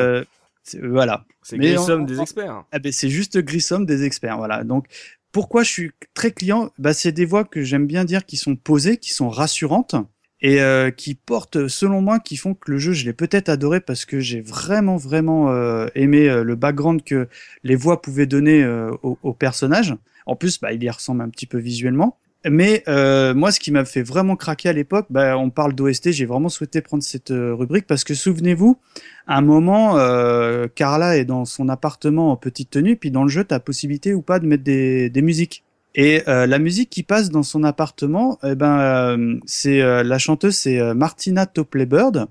[0.82, 1.24] voilà.
[1.42, 2.64] C'est Grissom des experts.
[2.72, 4.64] Ah ben c'est juste Grissom des experts, voilà.
[4.64, 4.86] Donc
[5.32, 6.70] pourquoi je suis très client?
[6.78, 9.94] Bah, c'est des voix que j'aime bien dire qui sont posées, qui sont rassurantes
[10.40, 13.80] et euh, qui portent, selon moi, qui font que le jeu, je l'ai peut-être adoré
[13.80, 17.28] parce que j'ai vraiment, vraiment euh, aimé euh, le background que
[17.64, 18.64] les voix pouvaient donner
[19.02, 19.94] au, au, personnage.
[20.26, 22.18] En plus, bah, il y ressemble un petit peu visuellement.
[22.44, 26.12] Mais euh, moi, ce qui m'a fait vraiment craquer à l'époque, bah, on parle d'OST,
[26.12, 28.78] j'ai vraiment souhaité prendre cette euh, rubrique parce que souvenez-vous,
[29.26, 33.28] à un moment, euh, Carla est dans son appartement en petite tenue, puis dans le
[33.28, 35.64] jeu, tu as possibilité ou pas de mettre des, des musiques.
[35.94, 40.18] Et euh, la musique qui passe dans son appartement, eh ben, euh, c'est euh, la
[40.18, 42.26] chanteuse, c'est Martina Topley-Bird,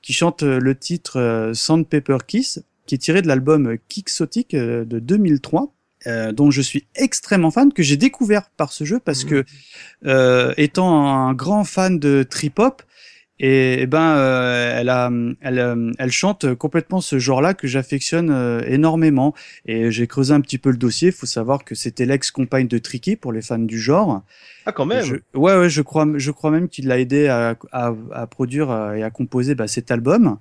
[0.00, 5.74] qui chante le titre Sandpaper Kiss, qui est tiré de l'album Quixotic de 2003.
[6.06, 9.44] Euh, dont je suis extrêmement fan, que j'ai découvert par ce jeu parce que
[10.06, 12.82] euh, étant un grand fan de trip hop,
[13.42, 15.10] et, ben euh, elle a,
[15.40, 19.34] elle, euh, elle chante complètement ce genre-là que j'affectionne euh, énormément.
[19.64, 21.08] Et j'ai creusé un petit peu le dossier.
[21.08, 24.22] Il faut savoir que c'était l'ex-compagne de Tricky pour les fans du genre.
[24.66, 25.02] Ah quand même.
[25.04, 28.92] Je, ouais ouais, je crois, je crois même qu'il l'a aidé à, à, à, produire
[28.94, 30.36] et à composer bah, cet album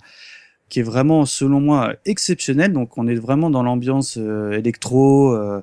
[0.69, 2.71] qui est vraiment, selon moi, exceptionnel.
[2.71, 5.61] Donc, on est vraiment dans l'ambiance euh, électro, euh,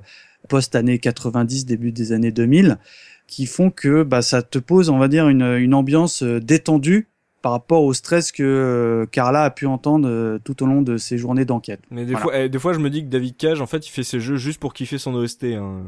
[0.49, 2.77] post-années 90, début des années 2000,
[3.25, 7.07] qui font que bah, ça te pose, on va dire, une, une ambiance euh, détendue
[7.41, 11.45] par rapport au stress que Carla a pu entendre tout au long de ses journées
[11.45, 11.79] d'enquête.
[11.91, 13.91] Mais des, fois, eh, des fois, je me dis que David Cage, en fait, il
[13.91, 15.43] fait ses jeux juste pour kiffer son OST.
[15.43, 15.83] Hein.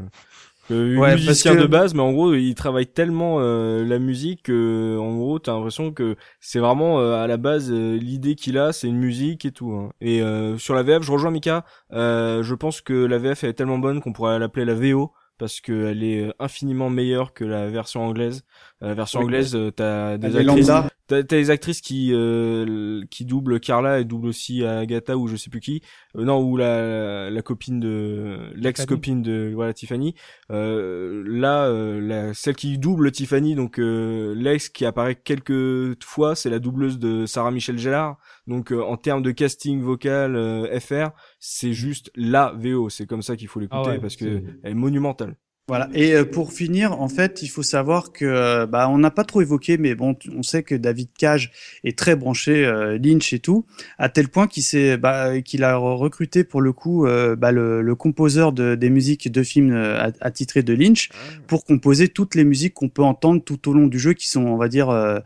[0.71, 4.43] Euh, Ouais, musicien que- de base, mais en gros, il travaille tellement euh, la musique
[4.43, 8.57] que, en gros, t'as l'impression que c'est vraiment euh, à la base euh, l'idée qu'il
[8.57, 9.71] a, c'est une musique et tout.
[9.71, 9.91] hein.
[10.01, 11.65] Et euh, sur la VF, je rejoins Mika.
[11.93, 15.61] Euh, je pense que la VF est tellement bonne qu'on pourrait l'appeler la VO parce
[15.61, 18.43] qu'elle est infiniment meilleure que la version anglaise.
[18.81, 23.01] Euh, La version Oui, anglaise, euh, t'as des actrices, t'as t'as des actrices qui euh,
[23.09, 25.81] qui doublent Carla et doublent aussi Agatha ou je sais plus qui.
[26.15, 30.15] Euh, non, ou la la copine de l'ex copine de voilà Tiffany.
[30.49, 36.35] Euh, là, euh, la, celle qui double Tiffany, donc euh, l'ex qui apparaît quelques fois,
[36.35, 38.17] c'est la doubleuse de Sarah Michelle Gellar.
[38.47, 42.89] Donc euh, en termes de casting vocal euh, FR, c'est juste la VO.
[42.89, 45.35] C'est comme ça qu'il faut l'écouter Ah ouais, parce que elle est monumentale.
[45.69, 45.87] Voilà.
[45.93, 49.23] Et euh, pour finir, en fait, il faut savoir que euh, bah on n'a pas
[49.23, 51.51] trop évoqué, mais bon, on sait que David Cage
[51.83, 53.67] est très branché euh, Lynch et tout,
[53.99, 57.83] à tel point qu'il s'est bah, qu'il a recruté pour le coup euh, bah, le,
[57.83, 61.09] le composeur de, des musiques de films euh, at- attitrés de Lynch
[61.45, 64.41] pour composer toutes les musiques qu'on peut entendre tout au long du jeu, qui sont,
[64.47, 65.19] on va dire, euh,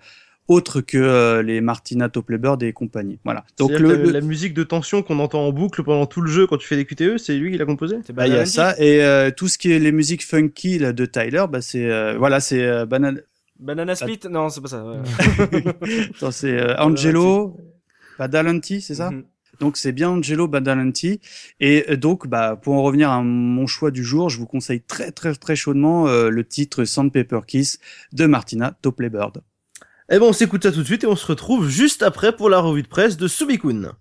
[0.53, 3.19] autres que euh, les Martina Topley-Bird et compagnie.
[3.23, 3.43] Voilà.
[3.57, 6.47] Donc le, le- la musique de tension qu'on entend en boucle pendant tout le jeu
[6.47, 8.75] quand tu fais des QTE, c'est lui qui l'a composé bah, il y a ça
[8.79, 12.15] et euh, tout ce qui est les musiques funky là, de Tyler, bah c'est euh,
[12.17, 13.19] voilà, c'est euh, Banana
[13.59, 14.19] Banana Split?
[14.29, 14.83] Non, c'est pas ça.
[14.83, 14.97] ouais.
[16.31, 17.55] C'est euh, Angelo
[18.19, 19.11] Badalanti, c'est ça?
[19.11, 19.23] Mhm.
[19.59, 21.21] Donc c'est bien Angelo Badalanti.
[21.59, 25.11] Et donc, bah, pour en revenir à mon choix du jour, je vous conseille très
[25.11, 27.79] très très chaudement euh, le titre Sandpaper Kiss
[28.11, 29.41] de Martina Topley-Bird.
[30.09, 32.49] Eh ben on s'écoute ça tout de suite et on se retrouve juste après pour
[32.49, 33.93] la revue de presse de Subikun.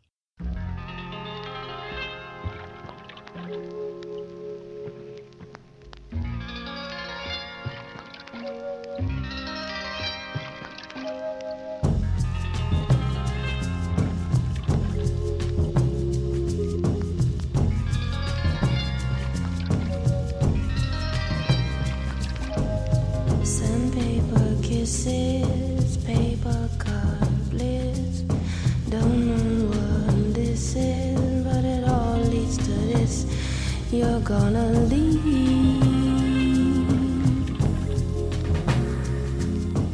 [33.92, 35.82] You're gonna leave.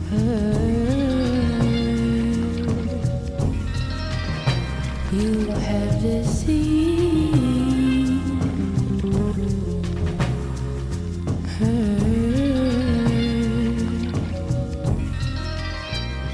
[0.08, 0.68] her.
[5.10, 7.38] You have deceived.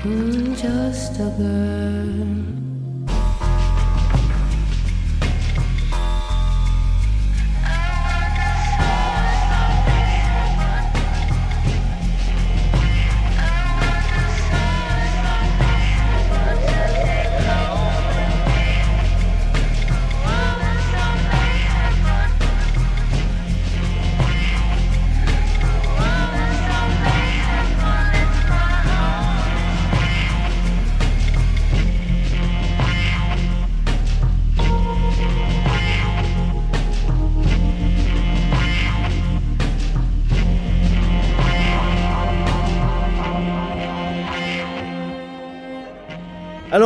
[0.04, 2.13] I'm hmm, just a girl.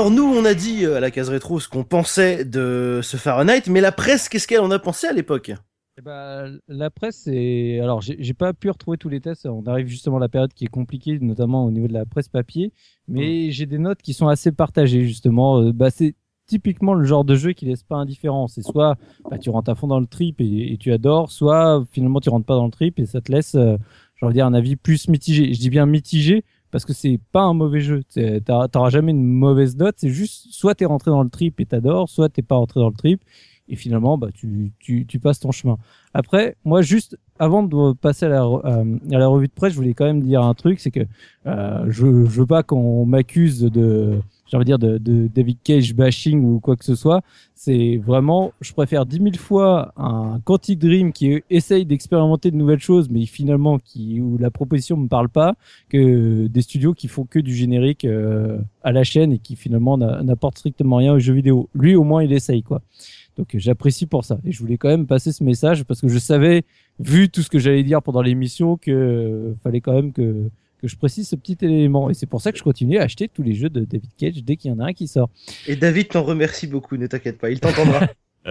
[0.09, 3.19] Alors nous, on a dit euh, à la case rétro ce qu'on pensait de ce
[3.19, 5.53] Fahrenheit, mais la presse, qu'est-ce qu'elle en a pensé à l'époque?
[5.99, 7.79] Eh ben, la presse, c'est.
[7.81, 9.45] Alors, j'ai pas pu retrouver tous les tests.
[9.45, 12.29] On arrive justement à la période qui est compliquée, notamment au niveau de la presse
[12.29, 12.73] papier.
[13.07, 15.61] Mais j'ai des notes qui sont assez partagées, justement.
[15.61, 16.15] Euh, bah, c'est
[16.47, 18.49] typiquement le genre de jeu qui laisse pas indifférent.
[18.49, 18.97] C'est soit
[19.31, 22.31] bah, tu rentres à fond dans le trip et, et tu adores, soit finalement tu
[22.31, 23.77] rentres pas dans le trip et ça te laisse, euh,
[24.17, 25.53] j'ai envie de dire, un avis plus mitigé.
[25.53, 28.03] Je dis bien mitigé parce que c'est pas un mauvais jeu.
[28.45, 29.95] T'auras jamais une mauvaise note.
[29.99, 32.89] C'est juste soit t'es rentré dans le trip et t'adores, soit t'es pas rentré dans
[32.89, 33.23] le trip
[33.69, 35.77] et finalement bah tu, tu, tu passes ton chemin.
[36.15, 39.77] Après, moi juste avant de passer à la, euh, à la revue de presse, je
[39.77, 41.07] voulais quand même dire un truc, c'est que
[41.47, 45.59] euh, je, je veux pas qu'on m'accuse de j'ai envie de dire de, de David
[45.63, 47.23] Cage bashing ou quoi que ce soit.
[47.55, 52.81] C'est vraiment, je préfère dix mille fois un Quantic Dream qui essaye d'expérimenter de nouvelles
[52.81, 55.55] choses, mais finalement qui où la proposition me parle pas,
[55.89, 59.99] que des studios qui font que du générique euh, à la chaîne et qui finalement
[59.99, 61.69] n'a- n'apportent strictement rien aux jeux vidéo.
[61.75, 62.81] Lui au moins il essaye quoi.
[63.37, 64.39] Donc j'apprécie pour ça.
[64.45, 66.65] Et je voulais quand même passer ce message parce que je savais,
[66.99, 70.89] vu tout ce que j'allais dire pendant l'émission, que euh, fallait quand même que que
[70.89, 72.09] je précise ce petit élément.
[72.11, 74.43] Et c'est pour ça que je continue à acheter tous les jeux de David Cage
[74.45, 75.31] dès qu'il y en a un qui sort.
[75.67, 78.01] Et David t'en remercie beaucoup, ne t'inquiète pas, il t'entendra.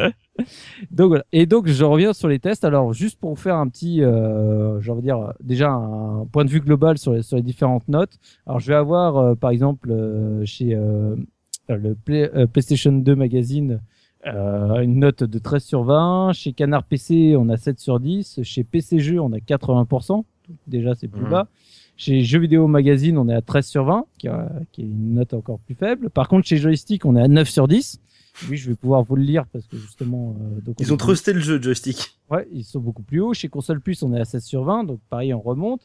[0.92, 1.24] Donc voilà.
[1.32, 2.64] Et donc je reviens sur les tests.
[2.64, 6.50] Alors juste pour faire un petit, euh, j'ai envie de dire déjà un point de
[6.52, 8.18] vue global sur les, sur les différentes notes.
[8.46, 11.16] Alors je vais avoir euh, par exemple euh, chez euh,
[11.70, 13.82] le Play- euh, PlayStation 2 magazine
[14.28, 16.34] euh, une note de 13 sur 20.
[16.34, 18.42] Chez Canard PC, on a 7 sur 10.
[18.44, 20.24] Chez PC Jeux, on a 80%.
[20.68, 21.30] Déjà, c'est plus Mhm.
[21.30, 21.48] bas.
[21.98, 25.16] Chez Jeux Vidéo Magazine, on est à 13 sur 20, qui, a- qui est une
[25.16, 26.10] note encore plus faible.
[26.12, 28.00] Par contre, chez Joystick, on est à 9 sur 10.
[28.50, 30.36] Oui, je vais pouvoir vous le lire parce que justement...
[30.40, 32.20] euh, donc on Ils ont trusté le jeu, joystick.
[32.30, 33.34] Ouais, ils sont beaucoup plus hauts.
[33.34, 35.82] Chez Console Plus, on est à 16 sur 20, donc pareil, on remonte.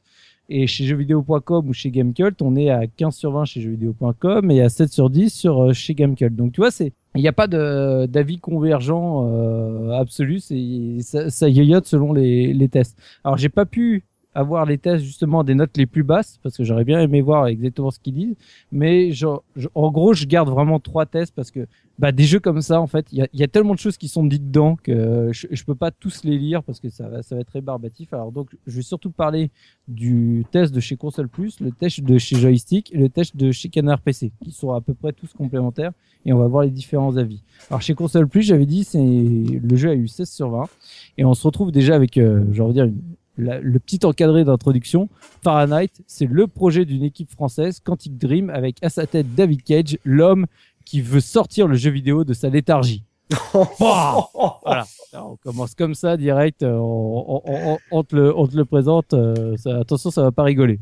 [0.50, 4.60] Et chez jeuxvideo.com ou chez Gamecult, on est à 15 sur 20 chez jeuxvideo.com et
[4.60, 6.34] à 7 sur 10 sur euh, chez Gamecult.
[6.36, 11.48] Donc tu vois, c'est il n'y a pas d'avis convergent euh, absolu, c'est ça, ça
[11.48, 12.98] yoyote selon les, les tests.
[13.24, 14.02] Alors j'ai pas pu
[14.34, 17.46] avoir les tests justement des notes les plus basses parce que j'aurais bien aimé voir
[17.48, 18.34] exactement ce qu'ils disent,
[18.70, 21.66] mais genre, je- en gros je garde vraiment trois tests parce que
[21.98, 23.98] bah des jeux comme ça en fait il y a, y a tellement de choses
[23.98, 27.06] qui sont dites dedans que je, je peux pas tous les lire parce que ça
[27.08, 29.50] va ça va être rébarbatif alors donc je vais surtout parler
[29.88, 33.52] du test de chez Console Plus le test de chez Joystick et le test de
[33.52, 35.92] chez Canard PC qui sont à peu près tous complémentaires
[36.24, 37.42] et on va voir les différents avis.
[37.68, 40.64] Alors chez Console Plus j'avais dit c'est le jeu a eu 16 sur 20
[41.18, 43.02] et on se retrouve déjà avec euh, j'ai envie de dire une-
[43.38, 45.08] la- le petit encadré d'introduction
[45.42, 49.98] Fahrenheit c'est le projet d'une équipe française Quantic Dream avec à sa tête David Cage
[50.04, 50.46] l'homme
[50.84, 53.04] qui veut sortir le jeu vidéo de sa léthargie.
[53.80, 54.28] Bah
[54.64, 54.84] voilà.
[55.14, 56.62] On commence comme ça direct.
[56.62, 59.14] euh, On, on- on- on te, le, on te le présente.
[59.14, 60.80] euh, ça- attention, ça va pas rigoler.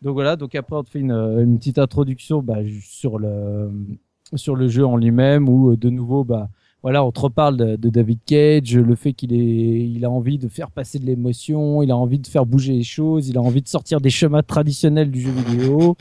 [0.00, 0.36] Donc voilà.
[0.36, 3.70] Donc après, on te fait une, une petite introduction bah, sur le
[4.34, 6.48] sur le jeu en lui-même où euh, de nouveau, bah
[6.82, 10.70] voilà, on te reparle de, David Cage, le fait qu'il il a envie de faire
[10.70, 13.68] passer de l'émotion, il a envie de faire bouger les choses, il a envie de
[13.68, 15.96] sortir des chemins traditionnels du jeu vidéo.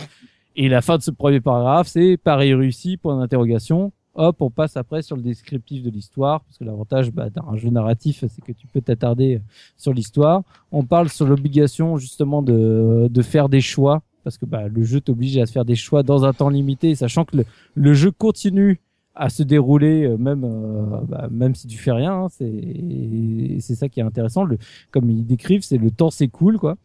[0.56, 3.92] Et la fin de ce premier paragraphe, c'est Paris réussi, point d'interrogation.
[4.16, 7.70] Hop, on passe après sur le descriptif de l'histoire, parce que l'avantage bah, d'un jeu
[7.70, 9.40] narratif, c'est que tu peux t'attarder
[9.78, 10.42] sur l'histoire.
[10.72, 15.00] On parle sur l'obligation justement de, de faire des choix, parce que bah, le jeu
[15.00, 17.46] t'oblige à faire des choix dans un temps limité, sachant que le,
[17.76, 18.82] le jeu continue
[19.16, 22.14] à se dérouler, euh, même euh, bah, même si tu fais rien.
[22.14, 24.44] hein, c'est c'est ça qui est intéressant.
[24.44, 24.58] Le,
[24.92, 26.78] comme ils décrivent, c'est le temps s'écoule, quoi.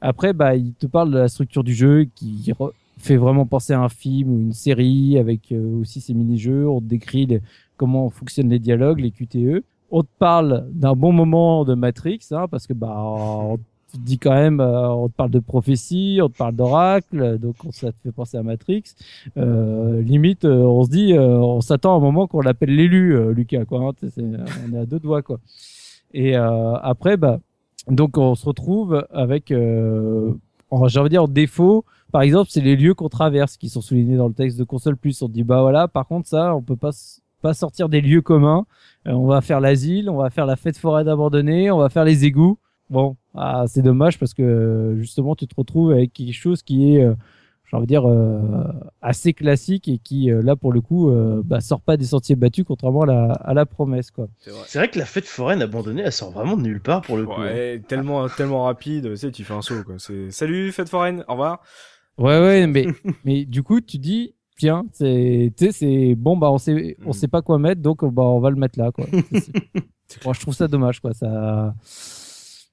[0.00, 2.52] Après, bah, il te parle de la structure du jeu qui
[2.98, 6.68] fait vraiment penser à un film ou une série avec euh, aussi ses mini-jeux.
[6.68, 7.40] On te décrit
[7.76, 9.64] comment fonctionnent les dialogues, les QTE.
[9.90, 13.56] On te parle d'un bon moment de Matrix, hein, parce que bah,
[13.98, 17.56] te dit quand même, euh, on te parle de prophétie, on te parle d'oracle, donc
[17.66, 18.82] on- ça te fait penser à Matrix.
[19.36, 23.14] Euh, limite, euh, on se dit, euh, on s'attend à un moment qu'on l'appelle l'élu,
[23.16, 23.80] euh, Lucas, quoi.
[23.80, 25.38] hein, on est à deux doigts, quoi.
[26.14, 27.38] Et après, bah,
[27.88, 30.32] donc on se retrouve avec, euh,
[30.86, 33.80] j'ai envie de dire, en défaut, par exemple, c'est les lieux qu'on traverse qui sont
[33.80, 35.22] soulignés dans le texte de console plus.
[35.22, 36.90] On dit bah voilà, par contre ça, on peut pas
[37.40, 38.66] pas sortir des lieux communs.
[39.08, 42.04] Euh, on va faire l'asile, on va faire la fête foraine abandonnée, on va faire
[42.04, 42.58] les égouts.
[42.90, 46.94] Bon, ah, c'est dommage parce que euh, justement tu te retrouves avec quelque chose qui
[46.96, 47.14] est, euh,
[47.70, 48.64] j'ai envie de dire, euh,
[49.00, 52.36] assez classique et qui euh, là pour le coup euh, bah, sort pas des sentiers
[52.36, 54.28] battus contrairement à la, à la promesse quoi.
[54.40, 54.60] C'est vrai.
[54.66, 57.24] C'est vrai que la fête foraine abandonnée, elle sort vraiment de nulle part pour le
[57.26, 57.32] coup.
[57.32, 57.44] hein.
[57.44, 59.94] Ouais, tellement, tellement rapide, tu sais, tu fais un saut, quoi.
[59.98, 61.60] C'est, salut, fête foraine, au revoir.
[62.18, 62.86] Ouais, ouais, mais,
[63.24, 67.10] mais du coup, tu dis, tiens, c'est, tu sais, c'est bon, bah, on sait, on
[67.10, 67.12] Mm.
[67.14, 69.06] sait pas quoi mettre, donc, bah, on va le mettre là, quoi.
[70.22, 71.14] Bon, je trouve ça dommage, quoi.
[71.14, 71.74] Ça,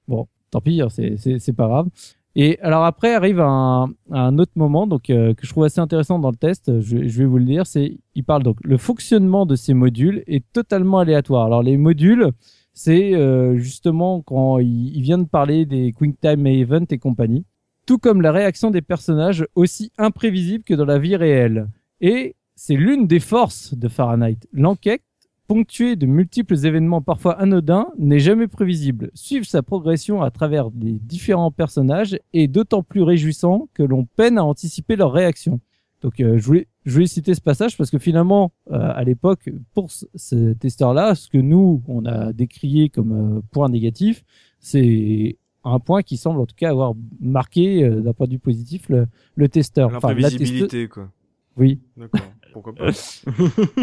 [0.06, 1.88] bon, tant pis, hein, c'est, pas grave.
[2.36, 6.18] Et alors après arrive un, un autre moment donc euh, que je trouve assez intéressant
[6.18, 6.80] dans le test.
[6.80, 10.22] Je, je vais vous le dire, c'est il parle donc le fonctionnement de ces modules
[10.26, 11.46] est totalement aléatoire.
[11.46, 12.30] Alors les modules,
[12.72, 17.44] c'est euh, justement quand il, il vient de parler des Quick Time Event et compagnie
[17.90, 21.66] tout comme la réaction des personnages aussi imprévisible que dans la vie réelle.
[22.00, 24.38] Et c'est l'une des forces de Fahrenheit.
[24.52, 25.02] L'enquête,
[25.50, 29.10] ponctuée de multiples événements parfois anodins, n'est jamais prévisible.
[29.14, 34.38] Suivre sa progression à travers les différents personnages est d'autant plus réjouissant que l'on peine
[34.38, 35.58] à anticiper leurs réactions.
[36.02, 39.50] Donc euh, je, voulais, je voulais citer ce passage parce que finalement, euh, à l'époque,
[39.74, 44.22] pour ce, testeur-là, ce que nous, on a décrié comme euh, point négatif,
[44.60, 48.38] c'est un point qui semble en tout cas avoir marqué euh, d'un point de vue
[48.38, 49.88] positif le, le testeur.
[49.96, 51.10] Enfin, L'imprévisibilité, quoi.
[51.56, 51.80] Oui.
[51.96, 52.20] D'accord.
[52.52, 52.86] Pourquoi pas.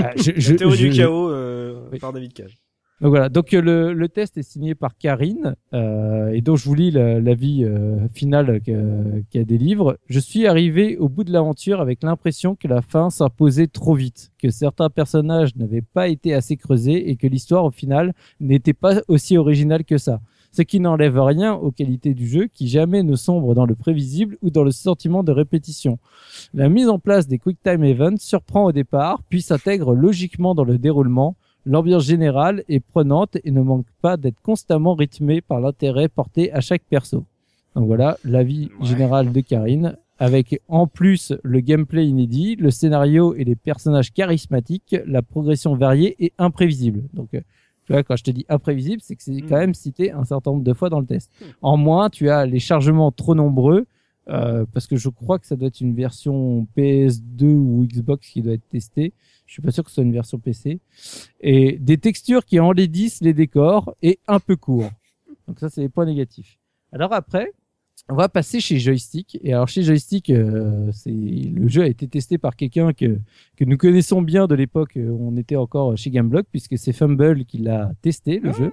[0.02, 2.00] Ah, je- je- La théorie je- du chaos, euh, Oui.
[2.00, 2.58] par David Cage.
[3.00, 3.30] Donc voilà.
[3.30, 6.90] Donc euh, le, le test est signé par Karine euh, et donc je vous lis
[6.90, 9.98] la- l'avis euh, final que- qu'elle délivre.
[10.08, 14.32] Je suis arrivé au bout de l'aventure avec l'impression que la fin s'imposait trop vite,
[14.42, 19.02] que certains personnages n'avaient pas été assez creusés et que l'histoire au final n'était pas
[19.08, 20.20] aussi originale que ça.
[20.58, 24.40] Ce qui n'enlève rien aux qualités du jeu qui jamais ne sombre dans le prévisible
[24.42, 26.00] ou dans le sentiment de répétition.
[26.56, 30.64] La mise en place des Quick Time Events surprend au départ, puis s'intègre logiquement dans
[30.64, 31.36] le déroulement.
[31.68, 36.60] L'ambiance générale est prenante et ne manque pas d'être constamment rythmée par l'intérêt porté à
[36.60, 37.24] chaque perso.
[37.76, 38.88] Donc voilà l'avis Ouais.
[38.88, 39.96] général de Karine.
[40.18, 46.16] avec en plus le gameplay inédit, le scénario et les personnages charismatiques, la progression variée
[46.20, 47.04] et imprévisible.
[47.14, 47.42] Donc, euh,
[47.88, 50.52] tu vois, quand je te dis imprévisible, c'est que c'est quand même cité un certain
[50.52, 51.32] nombre de fois dans le test.
[51.62, 53.86] En moins, tu as les chargements trop nombreux,
[54.28, 58.42] euh, parce que je crois que ça doit être une version PS2 ou Xbox qui
[58.42, 59.14] doit être testée.
[59.46, 60.82] Je suis pas sûr que ce soit une version PC.
[61.40, 64.90] Et des textures qui enlaidissent les décors et un peu court.
[65.48, 66.60] Donc ça, c'est les points négatifs.
[66.92, 67.54] Alors après,
[68.10, 69.38] on va passer chez Joystick.
[69.44, 73.20] Et alors chez Joystick, euh, c'est le jeu a été testé par quelqu'un que
[73.56, 77.46] que nous connaissons bien de l'époque où on était encore chez Gameblock, puisque c'est Fumble
[77.46, 78.72] qui l'a testé le jeu.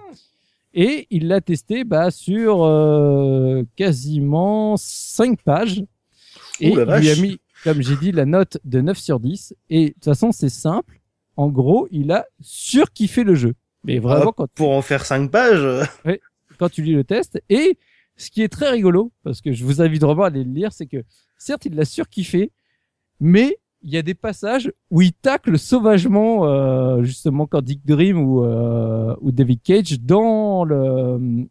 [0.74, 5.84] Et il l'a testé bah, sur euh, quasiment 5 pages.
[6.60, 9.54] Et il lui a mis, comme j'ai dit, la note de 9 sur 10.
[9.70, 11.00] Et de toute façon, c'est simple.
[11.36, 13.54] En gros, il a surkiffé le jeu.
[13.84, 15.84] Mais vraiment, Ah, quand, Pour en faire 5 pages.
[16.06, 16.16] euh,
[16.58, 17.40] quand tu lis le test.
[17.48, 17.78] Et
[18.16, 20.72] ce qui est très rigolo, parce que je vous invite vraiment à aller le lire,
[20.72, 21.02] c'est que
[21.38, 22.52] certes, il l'a surkiffé,
[23.20, 28.18] mais il y a des passages où il tacle sauvagement, euh, justement, quand Dick Dream
[28.18, 31.46] ou, euh, ou David Cage dans le,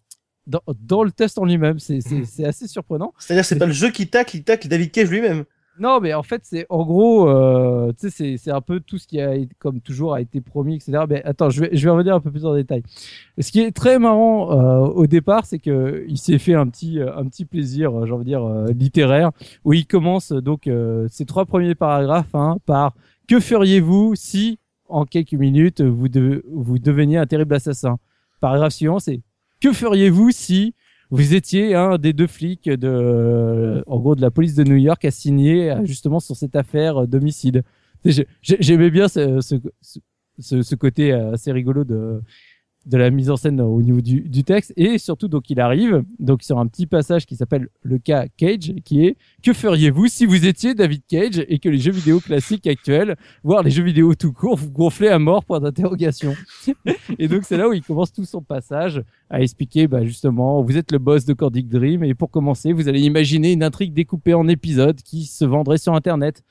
[0.48, 1.80] dans, dans le test en lui-même.
[1.80, 2.00] C'est
[2.46, 3.14] assez surprenant.
[3.20, 5.46] C'est-à-dire, c'est pas le jeu qui tacle, il tacle David Cage lui-même.
[5.80, 9.34] Non, mais en fait, c'est en gros, euh, c'est, un peu tout ce qui a,
[9.58, 11.06] comme toujours, a été promis, etc.
[11.10, 12.84] Mais attends, je vais, je vais revenir un peu plus en détail.
[13.40, 17.00] Ce qui est très marrant euh, au départ, c'est que il s'est fait un petit,
[17.00, 18.48] euh, un petit plaisir, euh, j'ai envie de dire
[18.78, 19.32] littéraire,
[19.66, 20.70] où il commence donc
[21.10, 22.94] ces trois premiers paragraphes hein, par
[23.28, 24.60] que feriez-vous si
[24.90, 27.98] en quelques minutes vous, de- vous deveniez un terrible assassin?
[28.42, 29.22] Paragraphe suivant, c'est
[29.60, 30.76] que feriez-vous si
[31.16, 35.06] vous étiez un des deux flics de, en gros, de la police de New York
[35.06, 37.64] assigné euh, justement sur cette affaire d'homicide.
[38.06, 39.56] Sais, j'ai- J'aimais bien ce, ce,
[40.40, 42.22] ce, ce côté euh, assez rigolo de,
[42.86, 44.74] de la mise en scène au niveau du, du texte.
[44.76, 48.74] Et surtout donc il arrive donc sur un petit passage qui s'appelle le cas Cage
[48.84, 52.68] qui est que feriez-vous si vous étiez David Cage et que les jeux vidéo classiques
[52.68, 56.36] actuels voire les jeux vidéo tout court vous gonflez à mort point d'interrogation.
[57.20, 60.78] Et donc c'est là où il commence tout son passage à expliquer bah, justement vous
[60.78, 64.34] êtes le boss de Cordic Dream et pour commencer vous allez imaginer une intrigue découpée
[64.34, 66.44] en épisodes qui se vendrait sur internet.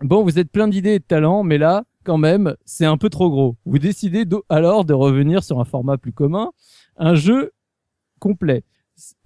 [0.00, 3.10] Bon vous êtes plein d'idées et de talents mais là quand même c'est un peu
[3.10, 3.56] trop gros.
[3.66, 6.52] Vous décidez alors de revenir sur un format plus commun
[6.96, 7.52] un jeu
[8.18, 8.64] complet.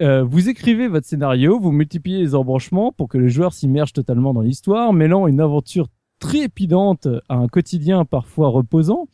[0.02, 4.34] Euh, vous écrivez votre scénario, vous multipliez les embranchements pour que le joueur s'immerge totalement
[4.34, 5.86] dans l'histoire, mêlant une aventure
[6.18, 9.06] trépidante à un quotidien parfois reposant,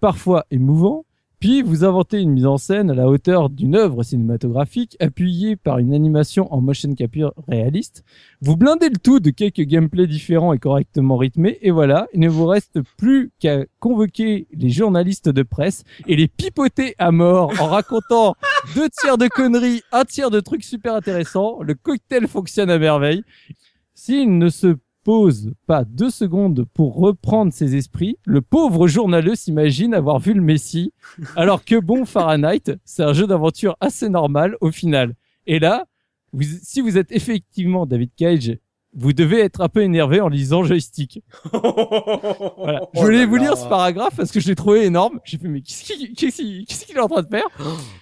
[0.00, 1.04] parfois émouvant,
[1.42, 5.78] puis vous inventez une mise en scène à la hauteur d'une œuvre cinématographique appuyée par
[5.78, 8.04] une animation en motion capture réaliste.
[8.40, 12.28] Vous blindez le tout de quelques gameplays différents et correctement rythmés, et voilà, il ne
[12.28, 17.66] vous reste plus qu'à convoquer les journalistes de presse et les pipoter à mort en
[17.66, 18.36] racontant
[18.76, 21.60] deux tiers de conneries, un tiers de trucs super intéressants.
[21.60, 23.24] Le cocktail fonctionne à merveille.
[23.96, 29.94] S'il ne se pose pas deux secondes pour reprendre ses esprits, le pauvre journaleux s'imagine
[29.94, 30.92] avoir vu le Messie,
[31.36, 35.14] alors que bon, Fahrenheit, c'est un jeu d'aventure assez normal au final.
[35.46, 35.86] Et là,
[36.32, 38.56] vous- si vous êtes effectivement David Cage,
[38.94, 41.22] vous devez être un peu énervé en lisant joystick.
[41.52, 42.80] Voilà.
[42.94, 45.18] Je Oh voulais vous lire ce paragraphe parce que je l'ai trouvé énorme.
[45.24, 47.46] J'ai fait, mais qu'il qu'est-ce qu'il est en train de faire?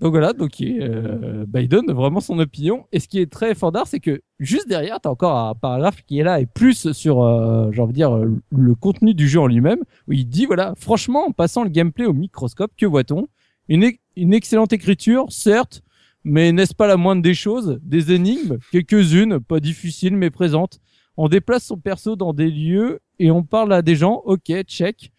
[0.00, 2.86] Donc voilà, donc euh, donne vraiment son opinion.
[2.92, 5.54] Et ce qui est très fort d'art, c'est que juste derrière, tu as encore un
[5.54, 9.12] paragraphe qui est là et plus sur, euh, j'ai envie de dire, euh, le contenu
[9.14, 12.70] du jeu en lui-même, où il dit, voilà, franchement, en passant le gameplay au microscope,
[12.76, 13.26] que voit-on?
[13.68, 15.82] Une, une excellente écriture, certes,
[16.22, 17.80] mais n'est-ce pas la moindre des choses?
[17.82, 20.78] Des énigmes, quelques-unes, pas difficiles mais présentes.
[21.16, 25.10] On déplace son perso dans des lieux et on parle à des gens, ok, check.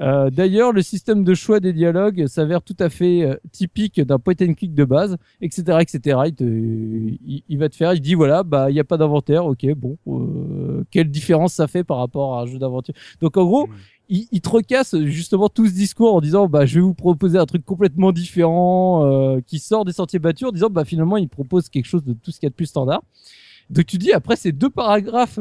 [0.00, 4.18] Euh, D'ailleurs, le système de choix des dialogues s'avère tout à fait euh, typique d'un
[4.18, 6.20] point and click de base, etc., etc.
[6.26, 8.96] Il, te, il, il va te faire, il dit voilà, bah il n'y a pas
[8.96, 13.36] d'inventaire, ok, bon, euh, quelle différence ça fait par rapport à un jeu d'aventure Donc
[13.36, 13.68] en gros,
[14.08, 17.38] il, il te recasse justement tout ce discours en disant bah je vais vous proposer
[17.38, 21.28] un truc complètement différent euh, qui sort des sentiers battus, en disant bah finalement il
[21.28, 23.02] propose quelque chose de tout ce qu'il y a de plus standard.
[23.68, 25.38] Donc tu dis après ces deux paragraphes,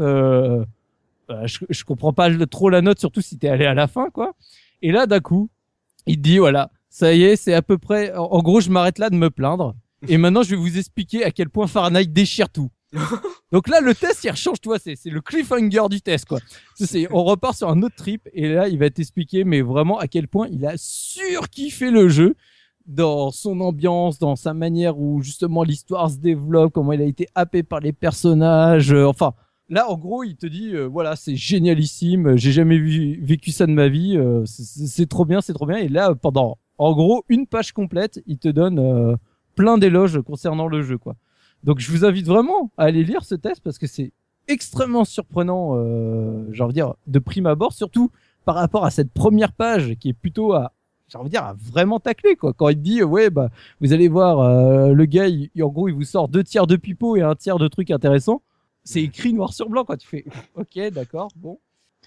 [1.29, 3.87] euh, bah, je, je comprends pas trop la note, surtout si t'es allé à la
[3.87, 4.33] fin quoi.
[4.81, 5.49] Et là d'un coup,
[6.05, 8.13] il te dit voilà, ça y est, c'est à peu près.
[8.15, 9.75] En, en gros, je m'arrête là de me plaindre.
[10.07, 12.69] Et maintenant, je vais vous expliquer à quel point Fahrenheit déchire tout.
[13.51, 16.39] Donc là, le test, il rechange, toi, c'est c'est le cliffhanger du test, quoi.
[16.75, 19.99] C'est- c'est- on repart sur un autre trip, et là, il va t'expliquer, mais vraiment
[19.99, 22.35] à quel point il a surkiffé le jeu
[22.87, 27.27] dans son ambiance, dans sa manière où justement l'histoire se développe, comment il a été
[27.35, 29.33] happé par les personnages, euh, enfin.
[29.69, 33.67] Là, en gros, il te dit, euh, voilà, c'est génialissime, j'ai jamais vu, vécu ça
[33.67, 35.77] de ma vie, euh, c'est- trop bien, c'est trop bien.
[35.77, 39.15] Et là, pendant, en gros, une page complète, il te donne euh,
[39.55, 41.15] plein d'éloges concernant le jeu, quoi.
[41.63, 44.11] Donc je vous invite vraiment à aller lire ce test parce que c'est
[44.47, 48.09] extrêmement surprenant, euh, j'ai envie de dire, de prime abord, surtout
[48.45, 50.71] par rapport à cette première page qui est plutôt à,
[51.09, 52.53] j'ai envie de dire, à vraiment tacler quoi.
[52.53, 53.49] Quand il te dit, ouais, bah,
[53.81, 56.75] vous allez voir, euh, le gars, il- en gros, il vous sort deux tiers de
[56.77, 58.41] pipeau et un tiers de trucs intéressants.
[58.89, 60.25] C'est écrit noir sur blanc quand tu fais,
[60.55, 61.59] ok, d'accord, bon.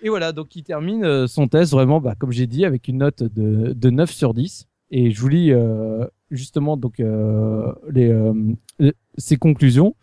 [0.03, 2.99] Et voilà, donc il termine euh, son test vraiment, bah, comme j'ai dit, avec une
[2.99, 4.67] note de, de 9 sur 10.
[4.91, 9.95] Et je vous lis euh, justement donc euh, les, euh, ses conclusions.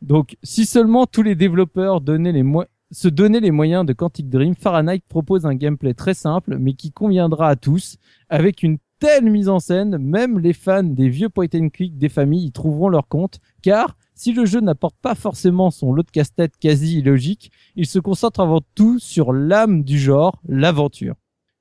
[0.00, 2.44] Donc, si seulement tous les développeurs donnaient les
[2.92, 6.92] se donnaient les moyens de Quantic Dream, Fahrenheit propose un gameplay très simple, mais qui
[6.92, 7.96] conviendra à tous,
[8.28, 12.08] avec une telle mise en scène, même les fans des vieux point and click des
[12.08, 16.10] familles y trouveront leur compte, car si le jeu n'apporte pas forcément son lot de
[16.12, 21.16] casse-tête quasi illogique, il se concentre avant tout sur l'âme du genre, l'aventure.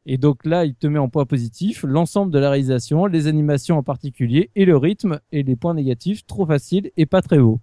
[0.05, 3.79] Et donc là, il te met en point positif l'ensemble de la réalisation, les animations
[3.79, 7.59] en particulier, et le rythme, et les points négatifs, trop facile et pas très haut.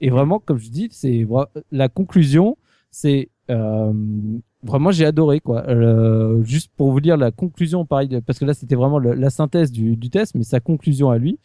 [0.00, 1.26] Et vraiment, comme je dis, c'est
[1.70, 2.56] la conclusion,
[2.90, 3.92] c'est euh,
[4.62, 5.66] vraiment j'ai adoré quoi.
[5.68, 9.70] Euh, juste pour vous lire la conclusion, pareil, parce que là c'était vraiment la synthèse
[9.70, 11.38] du, du test, mais sa conclusion à lui,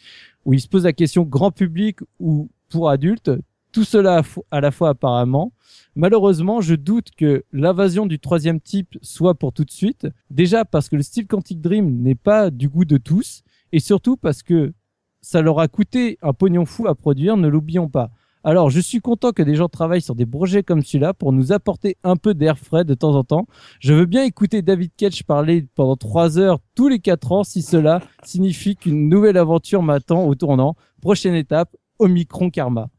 [0.46, 3.32] où il se pose la question grand public ou pour adultes,
[3.72, 4.24] tout cela à,
[4.58, 5.52] à la fois apparemment.
[5.96, 10.08] Malheureusement, je doute que l'invasion du troisième type soit pour tout de suite.
[10.30, 14.18] Déjà parce que le style Quantic Dream n'est pas du goût de tous, et surtout
[14.18, 14.74] parce que
[15.22, 18.12] ça leur a coûté un pognon fou à produire, ne l'oublions pas.
[18.44, 21.54] Alors, je suis content que des gens travaillent sur des projets comme celui-là pour nous
[21.54, 23.46] apporter un peu d'air frais de temps en temps.
[23.80, 27.62] Je veux bien écouter David Ketch parler pendant trois heures tous les quatre ans si
[27.62, 30.76] cela signifie qu'une nouvelle aventure m'attend au tournant.
[31.02, 32.90] Prochaine étape, Omicron Karma.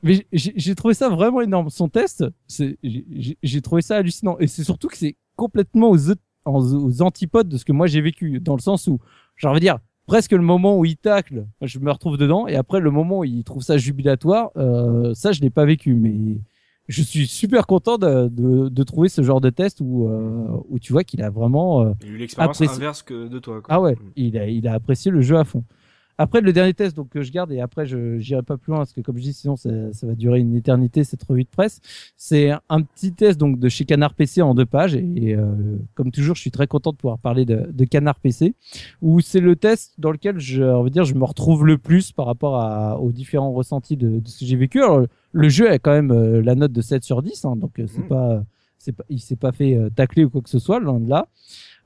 [0.04, 1.70] Mais j'ai trouvé ça vraiment énorme.
[1.70, 4.38] Son test, j'ai- trouvé ça hallucinant.
[4.40, 8.40] Et c'est surtout que c'est complètement aux, antipodes de ce que moi j'ai vécu.
[8.40, 9.00] Dans le sens où,
[9.44, 12.48] envie de dire, presque le moment où il tacle, je me retrouve dedans.
[12.48, 15.94] Et après, le moment où il trouve ça jubilatoire, euh, ça, je l'ai pas vécu.
[15.94, 16.38] Mais
[16.88, 20.78] je suis super content de, de, de trouver ce genre de test où, euh, où
[20.80, 21.82] tu vois qu'il a vraiment...
[21.84, 23.62] euh, Il a eu l'expérience inverse que de toi.
[23.62, 23.74] Quoi.
[23.74, 24.12] ah ouais, Mm.
[24.16, 25.64] il a, il a apprécié le jeu à fond.
[26.18, 28.80] Après, le dernier test donc, que je garde, et après, je j'irai pas plus loin,
[28.80, 31.50] parce que comme je dis, sinon, ça, ça va durer une éternité, cette revue de
[31.50, 31.82] presse.
[32.16, 35.44] C'est un petit test donc de chez Canard PC en deux pages, et, et, euh,
[35.94, 38.54] comme toujours, je suis très content de pouvoir parler de, de Canard PC,
[39.02, 42.12] où c'est le test dans lequel je, on va dire, je me retrouve le plus
[42.14, 44.82] par rapport à, aux différents ressentis de, de ce que j'ai vécu.
[44.82, 47.78] Alors, le jeu a quand même euh, la note de 7 sur 10, hein, donc
[47.80, 48.08] euh, c'est Mhm.
[48.08, 48.44] pas,
[48.78, 51.10] c'est pas, il s'est pas fait euh, tacler ou quoi que ce soit, loin de
[51.10, 51.28] là.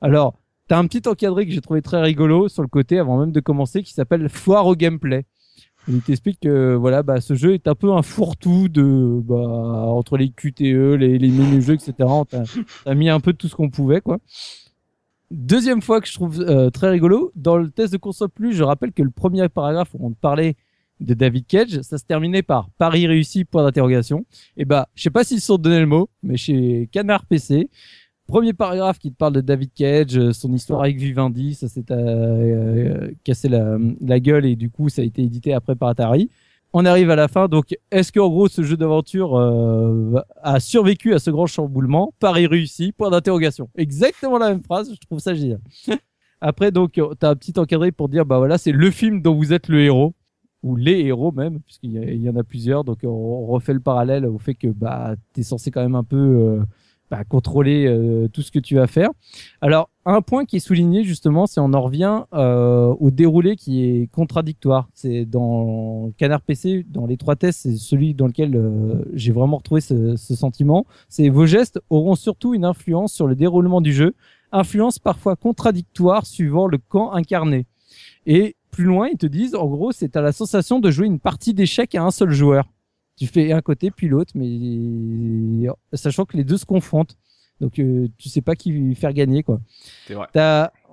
[0.00, 0.34] Alors,
[0.70, 3.40] T'as un petit encadré que j'ai trouvé très rigolo sur le côté avant même de
[3.40, 5.24] commencer qui s'appelle Foire au gameplay.
[5.88, 10.16] Il t'explique que voilà, bah, ce jeu est un peu un fourre-tout de bah, entre
[10.16, 11.94] les QTE, les, mini-jeux, etc.
[12.02, 14.18] On t'a mis un peu de tout ce qu'on pouvait, quoi.
[15.32, 18.62] Deuxième fois que je trouve euh, très rigolo, dans le test de console plus, je
[18.62, 20.54] rappelle que le premier paragraphe où on parlait
[21.00, 24.24] de David Cage, ça se terminait par Paris réussi, point d'interrogation.
[24.56, 27.68] Et bah, je sais pas s'ils se sont donné le mot, mais chez Canard PC,
[28.30, 31.84] premier paragraphe qui te parle de David Cage, euh, son histoire avec Vivendi, ça s'est
[31.90, 36.30] euh, euh, cassé la, gueule et du coup ça a été édité après par Atari.
[36.72, 41.12] On arrive à la fin, donc est-ce qu'en gros ce jeu d'aventure euh, a survécu
[41.12, 42.14] à ce grand chamboulement?
[42.20, 42.92] Paris réussi?
[42.92, 43.68] Point d'interrogation.
[43.76, 45.60] Exactement la même phrase, je trouve ça génial.
[46.40, 49.52] Après donc t'as un petit encadré pour dire bah voilà c'est le film dont vous
[49.52, 50.14] êtes le héros
[50.62, 54.24] ou les héros même puisqu'il y, y en a plusieurs donc on refait le parallèle
[54.24, 56.62] au fait que bah t'es censé quand même un peu euh,
[57.10, 59.10] bah, contrôler euh, tout ce que tu vas faire.
[59.60, 63.84] Alors, un point qui est souligné justement, c'est on en revient euh, au déroulé qui
[63.84, 64.88] est contradictoire.
[64.94, 69.56] C'est dans Canard PC, dans les trois tests, c'est celui dans lequel euh, j'ai vraiment
[69.56, 70.86] retrouvé ce, ce sentiment.
[71.08, 74.14] C'est vos gestes auront surtout une influence sur le déroulement du jeu,
[74.52, 77.66] influence parfois contradictoire suivant le camp incarné.
[78.26, 81.18] Et plus loin, ils te disent, en gros, c'est à la sensation de jouer une
[81.18, 82.66] partie d'échecs à un seul joueur.
[83.20, 87.16] Tu fais un côté puis l'autre, mais sachant que les deux se confrontent.
[87.60, 89.60] Donc euh, tu sais pas qui faire gagner quoi.
[90.08, 90.26] Vrai.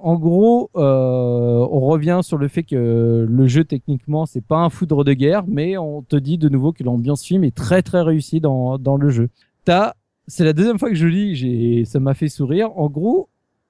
[0.01, 4.69] En gros, euh, on revient sur le fait que le jeu techniquement c'est pas un
[4.69, 8.01] foudre de guerre, mais on te dit de nouveau que l'ambiance film est très très
[8.01, 9.29] réussie dans dans le jeu.
[9.63, 9.93] T'as,
[10.27, 12.77] c'est la deuxième fois que je lis, j'ai, ça m'a fait sourire.
[12.77, 13.29] En gros,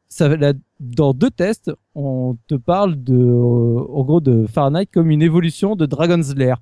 [0.10, 5.12] ça, la- dans deux tests, on te parle de, euh, en gros, de Fahrenheit comme
[5.12, 6.58] une évolution de Dragon's Lair.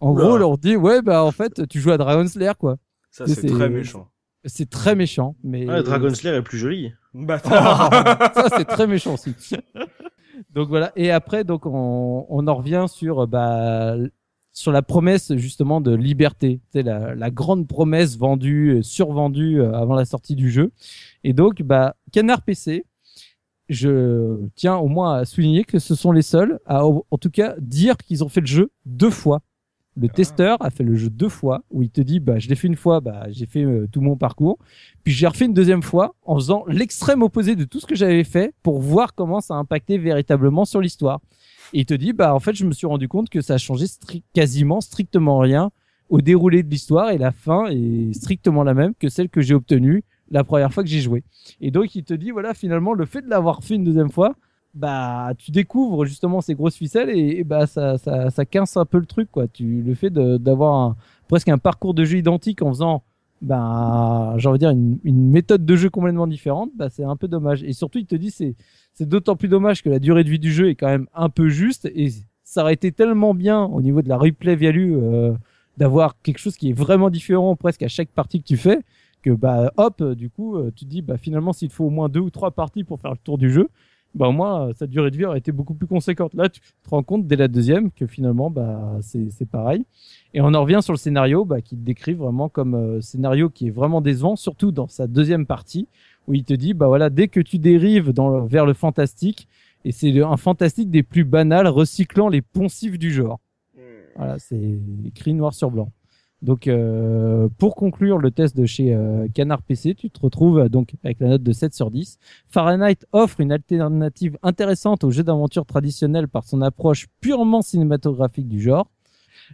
[0.00, 0.24] En Oula.
[0.24, 2.76] gros, on leur dit, ouais, bah en fait, tu joues à Dragon's Lair quoi.
[3.10, 4.08] Ça, C'est- très méchant.
[4.46, 6.92] C'est très méchant, mais Ah, Dragon Slayer est plus joli.
[7.12, 7.90] Bâtard.
[8.34, 9.34] ça c'est très méchant aussi.
[10.54, 10.92] donc voilà.
[10.96, 13.96] Et après, donc on, on en revient sur bah
[14.52, 19.74] sur la promesse justement de liberté, c'est la, la grande promesse vendue, euh, survendue euh,
[19.74, 20.72] avant la sortie du jeu.
[21.22, 22.86] Et donc bah Canard PC,
[23.68, 27.54] je tiens au moins à souligner que ce sont les seuls à, en tout cas,
[27.58, 29.42] dire qu'ils ont fait le jeu deux fois.
[29.96, 32.54] Le testeur a fait le jeu deux fois, où il te dit, bah, je l'ai
[32.54, 34.58] fait une fois, bah, j'ai fait euh, tout mon parcours.
[35.04, 38.24] Puis j'ai refait une deuxième fois en faisant l'extrême opposé de tout ce que j'avais
[38.24, 41.20] fait pour voir comment ça a impacté véritablement sur l'histoire.
[41.72, 43.58] Et il te dit, bah, en fait, je me suis rendu compte que ça a
[43.58, 45.70] changé stri- quasiment strictement rien
[46.08, 49.54] au déroulé de l'histoire et la fin est strictement la même que celle que j'ai
[49.54, 51.24] obtenue la première fois que j'ai joué.
[51.60, 54.34] Et donc, il te dit, voilà, finalement, le fait de l'avoir fait une deuxième fois,
[54.74, 58.98] bah, tu découvres justement ces grosses ficelles et, bah, ça, ça, ça quince un peu
[58.98, 59.48] le truc, quoi.
[59.48, 60.96] Tu, le fait d'avoir
[61.28, 63.02] presque un parcours de jeu identique en faisant,
[63.42, 67.16] bah, j'ai envie de dire, une, une méthode de jeu complètement différente, bah, c'est un
[67.16, 67.62] peu dommage.
[67.64, 68.54] Et surtout, il te dit, c'est,
[68.94, 71.28] c'est d'autant plus dommage que la durée de vie du jeu est quand même un
[71.28, 72.10] peu juste et
[72.44, 75.32] ça aurait été tellement bien au niveau de la replay value, euh,
[75.78, 78.80] d'avoir quelque chose qui est vraiment différent presque à chaque partie que tu fais
[79.22, 82.08] que bah hop du coup euh, tu te dis bah finalement s'il faut au moins
[82.08, 83.68] deux ou trois parties pour faire le tour du jeu
[84.14, 86.34] bah au moins euh, sa durée de vie aurait été beaucoup plus conséquente.
[86.34, 89.84] Là tu te rends compte dès la deuxième que finalement bah c'est c'est pareil.
[90.34, 93.48] Et on en revient sur le scénario bah, qui te décrit vraiment comme euh, scénario
[93.50, 95.86] qui est vraiment décevant surtout dans sa deuxième partie
[96.26, 99.48] où il te dit bah voilà dès que tu dérives dans le- vers le fantastique
[99.84, 103.40] et c'est un fantastique des plus banals recyclant les poncifs du genre.
[104.16, 105.90] Voilà, c'est écrit noir sur blanc.
[106.42, 110.68] Donc, euh, pour conclure le test de chez euh, Canard PC, tu te retrouves euh,
[110.70, 112.18] donc avec la note de 7 sur 10.
[112.48, 118.60] Fahrenheit offre une alternative intéressante au jeu d'aventure traditionnel par son approche purement cinématographique du
[118.60, 118.90] genre.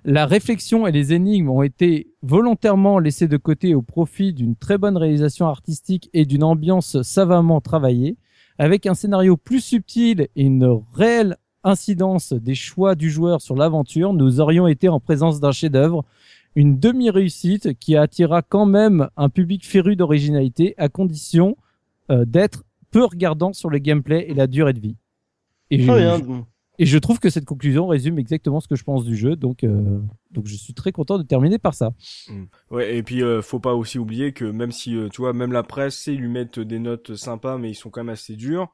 [0.04, 4.78] La réflexion et les énigmes ont été volontairement laissées de côté au profit d'une très
[4.78, 8.16] bonne réalisation artistique et d'une ambiance savamment travaillée.
[8.58, 11.36] Avec un scénario plus subtil et une réelle
[11.66, 16.04] incidence des choix du joueur sur l'aventure, nous aurions été en présence d'un chef-d'œuvre,
[16.56, 21.56] une demi-réussite qui attirera quand même un public féru d'originalité à condition
[22.10, 24.96] euh, d'être peu regardant sur le gameplay et la durée de vie.
[25.70, 26.46] Et Très je, bien.
[26.78, 29.64] et je trouve que cette conclusion résume exactement ce que je pense du jeu, donc
[29.64, 30.00] euh,
[30.30, 31.92] donc je suis très content de terminer par ça.
[32.70, 35.52] Ouais, et puis euh, faut pas aussi oublier que même si euh, tu vois, même
[35.52, 38.68] la presse, ils lui mettent des notes sympas, mais ils sont quand même assez durs.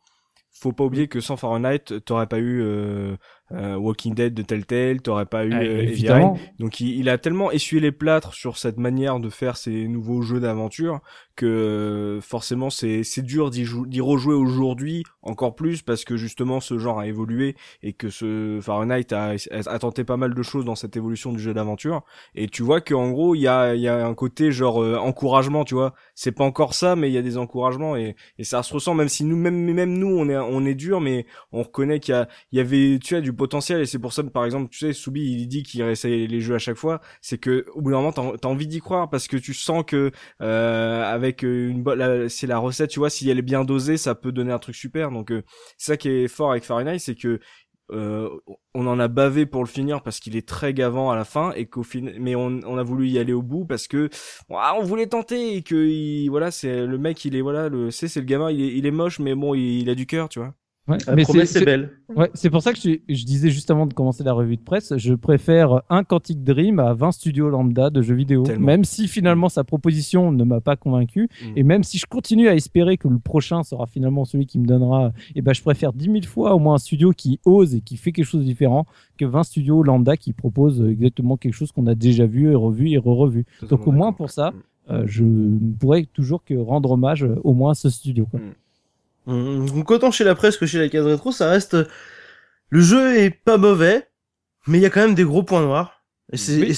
[0.54, 3.16] Faut pas oublier que sans Fahrenheit, t'aurais pas eu euh,
[3.52, 6.38] euh, Walking Dead de Telltale, t'aurais pas eu Ah, évidemment.
[6.58, 10.22] Donc il, il a tellement essuyé les plâtres sur cette manière de faire ces nouveaux
[10.22, 11.00] jeux d'aventure
[11.36, 16.78] que euh, forcément c'est c'est dur d'y rejouer aujourd'hui encore plus parce que justement ce
[16.78, 20.74] genre a évolué et que ce Fahrenheit a, a tenté pas mal de choses dans
[20.74, 22.02] cette évolution du jeu d'aventure.
[22.34, 24.82] Et tu vois que en gros il y a il y a un côté genre
[24.82, 25.94] euh, encouragement tu vois.
[26.14, 28.94] C'est pas encore ça mais il y a des encouragements et et ça se ressent
[28.94, 32.14] même si nous même même nous on est on est dur mais on reconnaît qu'il
[32.14, 34.44] y a il y avait tu as du potentiel et c'est pour ça que par
[34.44, 37.66] exemple tu sais Soubi il dit qu'il réessaye les jeux à chaque fois c'est que
[37.74, 41.42] au bout d'un moment t'as envie d'y croire parce que tu sens que euh, avec
[41.42, 41.82] une
[42.28, 44.76] c'est la recette tu vois si elle est bien dosée ça peut donner un truc
[44.76, 45.10] super.
[45.10, 45.42] Donc euh,
[45.76, 47.40] c'est ça qui est fort avec Fahrenheit c'est que
[47.90, 48.30] euh,
[48.74, 51.50] on en a bavé pour le finir parce qu'il est très gavant à la fin
[51.54, 54.08] et qu'au fin mais on, on a voulu y aller au bout parce que
[54.50, 58.06] on voulait tenter et que il, voilà c'est le mec il est voilà le c'est
[58.06, 60.28] c'est le gamin il est, il est moche mais bon il, il a du cœur
[60.28, 60.54] tu vois
[60.88, 61.90] Ouais, La mais promesse c'est- est c'est- belle.
[62.16, 64.62] Ouais, c'est pour ça que je, je disais juste avant de commencer la revue de
[64.62, 68.42] presse, je préfère un Quantic Dream à 20 studios lambda de jeux vidéo.
[68.42, 68.66] Tellement.
[68.66, 71.52] Même si finalement sa proposition ne m'a pas convaincu, Mm.
[71.54, 74.66] et même si je continue à espérer que le prochain sera finalement celui qui me
[74.66, 77.80] donnera, et ben je préfère 10 000 fois au moins un studio qui ose et
[77.80, 78.84] qui fait quelque chose de différent
[79.18, 82.90] que 20 studios lambda qui proposent exactement quelque chose qu'on a déjà vu et revu
[82.90, 83.46] et re-revu.
[83.70, 84.52] Donc au moins pour ça,
[84.90, 88.26] euh, je ne pourrais toujours que rendre hommage euh, au moins à ce studio.
[88.28, 88.40] Quoi.
[89.26, 91.76] Donc autant chez la presse que chez la case rétro, ça reste
[92.70, 94.08] le jeu est pas mauvais,
[94.66, 96.02] mais il y a quand même des gros points noirs.
[96.32, 96.68] Et c'est Oui.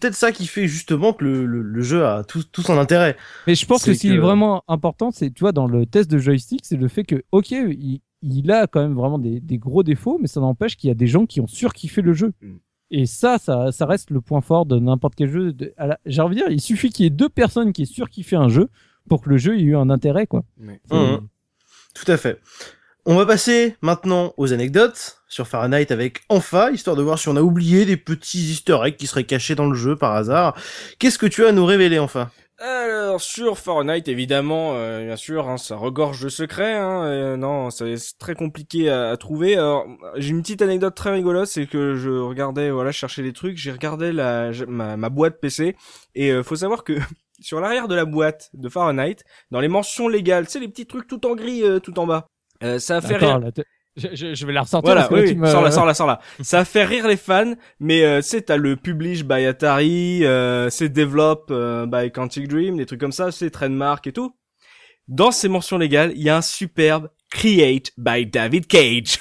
[0.00, 3.16] peut-être ça qui fait justement que le, le, le jeu a tout, tout son intérêt.
[3.46, 6.10] Mais je pense que ce qui est vraiment important, c'est, tu vois, dans le test
[6.10, 9.58] de joystick, c'est le fait que, ok, il, il a quand même vraiment des, des
[9.58, 12.32] gros défauts, mais ça n'empêche qu'il y a des gens qui ont surkiffé le jeu.
[12.40, 12.52] Mm.
[12.92, 15.54] Et ça, ça, ça reste le point fort de n'importe quel jeu.
[16.06, 18.48] J'ai envie de dire, il suffit qu'il y ait deux personnes qui aient surkiffé un
[18.48, 18.68] jeu
[19.10, 20.44] pour que le jeu ait eu un intérêt, quoi.
[21.94, 22.40] Tout à fait.
[23.04, 27.34] On va passer maintenant aux anecdotes sur Fahrenheit avec Enfa, histoire de voir si on
[27.34, 30.56] a oublié des petits easter eggs qui seraient cachés dans le jeu par hasard.
[31.00, 35.48] Qu'est-ce que tu as à nous révéler enfin Alors sur Fahrenheit évidemment, euh, bien sûr,
[35.48, 36.76] hein, ça regorge de secrets.
[36.76, 39.56] Hein, euh, non, c'est très compliqué à, trouver.
[39.56, 43.32] Alors j'ai une petite anecdote très rigolote, c'est que je regardais, voilà, je cherchais des
[43.32, 45.74] trucs, j'ai regardé la ma, ma boîte PC
[46.14, 46.92] et euh, faut savoir que
[47.42, 49.16] sur l'arrière de la boîte de Fahrenheit,
[49.50, 52.06] dans les mentions légales, tu sais les petits trucs tout en gris, euh, tout en
[52.06, 52.26] bas,
[52.62, 53.38] euh, ça a fait Attends, rire.
[53.40, 53.50] là,
[53.96, 54.86] je, je- je vais la ressortir.
[54.86, 56.20] Voilà, parce que là, oui, tu sors là, sors là, sors là.
[56.40, 60.24] Ça a fait rire les fans, mais euh, tu sais, t'as le publish by Atari,
[60.24, 64.34] euh, c'est develop euh, by Quantic Dream, des trucs comme ça, c'est trademark et tout.
[65.08, 69.18] Dans ces mentions légales, il y a un superbe Create by David Cage.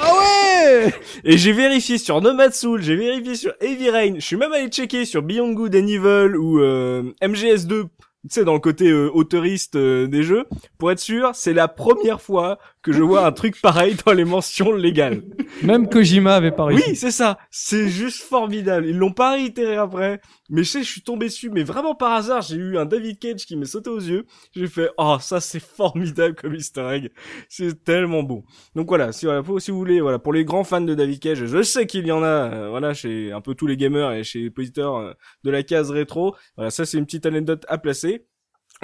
[0.00, 0.94] Ah ouais
[1.26, 4.68] Et j'ai vérifié sur Nomad Soul, j'ai vérifié sur Heavy Rain, je suis même allé
[4.68, 7.86] checker sur Beyond Good and Evil ou euh, MGS2,
[8.24, 10.46] tu sais, dans le côté euh, auteuriste euh, des jeux,
[10.78, 14.24] pour être sûr, c'est la première fois que je vois un truc pareil dans les
[14.24, 15.22] mentions légales.
[15.62, 16.84] Même Kojima avait pas réussi.
[16.90, 17.38] Oui, c'est ça.
[17.50, 18.86] C'est juste formidable.
[18.86, 20.20] Ils l'ont pas réitéré après.
[20.50, 21.48] Mais je sais, je suis tombé dessus.
[21.50, 24.26] Mais vraiment par hasard, j'ai eu un David Cage qui m'est sauté aux yeux.
[24.54, 27.10] J'ai fait, oh, ça c'est formidable comme easter egg.
[27.48, 28.44] C'est tellement beau.
[28.74, 31.20] Donc voilà, si, voilà, pour- si vous voulez, voilà, pour les grands fans de David
[31.20, 34.12] Cage, je sais qu'il y en a, euh, voilà, chez un peu tous les gamers
[34.12, 35.12] et chez les positeurs euh,
[35.44, 36.34] de la case rétro.
[36.56, 38.13] Voilà, ça c'est une petite anecdote à placer.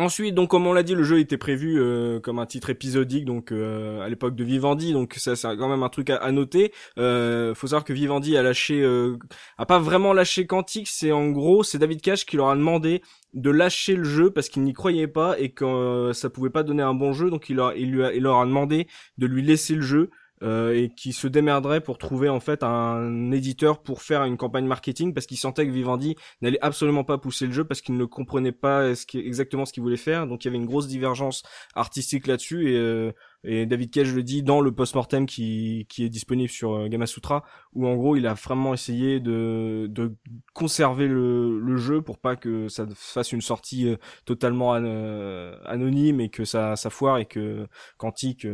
[0.01, 3.27] Ensuite, donc comme on l'a dit, le jeu était prévu euh, comme un titre épisodique,
[3.27, 6.73] donc euh, à l'époque de Vivendi, donc ça c'est quand même un truc à, noter.
[6.97, 9.19] Euh, faut savoir que Vivendi a lâché, euh,
[9.59, 13.03] a pas vraiment lâché Quantic, c'est en gros c'est David Cage qui leur a demandé
[13.35, 16.83] de lâcher le jeu parce qu'il n'y croyait pas et que ça pouvait pas donner
[16.83, 18.87] un bon jeu, donc il a, il leur a demandé
[19.19, 20.11] de lui laisser le jeu.
[20.43, 24.67] Euh, et qui se démerderait pour trouver en fait un éditeur pour faire une campagne
[24.67, 28.05] marketing parce qu'il sentait que Vivendi n'allait absolument pas pousser le jeu parce qu'il ne
[28.05, 30.27] comprenait pas exactement ce qu'il voulait faire.
[30.27, 31.43] Donc il y avait une grosse divergence
[31.75, 33.13] artistique là-dessus et, euh,
[33.45, 37.45] et David Cage le dit dans le post-mortem qui, qui est disponible sur euh, Gamasutra
[37.73, 40.15] où en gros il a vraiment essayé de, de
[40.53, 46.21] conserver le, le jeu pour pas que ça fasse une sortie euh, totalement euh, anonyme
[46.21, 48.47] et que ça, ça foire et que Quantique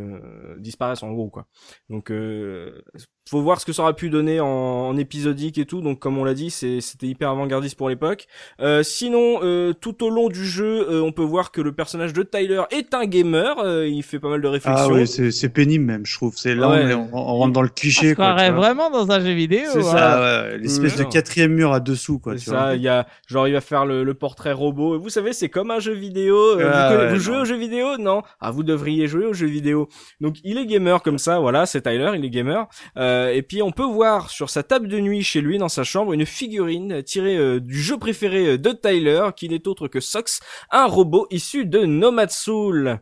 [0.59, 1.47] disparaisse en gros quoi.
[1.91, 2.83] Donc euh,
[3.29, 6.17] faut voir ce que ça aurait pu donner en, en épisodique et tout donc comme
[6.19, 8.27] on l'a dit c'est c'était hyper avant-gardiste pour l'époque
[8.61, 12.13] euh, sinon euh, tout au long du jeu euh, on peut voir que le personnage
[12.13, 15.31] de Tyler est un gamer euh, il fait pas mal de réflexions Ah ouais, c'est
[15.31, 16.35] c'est pénible même, je trouve.
[16.37, 16.83] C'est là, Ouais.
[16.85, 18.27] on, est- on- on rentre dans le On cliché, se quoi.
[18.27, 19.63] tu croirait vraiment dans un jeu vidéo.
[19.73, 19.83] C'est hein.
[19.83, 20.13] ça.
[20.13, 20.99] Ah ouais, l'espèce Mmh.
[20.99, 22.35] de quatrième mur à dessous, quoi.
[22.39, 24.99] C'est tu ça, il y a genre il va faire le, le portrait robot.
[24.99, 26.37] Vous savez, c'est comme un jeu vidéo.
[26.61, 27.97] Euh, Ah vous vous jouez aux jeux vidéo?
[27.99, 28.23] Non.
[28.41, 29.89] Ah, vous devriez jouer aux jeux vidéo.
[30.21, 32.67] Donc il est gamer comme ça, voilà, c'est Tyler, il est gamer.
[32.97, 35.85] Euh, et puis on peut voir sur sa table de nuit chez lui dans sa
[35.85, 40.41] chambre une figurine tirée euh, du jeu préféré de Tyler, qui n'est autre que Sox,
[40.71, 43.01] un robot issu de Nomad Soul.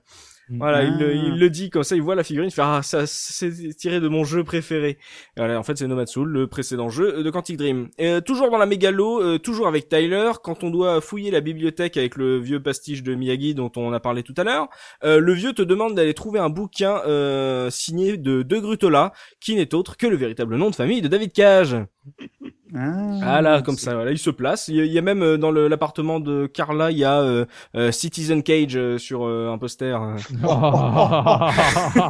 [0.50, 1.12] Voilà, il, le- Ah.
[1.14, 4.00] il le dit comme ça, il voit la figurine, il fait ah ça c'est tiré
[4.00, 4.90] de mon jeu préféré.
[4.90, 4.96] Et
[5.38, 7.88] voilà, en fait c'est Nomad Soul, le précédent jeu de Quantic Dream.
[7.98, 11.40] Et, euh, toujours dans la mégalo, euh, toujours avec Tyler, quand on doit fouiller la
[11.40, 14.68] bibliothèque avec le vieux pastiche de Miyagi dont on a parlé tout à l'heure,
[15.04, 19.54] euh, le vieux te demande d'aller trouver un bouquin euh, signé de De Grutola, qui
[19.56, 21.76] n'est autre que le véritable nom de famille de David Cage.
[22.76, 24.66] Ah, Ah là, comme ça, voilà, il se place.
[24.68, 27.04] Il y a, il y a même euh, dans le- l'appartement de Carla, il y
[27.04, 27.44] a euh,
[27.76, 29.96] euh, Citizen Cage euh, sur euh, un poster.
[30.02, 30.16] euh.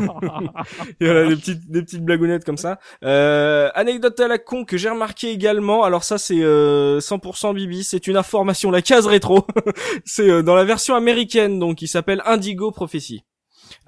[1.00, 2.78] Et voilà, des petites des petites blagounettes comme ça.
[3.04, 5.82] Euh, anecdote à la con que j'ai remarqué également.
[5.84, 9.46] Alors ça c'est euh, 100% Bibi, c'est une information la case rétro.
[10.04, 13.22] c'est euh, dans la version américaine donc qui s'appelle Indigo Prophecy.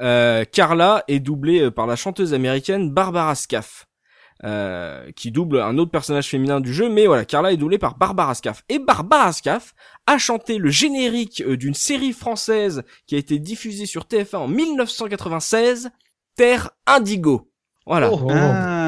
[0.03, 3.87] Euh, Carla est doublée euh, par la chanteuse américaine Barbara Scaff.
[4.45, 7.97] Euh, qui double un autre personnage féminin du jeu, mais voilà, Carla est doublée par
[7.97, 8.65] Barbara Scaff.
[8.69, 9.75] Et Barbara Scaff
[10.07, 14.49] a chanté le générique euh, d'une série française qui a été diffusée sur TF1 en
[14.49, 15.91] 1996,
[16.35, 17.51] Terre Indigo.
[17.87, 18.13] Voilà.
[18.13, 18.29] Oh.
[18.31, 18.86] Ah,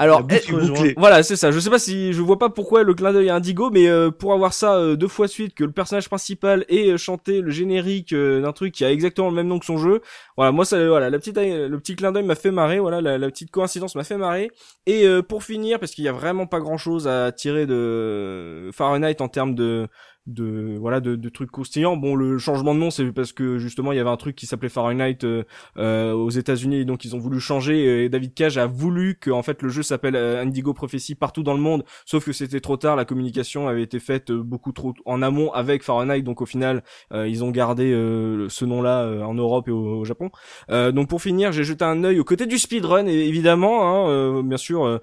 [0.00, 0.94] Alors, eh.
[0.96, 1.50] Voilà, c'est ça.
[1.50, 4.10] Je sais pas si je vois pas pourquoi le clin d'œil à Indigo, mais euh,
[4.10, 7.42] pour avoir ça euh, deux fois de suite que le personnage principal ait euh, chanté
[7.42, 10.00] le générique euh, d'un truc qui a exactement le même nom que son jeu,
[10.38, 13.18] voilà, moi ça, voilà, la petite, le petit clin d'œil m'a fait marrer, voilà, la,
[13.18, 14.50] la petite coïncidence m'a fait marrer.
[14.86, 18.70] Et euh, pour finir, parce qu'il y a vraiment pas grand chose à tirer de
[18.72, 19.86] Fahrenheit en termes de
[20.26, 21.96] de voilà de, de trucs croustillants.
[21.96, 24.46] Bon le changement de nom c'est parce que justement il y avait un truc qui
[24.46, 25.44] s'appelait Fahrenheit euh,
[25.78, 29.42] euh, aux États-Unis donc ils ont voulu changer et David Cage a voulu que en
[29.42, 32.76] fait le jeu s'appelle euh, Indigo Prophecy partout dans le monde sauf que c'était trop
[32.76, 36.46] tard la communication avait été faite euh, beaucoup trop en amont avec Fahrenheit donc au
[36.46, 36.82] final
[37.12, 37.90] ils ont gardé
[38.48, 40.30] ce nom-là en Europe et au, Japon.
[40.68, 44.56] Donc pour finir j'ai jeté un œil au côté du speedrun et évidemment hein, bien
[44.56, 45.00] sûr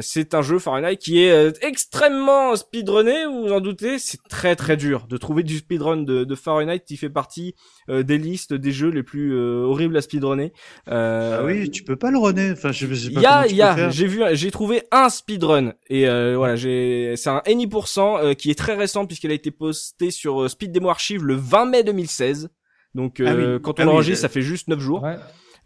[0.00, 4.76] c'est un jeu Fahrenheit qui est extrêmement speedrunné vous vous en doutez c'est très très
[4.76, 7.54] dur de trouver du speedrun de, de Fahrenheit qui fait partie
[7.88, 10.52] euh, des listes des jeux les plus euh, horribles à speedrunner
[10.88, 12.50] euh, Ah oui, tu peux pas le runner.
[12.52, 14.82] Enfin, je, je sais il pas y a, il y a, j'ai vu, j'ai trouvé
[14.90, 19.30] un speedrun et euh, voilà, j'ai, c'est un any% euh, qui est très récent puisqu'il
[19.30, 22.50] a été posté sur euh, Speed Demo Archive le 20 mai 2016.
[22.94, 23.62] Donc euh, Ah oui.
[23.62, 25.02] quand Ah on oui, enregistre, ça fait juste 9 jours.
[25.02, 25.16] Ouais.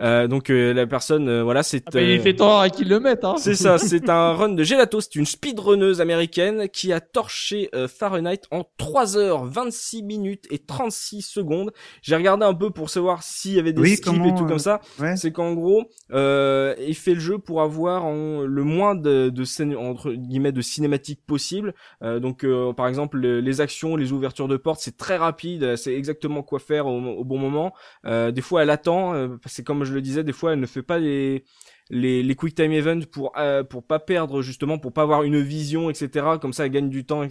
[0.01, 1.83] Euh, donc euh, la personne, euh, voilà, c'est.
[1.87, 3.37] Ah, mais il euh, fait tort à qui le mettent, hein.
[3.39, 7.89] c'est ça, c'est un run de Gelato, c'est une speedrunneuse américaine qui a torché euh,
[7.89, 11.73] Fahrenheit en 3 heures 26 minutes et 36 secondes.
[12.03, 14.45] J'ai regardé un peu pour savoir s'il y avait des Oui, skips comment, et tout
[14.45, 14.81] euh, comme ça.
[14.99, 15.17] Ouais.
[15.17, 19.45] C'est qu'en gros, euh, il fait le jeu pour avoir en- le moins de, de
[19.45, 21.75] scènes entre guillemets de cinématiques possible.
[22.03, 25.77] Euh, donc, euh, par exemple, le- les actions, les ouvertures de portes, c'est très rapide,
[25.77, 27.73] c'est exactement quoi faire au, au bon moment.
[28.05, 29.15] Euh, des fois, elle attend.
[29.15, 31.45] euh, c'est comme je le disais, des fois, elle ne fait pas les
[31.91, 35.89] les, quick time events pour euh, pour pas perdre justement pour pas avoir une vision
[35.89, 37.23] etc comme ça elle gagne du temps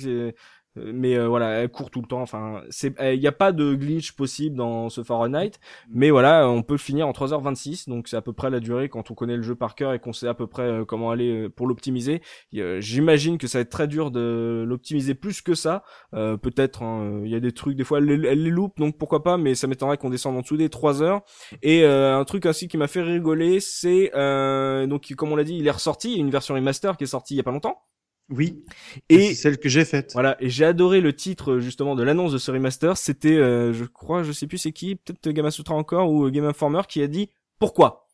[0.75, 2.21] mais euh, voilà elle court tout le temps.
[2.21, 5.51] Enfin c'est il y a pas de glitch possible dans ce Fahrenheit
[5.89, 8.89] mais voilà on peut le finir en 3h26 donc c'est à peu près la durée
[8.89, 11.11] quand on connaît le jeu par cœur et qu'on sait à peu près euh, comment
[11.11, 12.21] aller euh, pour l'optimiser.
[12.55, 15.83] Euh, j'imagine que ça va être très dur de l'optimiser plus que ça.
[16.13, 18.77] Euh, peut-être hein, il y a des trucs des fois elle, les- elle les loupe
[18.77, 21.21] donc pourquoi pas mais ça m'étonnerait qu'on descende en dessous des 3 heures.
[21.61, 25.43] Et euh, un truc aussi qui m'a fait rigoler c'est euh, donc comme on l'a
[25.43, 27.81] dit il est ressorti une version remaster qui est sortie il y a pas longtemps
[28.29, 28.63] Oui.
[29.09, 30.11] et c'est celle que j'ai faite.
[30.13, 32.97] voilà, et j'ai adoré le titre justement de l'annonce de ce remaster.
[32.97, 36.81] C'était, euh, je crois, je sais plus c'est qui, peut-être Gamasutra encore ou Game Informer
[36.87, 37.29] qui a dit
[37.59, 38.07] pourquoi?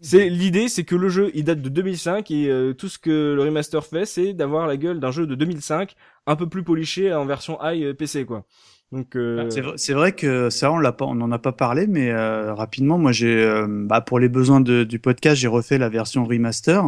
[0.00, 3.34] C'est l'idée, c'est que le jeu il date de 2005 et euh, tout ce que
[3.34, 5.94] le remaster fait, c'est d'avoir la gueule d'un jeu de 2005
[6.26, 8.44] un peu plus poliché en version high euh, PC quoi.
[8.92, 11.52] Donc euh, C'est vrai, c'est vrai que ça, on l'a pas, on n'en a pas
[11.52, 15.48] parlé, mais euh, rapidement, moi, j'ai, euh, bah, pour les besoins de- du podcast, j'ai
[15.48, 16.82] refait la version remaster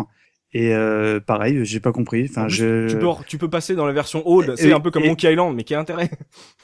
[0.52, 2.22] et euh, pareil, j'ai pas compris.
[2.22, 2.88] en Enfin, plus, je.
[2.90, 5.30] tu peux tu peux passer dans la version old, c'est un peu comme et- Monkey
[5.32, 6.10] Island, mais qui a intérêt.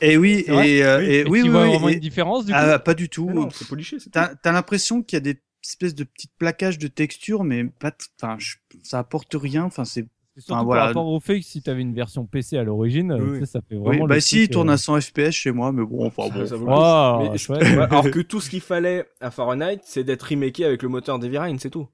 [0.00, 0.50] Et oui, et,
[0.84, 1.04] euh, Oui.
[1.06, 2.94] et Et oui, tu oui, vois oui, vraiment et- une différence du coup ah, pas
[2.94, 3.48] du tout.
[3.52, 3.96] C'est poliché.
[4.10, 7.92] T'as, t'as l'impression qu'il y a des espèces de petites plaquages de texture, mais pas,
[8.20, 9.64] enfin, je- ça apporte rien.
[9.64, 10.06] Enfin, c'est
[10.38, 10.80] surtout voilà.
[10.82, 13.60] par rapport au fait que si t'avais une version PC à l'origine, Oui, sais, ça
[13.68, 14.06] fait Oui, vraiment.
[14.06, 16.44] bah le si, il tourne euh, à 100 FPS chez moi, mais bon, enfin bon.
[16.46, 16.78] Ça vaut le coup.
[16.78, 17.76] Wow, Mais-.
[17.76, 21.18] Ouais, alors que tout ce qu'il fallait à Fahrenheit, c'est d'être remaké avec le moteur
[21.18, 21.88] d'Heavy Rain, c'est tout.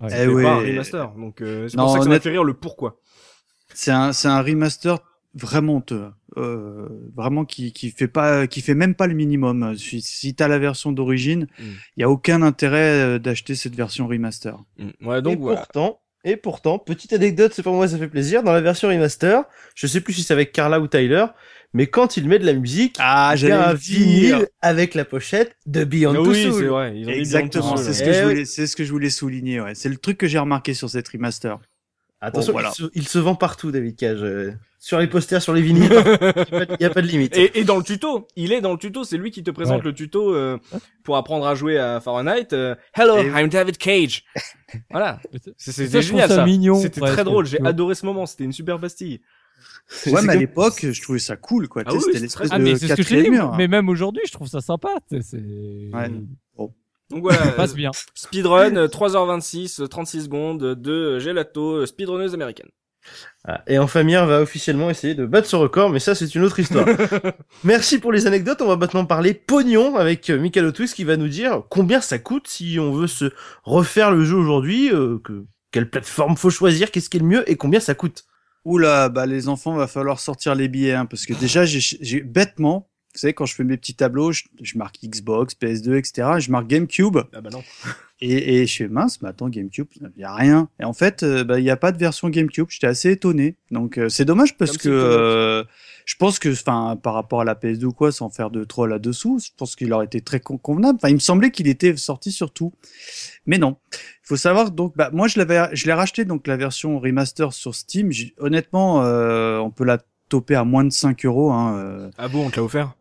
[0.00, 0.08] Ouais.
[0.24, 0.42] Eh ouais.
[0.42, 1.10] pas un remaster.
[1.12, 3.00] Donc euh, c'est Non, pour ça que ça m'a fait rire le pourquoi.
[3.74, 4.98] C'est un, c'est un remaster
[5.34, 6.06] vraiment honteux.
[6.38, 9.74] Euh, vraiment qui, qui fait pas, qui fait même pas le minimum.
[9.76, 11.70] Si, si t'as la version d'origine, il Mm.
[11.98, 14.58] y a aucun intérêt euh, d'acheter cette version remaster.
[15.02, 15.58] Ouais, donc et voilà.
[15.60, 19.44] pourtant, et pourtant, petite anecdote, c'est pour moi ça fait plaisir, dans la version remaster,
[19.74, 21.24] je sais plus si c'est avec Carla ou Tyler,
[21.72, 25.04] mais quand il met de la musique, Ah, il y a un vinyle avec la
[25.04, 26.54] pochette de Beyond Two oui, Souls.
[26.60, 26.92] c'est vrai.
[26.96, 28.24] Ils ont mis Exactement, c'est ce que Eh je oui.
[28.30, 29.60] voulais, c'est ce que je voulais souligner.
[29.60, 29.74] Ouais.
[29.74, 31.58] C'est le truc que j'ai remarqué sur cette remaster.
[32.20, 32.70] Attention, Bon, voilà.
[32.78, 34.22] il, se, il se vend partout, David Cage.
[34.22, 37.36] euh, sur les posters, sur les vinyles, il n'y a, pas de limite.
[37.36, 39.80] Et, et dans le tuto, il est dans le tuto, c'est lui qui te présente
[39.80, 39.86] Ouais.
[39.86, 40.58] le tuto euh,
[41.04, 42.48] pour apprendre à jouer à Fahrenheit.
[42.52, 44.24] euh, Hello, Et- I'm David Cage.
[44.90, 45.20] voilà,
[45.56, 46.46] c'était génial ça
[46.80, 49.20] C'était presque, très drôle, j'ai adoré ce moment, c'était une super pastille.
[50.06, 51.82] Ouais, mais à comme- l'époque, je trouvais ça cool, quoi.
[51.86, 53.54] Ah oui, C'était c'est l'espèce très- Ah, de mais c'est ce que mur.
[53.56, 54.88] Mais même aujourd'hui, je trouve ça sympa.
[55.10, 55.36] C'est.
[55.92, 56.10] Ouais.
[57.08, 57.92] Donc voilà, Ça passe bien.
[58.14, 62.68] speedrun, euh, 3h26, euh, 36 secondes de euh, Gelato, euh, speedrunneuse américaine.
[63.44, 66.42] Ah, Et enfin, Mir va officiellement essayer de battre ce record, mais ça, c'est une
[66.42, 66.84] autre histoire.
[67.64, 68.60] Merci pour les anecdotes.
[68.60, 72.18] On va maintenant parler pognon avec euh, Michael Twist qui va nous dire combien ça
[72.18, 73.30] coûte si on veut se
[73.62, 77.48] refaire le jeu aujourd'hui, euh, que, quelle plateforme faut choisir, qu'est-ce qui est le mieux
[77.48, 78.24] et combien ça coûte.
[78.66, 82.88] Oula, bah les enfants, va falloir sortir les billets, hein, parce que déjà, j'ai, bêtement,
[83.14, 86.28] vous savez, quand je fais mes petits tableaux, je, je marque Xbox, PS2, etc.
[86.40, 87.62] Je marque GameCube Ah bah non.
[88.20, 90.68] et, et je fais mince, mais attends, GameCube, il y a rien.
[90.80, 92.66] Et en fait, euh, bah il y a pas de version GameCube.
[92.68, 93.56] J'étais assez étonné.
[93.70, 95.64] Donc euh, c'est dommage parce Comme que
[96.06, 98.90] je pense que, enfin, par rapport à la PS2 ou quoi, sans faire de troll
[98.90, 100.98] là-dessous, je pense qu'il aurait été très con- convenable.
[101.02, 102.72] Enfin, il me semblait qu'il était sorti sur tout,
[103.44, 103.76] mais non.
[103.92, 107.52] Il faut savoir donc, bah moi je l'avais, je l'ai racheté donc la version remaster
[107.52, 108.12] sur Steam.
[108.38, 111.50] Honnêtement, euh, on peut la toper à moins de 5 euros.
[111.50, 112.10] Hein, euh.
[112.18, 112.94] Ah bon, on te l'a offert?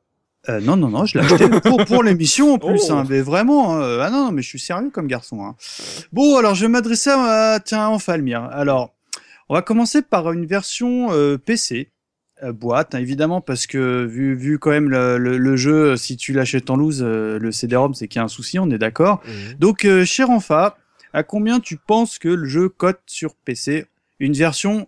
[0.49, 2.87] Euh, non, non, non, je l'ai acheté pour, pour l'émission en plus.
[2.89, 2.93] Oh.
[2.93, 5.43] Hein, mais vraiment, hein, ah non, non, mais je suis sérieux comme garçon.
[5.43, 5.55] Hein.
[6.11, 8.43] Bon, alors je vais m'adresser à, tiens, en Falmir.
[8.45, 8.95] Alors,
[9.49, 11.91] on va commencer par une version euh, PC.
[12.43, 16.17] Euh, boîte hein, évidemment parce que vu vu quand même le, le, le jeu si
[16.17, 18.77] tu l'achètes en loose euh, le CD-ROM c'est qu'il y a un souci on est
[18.77, 19.21] d'accord
[19.59, 20.77] donc, euh, cher Enfa,
[21.13, 23.85] à combien tu penses que le jeu cote sur PC
[24.19, 24.87] une version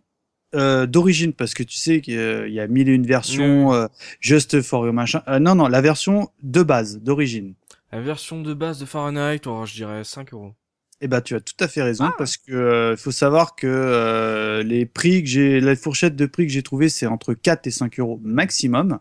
[0.56, 3.88] euh, d'origine Parce que tu sais qu'il y a mille et une versions, euh,
[4.19, 5.22] just for your machin.
[5.28, 7.53] Euh, non, non, la version de base, d'origine.
[7.91, 10.53] La version de base de Fahrenheit, oh, je dirais 5 euros.
[11.02, 14.64] Eh ben, tu as tout à fait raison parce que euh, faut savoir que euh,
[14.64, 17.72] les prix que j'ai, la fourchette de prix que j'ai trouvé, c'est entre 4 et
[17.72, 18.99] 5 euros maximum.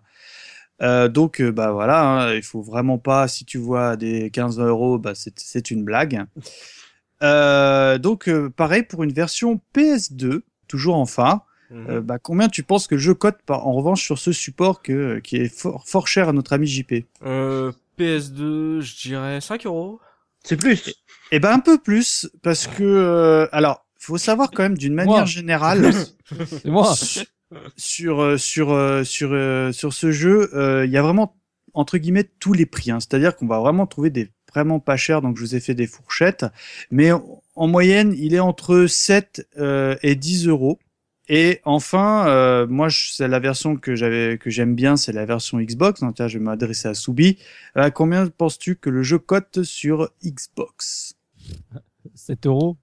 [0.82, 4.58] Euh, donc, euh, bah voilà, hein, il faut vraiment pas, si tu vois des 15
[4.58, 6.22] euros, bah c'est c'est une blague.
[7.22, 11.42] Euh, donc, euh, pareil pour une version PS2, toujours enfin.
[11.72, 14.82] Euh, bah, combien tu penses que le jeu cote par, en revanche sur ce support
[14.82, 19.66] que, qui est fort, fort cher à notre ami JP Euh, PS2, je dirais 5
[19.66, 19.98] euros.
[20.46, 20.94] C'est plus.
[21.32, 25.16] Eh ben un peu plus parce que euh, alors faut savoir quand même d'une manière
[25.16, 25.24] Moi.
[25.24, 25.92] générale
[26.46, 26.94] C'est moi.
[27.76, 31.36] sur euh, sur euh, sur euh, sur ce jeu euh, il y a vraiment
[31.74, 33.00] entre guillemets tous les prix hein.
[33.00, 35.88] c'est-à-dire qu'on va vraiment trouver des vraiment pas chers donc je vous ai fait des
[35.88, 36.46] fourchettes
[36.92, 40.78] mais en, en moyenne il est entre 7 euh, et 10 euros
[41.28, 45.24] Et enfin, euh, moi, je- c'est la version que j'avais, que j'aime bien, c'est la
[45.26, 46.00] version Xbox.
[46.00, 47.38] Donc, tiens, je vais m'adresser à Soubi.
[47.76, 51.14] Euh, combien penses-tu que le jeu cote sur Xbox?
[52.14, 52.76] 7 euros?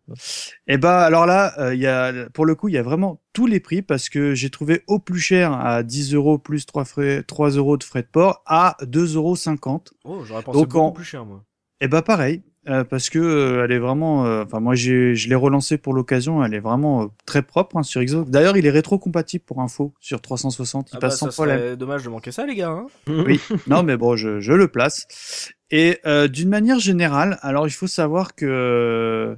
[0.67, 3.21] Eh ben, alors là, euh, il y a, pour le coup, il y a vraiment
[3.31, 6.83] tous les prix parce que j'ai trouvé au plus cher à 10 euros plus 3
[6.85, 10.19] frais, 3 euros de frais de port à 2,50 euros.
[10.19, 11.43] Oh, j'aurais pensé Donc, beaucoup en- plus cher, moi.
[11.79, 14.25] Eh ben pareil, euh, parce que euh, elle est vraiment.
[14.25, 16.43] euh, Enfin, moi, j'ai, je l'ai relancé pour l'occasion.
[16.43, 18.29] Elle est vraiment euh, très propre hein, sur Xbox.
[18.29, 20.91] D'ailleurs, il est rétro-compatible pour info sur 360.
[20.91, 21.75] Il Ah passe bah, sans ça problème.
[21.75, 22.69] dommage de manquer ça, les gars.
[22.69, 23.39] Hein Oui.
[23.67, 25.51] Non, mais bon, je, je le place.
[25.71, 29.35] Et euh, d'une manière générale, alors il faut savoir que euh,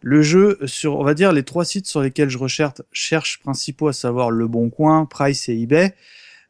[0.00, 3.88] le jeu sur, on va dire, les trois sites sur lesquels je recherche, cherche principaux,
[3.88, 5.94] à savoir Le Bon Coin, Price et eBay,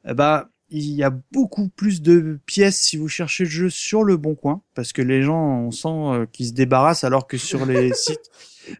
[0.06, 4.04] eh bah il y a beaucoup plus de pièces si vous cherchez le jeu sur
[4.04, 7.38] Le Bon Coin, parce que les gens, on sent euh, qu'ils se débarrassent, alors que
[7.38, 8.30] sur les sites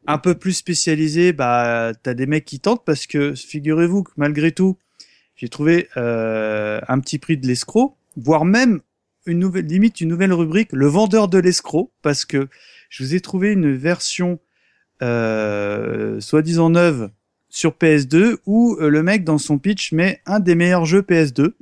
[0.06, 4.52] un peu plus spécialisés, bah t'as des mecs qui tentent, parce que figurez-vous que malgré
[4.52, 4.76] tout,
[5.34, 8.80] j'ai trouvé euh, un petit prix de l'escroc, voire même
[9.24, 12.48] une nouvelle limite une nouvelle rubrique, le vendeur de l'escroc, parce que
[12.90, 14.40] je vous ai trouvé une version
[15.00, 17.10] euh, soi-disant neuve
[17.48, 21.54] sur PS2 où le mec dans son pitch met un des meilleurs jeux PS2.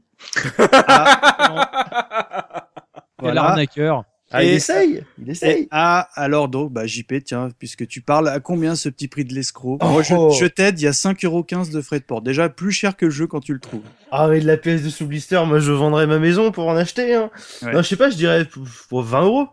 [0.58, 2.68] Ah,
[3.20, 3.44] voilà.
[3.44, 4.04] arnaqueur.
[4.32, 5.68] Ah, il essaye, il Et, essaye.
[5.70, 9.32] ah, alors donc, bah, JP, tiens, puisque tu parles, à combien ce petit prix de
[9.32, 9.78] l'escroc?
[9.80, 9.86] Oh.
[9.88, 12.22] Moi, je, je t'aide, il y a 5,15€ de frais de port.
[12.22, 13.84] Déjà, plus cher que le jeu quand tu le trouves.
[14.10, 16.74] Ah, mais de la PS de sous blister, moi je vendrais ma maison pour en
[16.76, 17.14] acheter.
[17.14, 17.30] Hein.
[17.62, 17.72] Ouais.
[17.72, 19.46] Non, je sais pas, je dirais pour- pour 20 euros.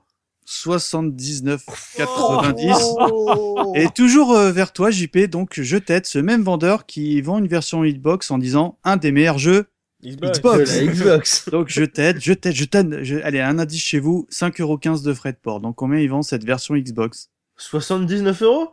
[0.46, 2.96] 79,90.
[3.00, 3.74] Oh.
[3.76, 7.48] Et toujours euh, vers toi, JP, donc je t'aide, ce même vendeur qui vend une
[7.48, 9.68] version Hitbox en disant un des meilleurs jeux.
[10.04, 10.40] Xbox.
[10.40, 10.72] Xbox.
[10.72, 11.50] De la Xbox.
[11.52, 13.00] Donc je t'aide, je t'aide, je t'aide.
[13.04, 15.60] je- Allez, un indice chez vous, 5,15€ de frais de port.
[15.62, 17.30] Donc combien ils vendent cette version Xbox?
[17.58, 18.70] 79 euros?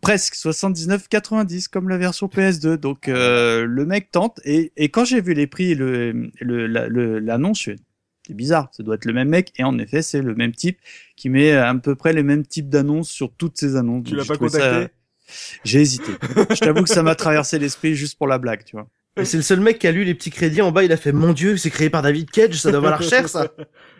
[0.00, 2.74] Presque 79,90 comme la version PS2.
[2.76, 4.40] Donc euh, le mec tente.
[4.44, 7.68] Et, et quand j'ai vu les prix et le, le, la- le- l'annonce,
[8.26, 9.52] c'est bizarre, ça doit être le même mec.
[9.58, 10.78] Et en effet, c'est le même type
[11.16, 14.04] qui met à peu près les mêmes types d'annonces sur toutes ses annonces.
[14.06, 14.92] Tu l'as pas ça- contacté?
[15.64, 16.12] J'ai hésité.
[16.50, 18.86] Je t'avoue que ça m'a traversé l'esprit juste pour la blague, tu vois.
[19.18, 20.96] Et C'est le seul mec qui a lu les petits crédits en bas, il a
[20.96, 23.48] fait Mon dieu, c'est créé par David Cage, ça doit valoir cher ça.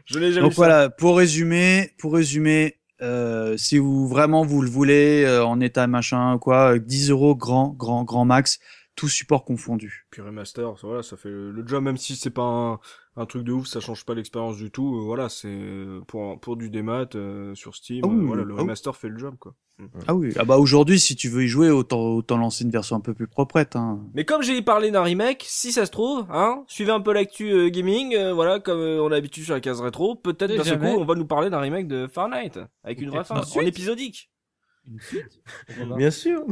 [0.05, 0.61] Je l'ai jamais Donc vu ça.
[0.61, 5.87] voilà, pour résumer, pour résumer, euh, si vous vraiment vous le voulez euh, en état
[5.87, 8.59] machin quoi, 10 euros grand, grand, grand max,
[8.95, 10.07] tout support confondu.
[10.11, 12.79] Puis remaster, ça, voilà, ça fait le, le job, même si c'est pas un,
[13.17, 14.97] un truc de ouf, ça change pas l'expérience du tout.
[14.97, 18.03] euh, voilà, c'est euh, pour pour du démat euh, sur Steam.
[18.05, 19.55] Ah oui, euh, voilà, le ah remaster fait le job, quoi.
[20.07, 22.97] Ah oui, ah bah aujourd'hui si tu veux y jouer, autant autant lancer une version
[22.97, 23.77] un peu plus proprette.
[23.77, 24.01] Hein.
[24.15, 27.51] Mais comme j'ai parlé d'un remake, si ça se trouve, hein, suivez un peu l'actu
[27.51, 30.79] euh, gaming, euh, voilà, comme euh, on a l'habitude sur la case rétro, peut-être d'un
[30.79, 32.53] coup, on va nous parler d'un remake de Fahrenheit
[32.85, 34.31] avec une vraie fin, une en épisodique.
[34.89, 35.41] Une suite.
[35.97, 36.45] Bien sûr.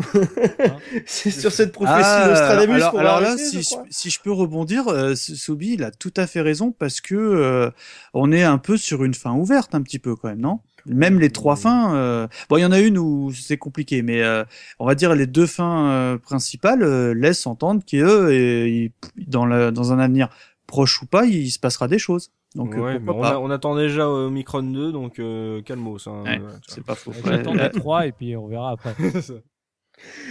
[1.07, 5.75] c'est sur cette prophétie Ah, alors, alors là, si, je si peux rebondir, euh, Soubi,
[5.75, 7.71] il a tout à fait raison parce que euh,
[8.13, 10.61] on est un peu sur une fin ouverte un petit peu quand même, non?
[10.87, 14.23] Même les trois fins, euh, bon, il y en a une où c'est compliqué, mais
[14.23, 14.45] euh,
[14.79, 20.29] on va dire les deux fins euh, principales euh, laissent entendre qu'eux, dans un avenir
[20.67, 22.33] proche ou pas, il se passera des choses.
[22.55, 26.07] Donc euh, ouais, on, pas a- on attend déjà euh, Omicron 2, donc euh, calmos.
[26.07, 27.13] Hein, Ouais, C'est pas faux.
[27.25, 28.95] J'attends euh, les trois et puis on verra après.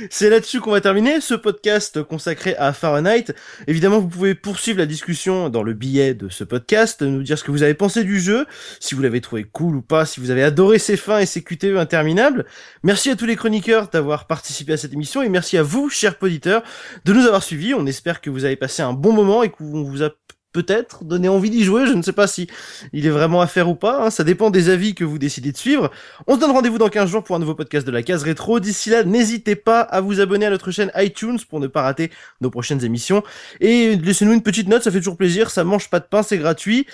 [0.09, 3.25] C'est là-dessus qu'on va terminer ce podcast consacré à Fahrenheit.
[3.65, 7.45] Évidemment, vous pouvez poursuivre la discussion dans le billet de ce podcast, nous dire ce
[7.45, 8.45] que vous avez pensé du jeu,
[8.81, 11.43] si vous l'avez trouvé cool ou pas, si vous avez adoré ses fins et ses
[11.43, 12.45] QTE interminables.
[12.83, 16.17] Merci à tous les chroniqueurs d'avoir participé à cette émission et merci à vous, chers
[16.21, 16.61] auditeurs,
[17.05, 17.73] de nous avoir suivis.
[17.73, 20.09] On espère que vous avez passé un bon moment et qu'on vous a
[20.53, 21.85] peut-être donné envie d'y jouer.
[21.87, 22.47] Je ne sais pas si
[22.93, 24.05] il est vraiment à faire ou pas.
[24.05, 24.09] hein.
[24.09, 25.91] Ça dépend des avis que vous décidez de suivre.
[26.27, 28.59] On se donne rendez-vous dans 15 jours pour un nouveau podcast de la case rétro.
[28.59, 32.11] D'ici là, n'hésitez pas à vous abonner à notre chaîne iTunes pour ne pas rater
[32.39, 33.23] nos prochaines émissions.
[33.59, 35.49] Et laissez-nous une petite note, ça fait toujours plaisir.
[35.49, 36.85] Ça mange pas de pain, c'est gratuit.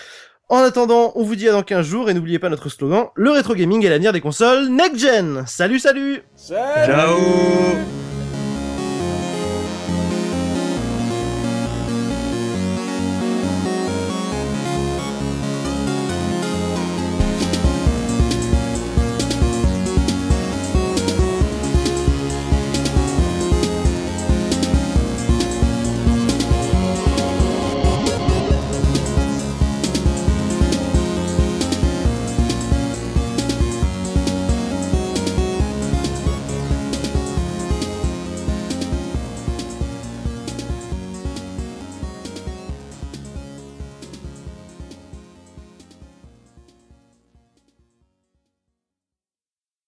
[0.51, 3.29] En attendant, on vous dit à dans 15 jours et n'oubliez pas notre slogan, le
[3.29, 5.43] rétro gaming est l'avenir des consoles next gen.
[5.45, 6.23] Salut, salut!
[6.35, 8.08] Salut Ciao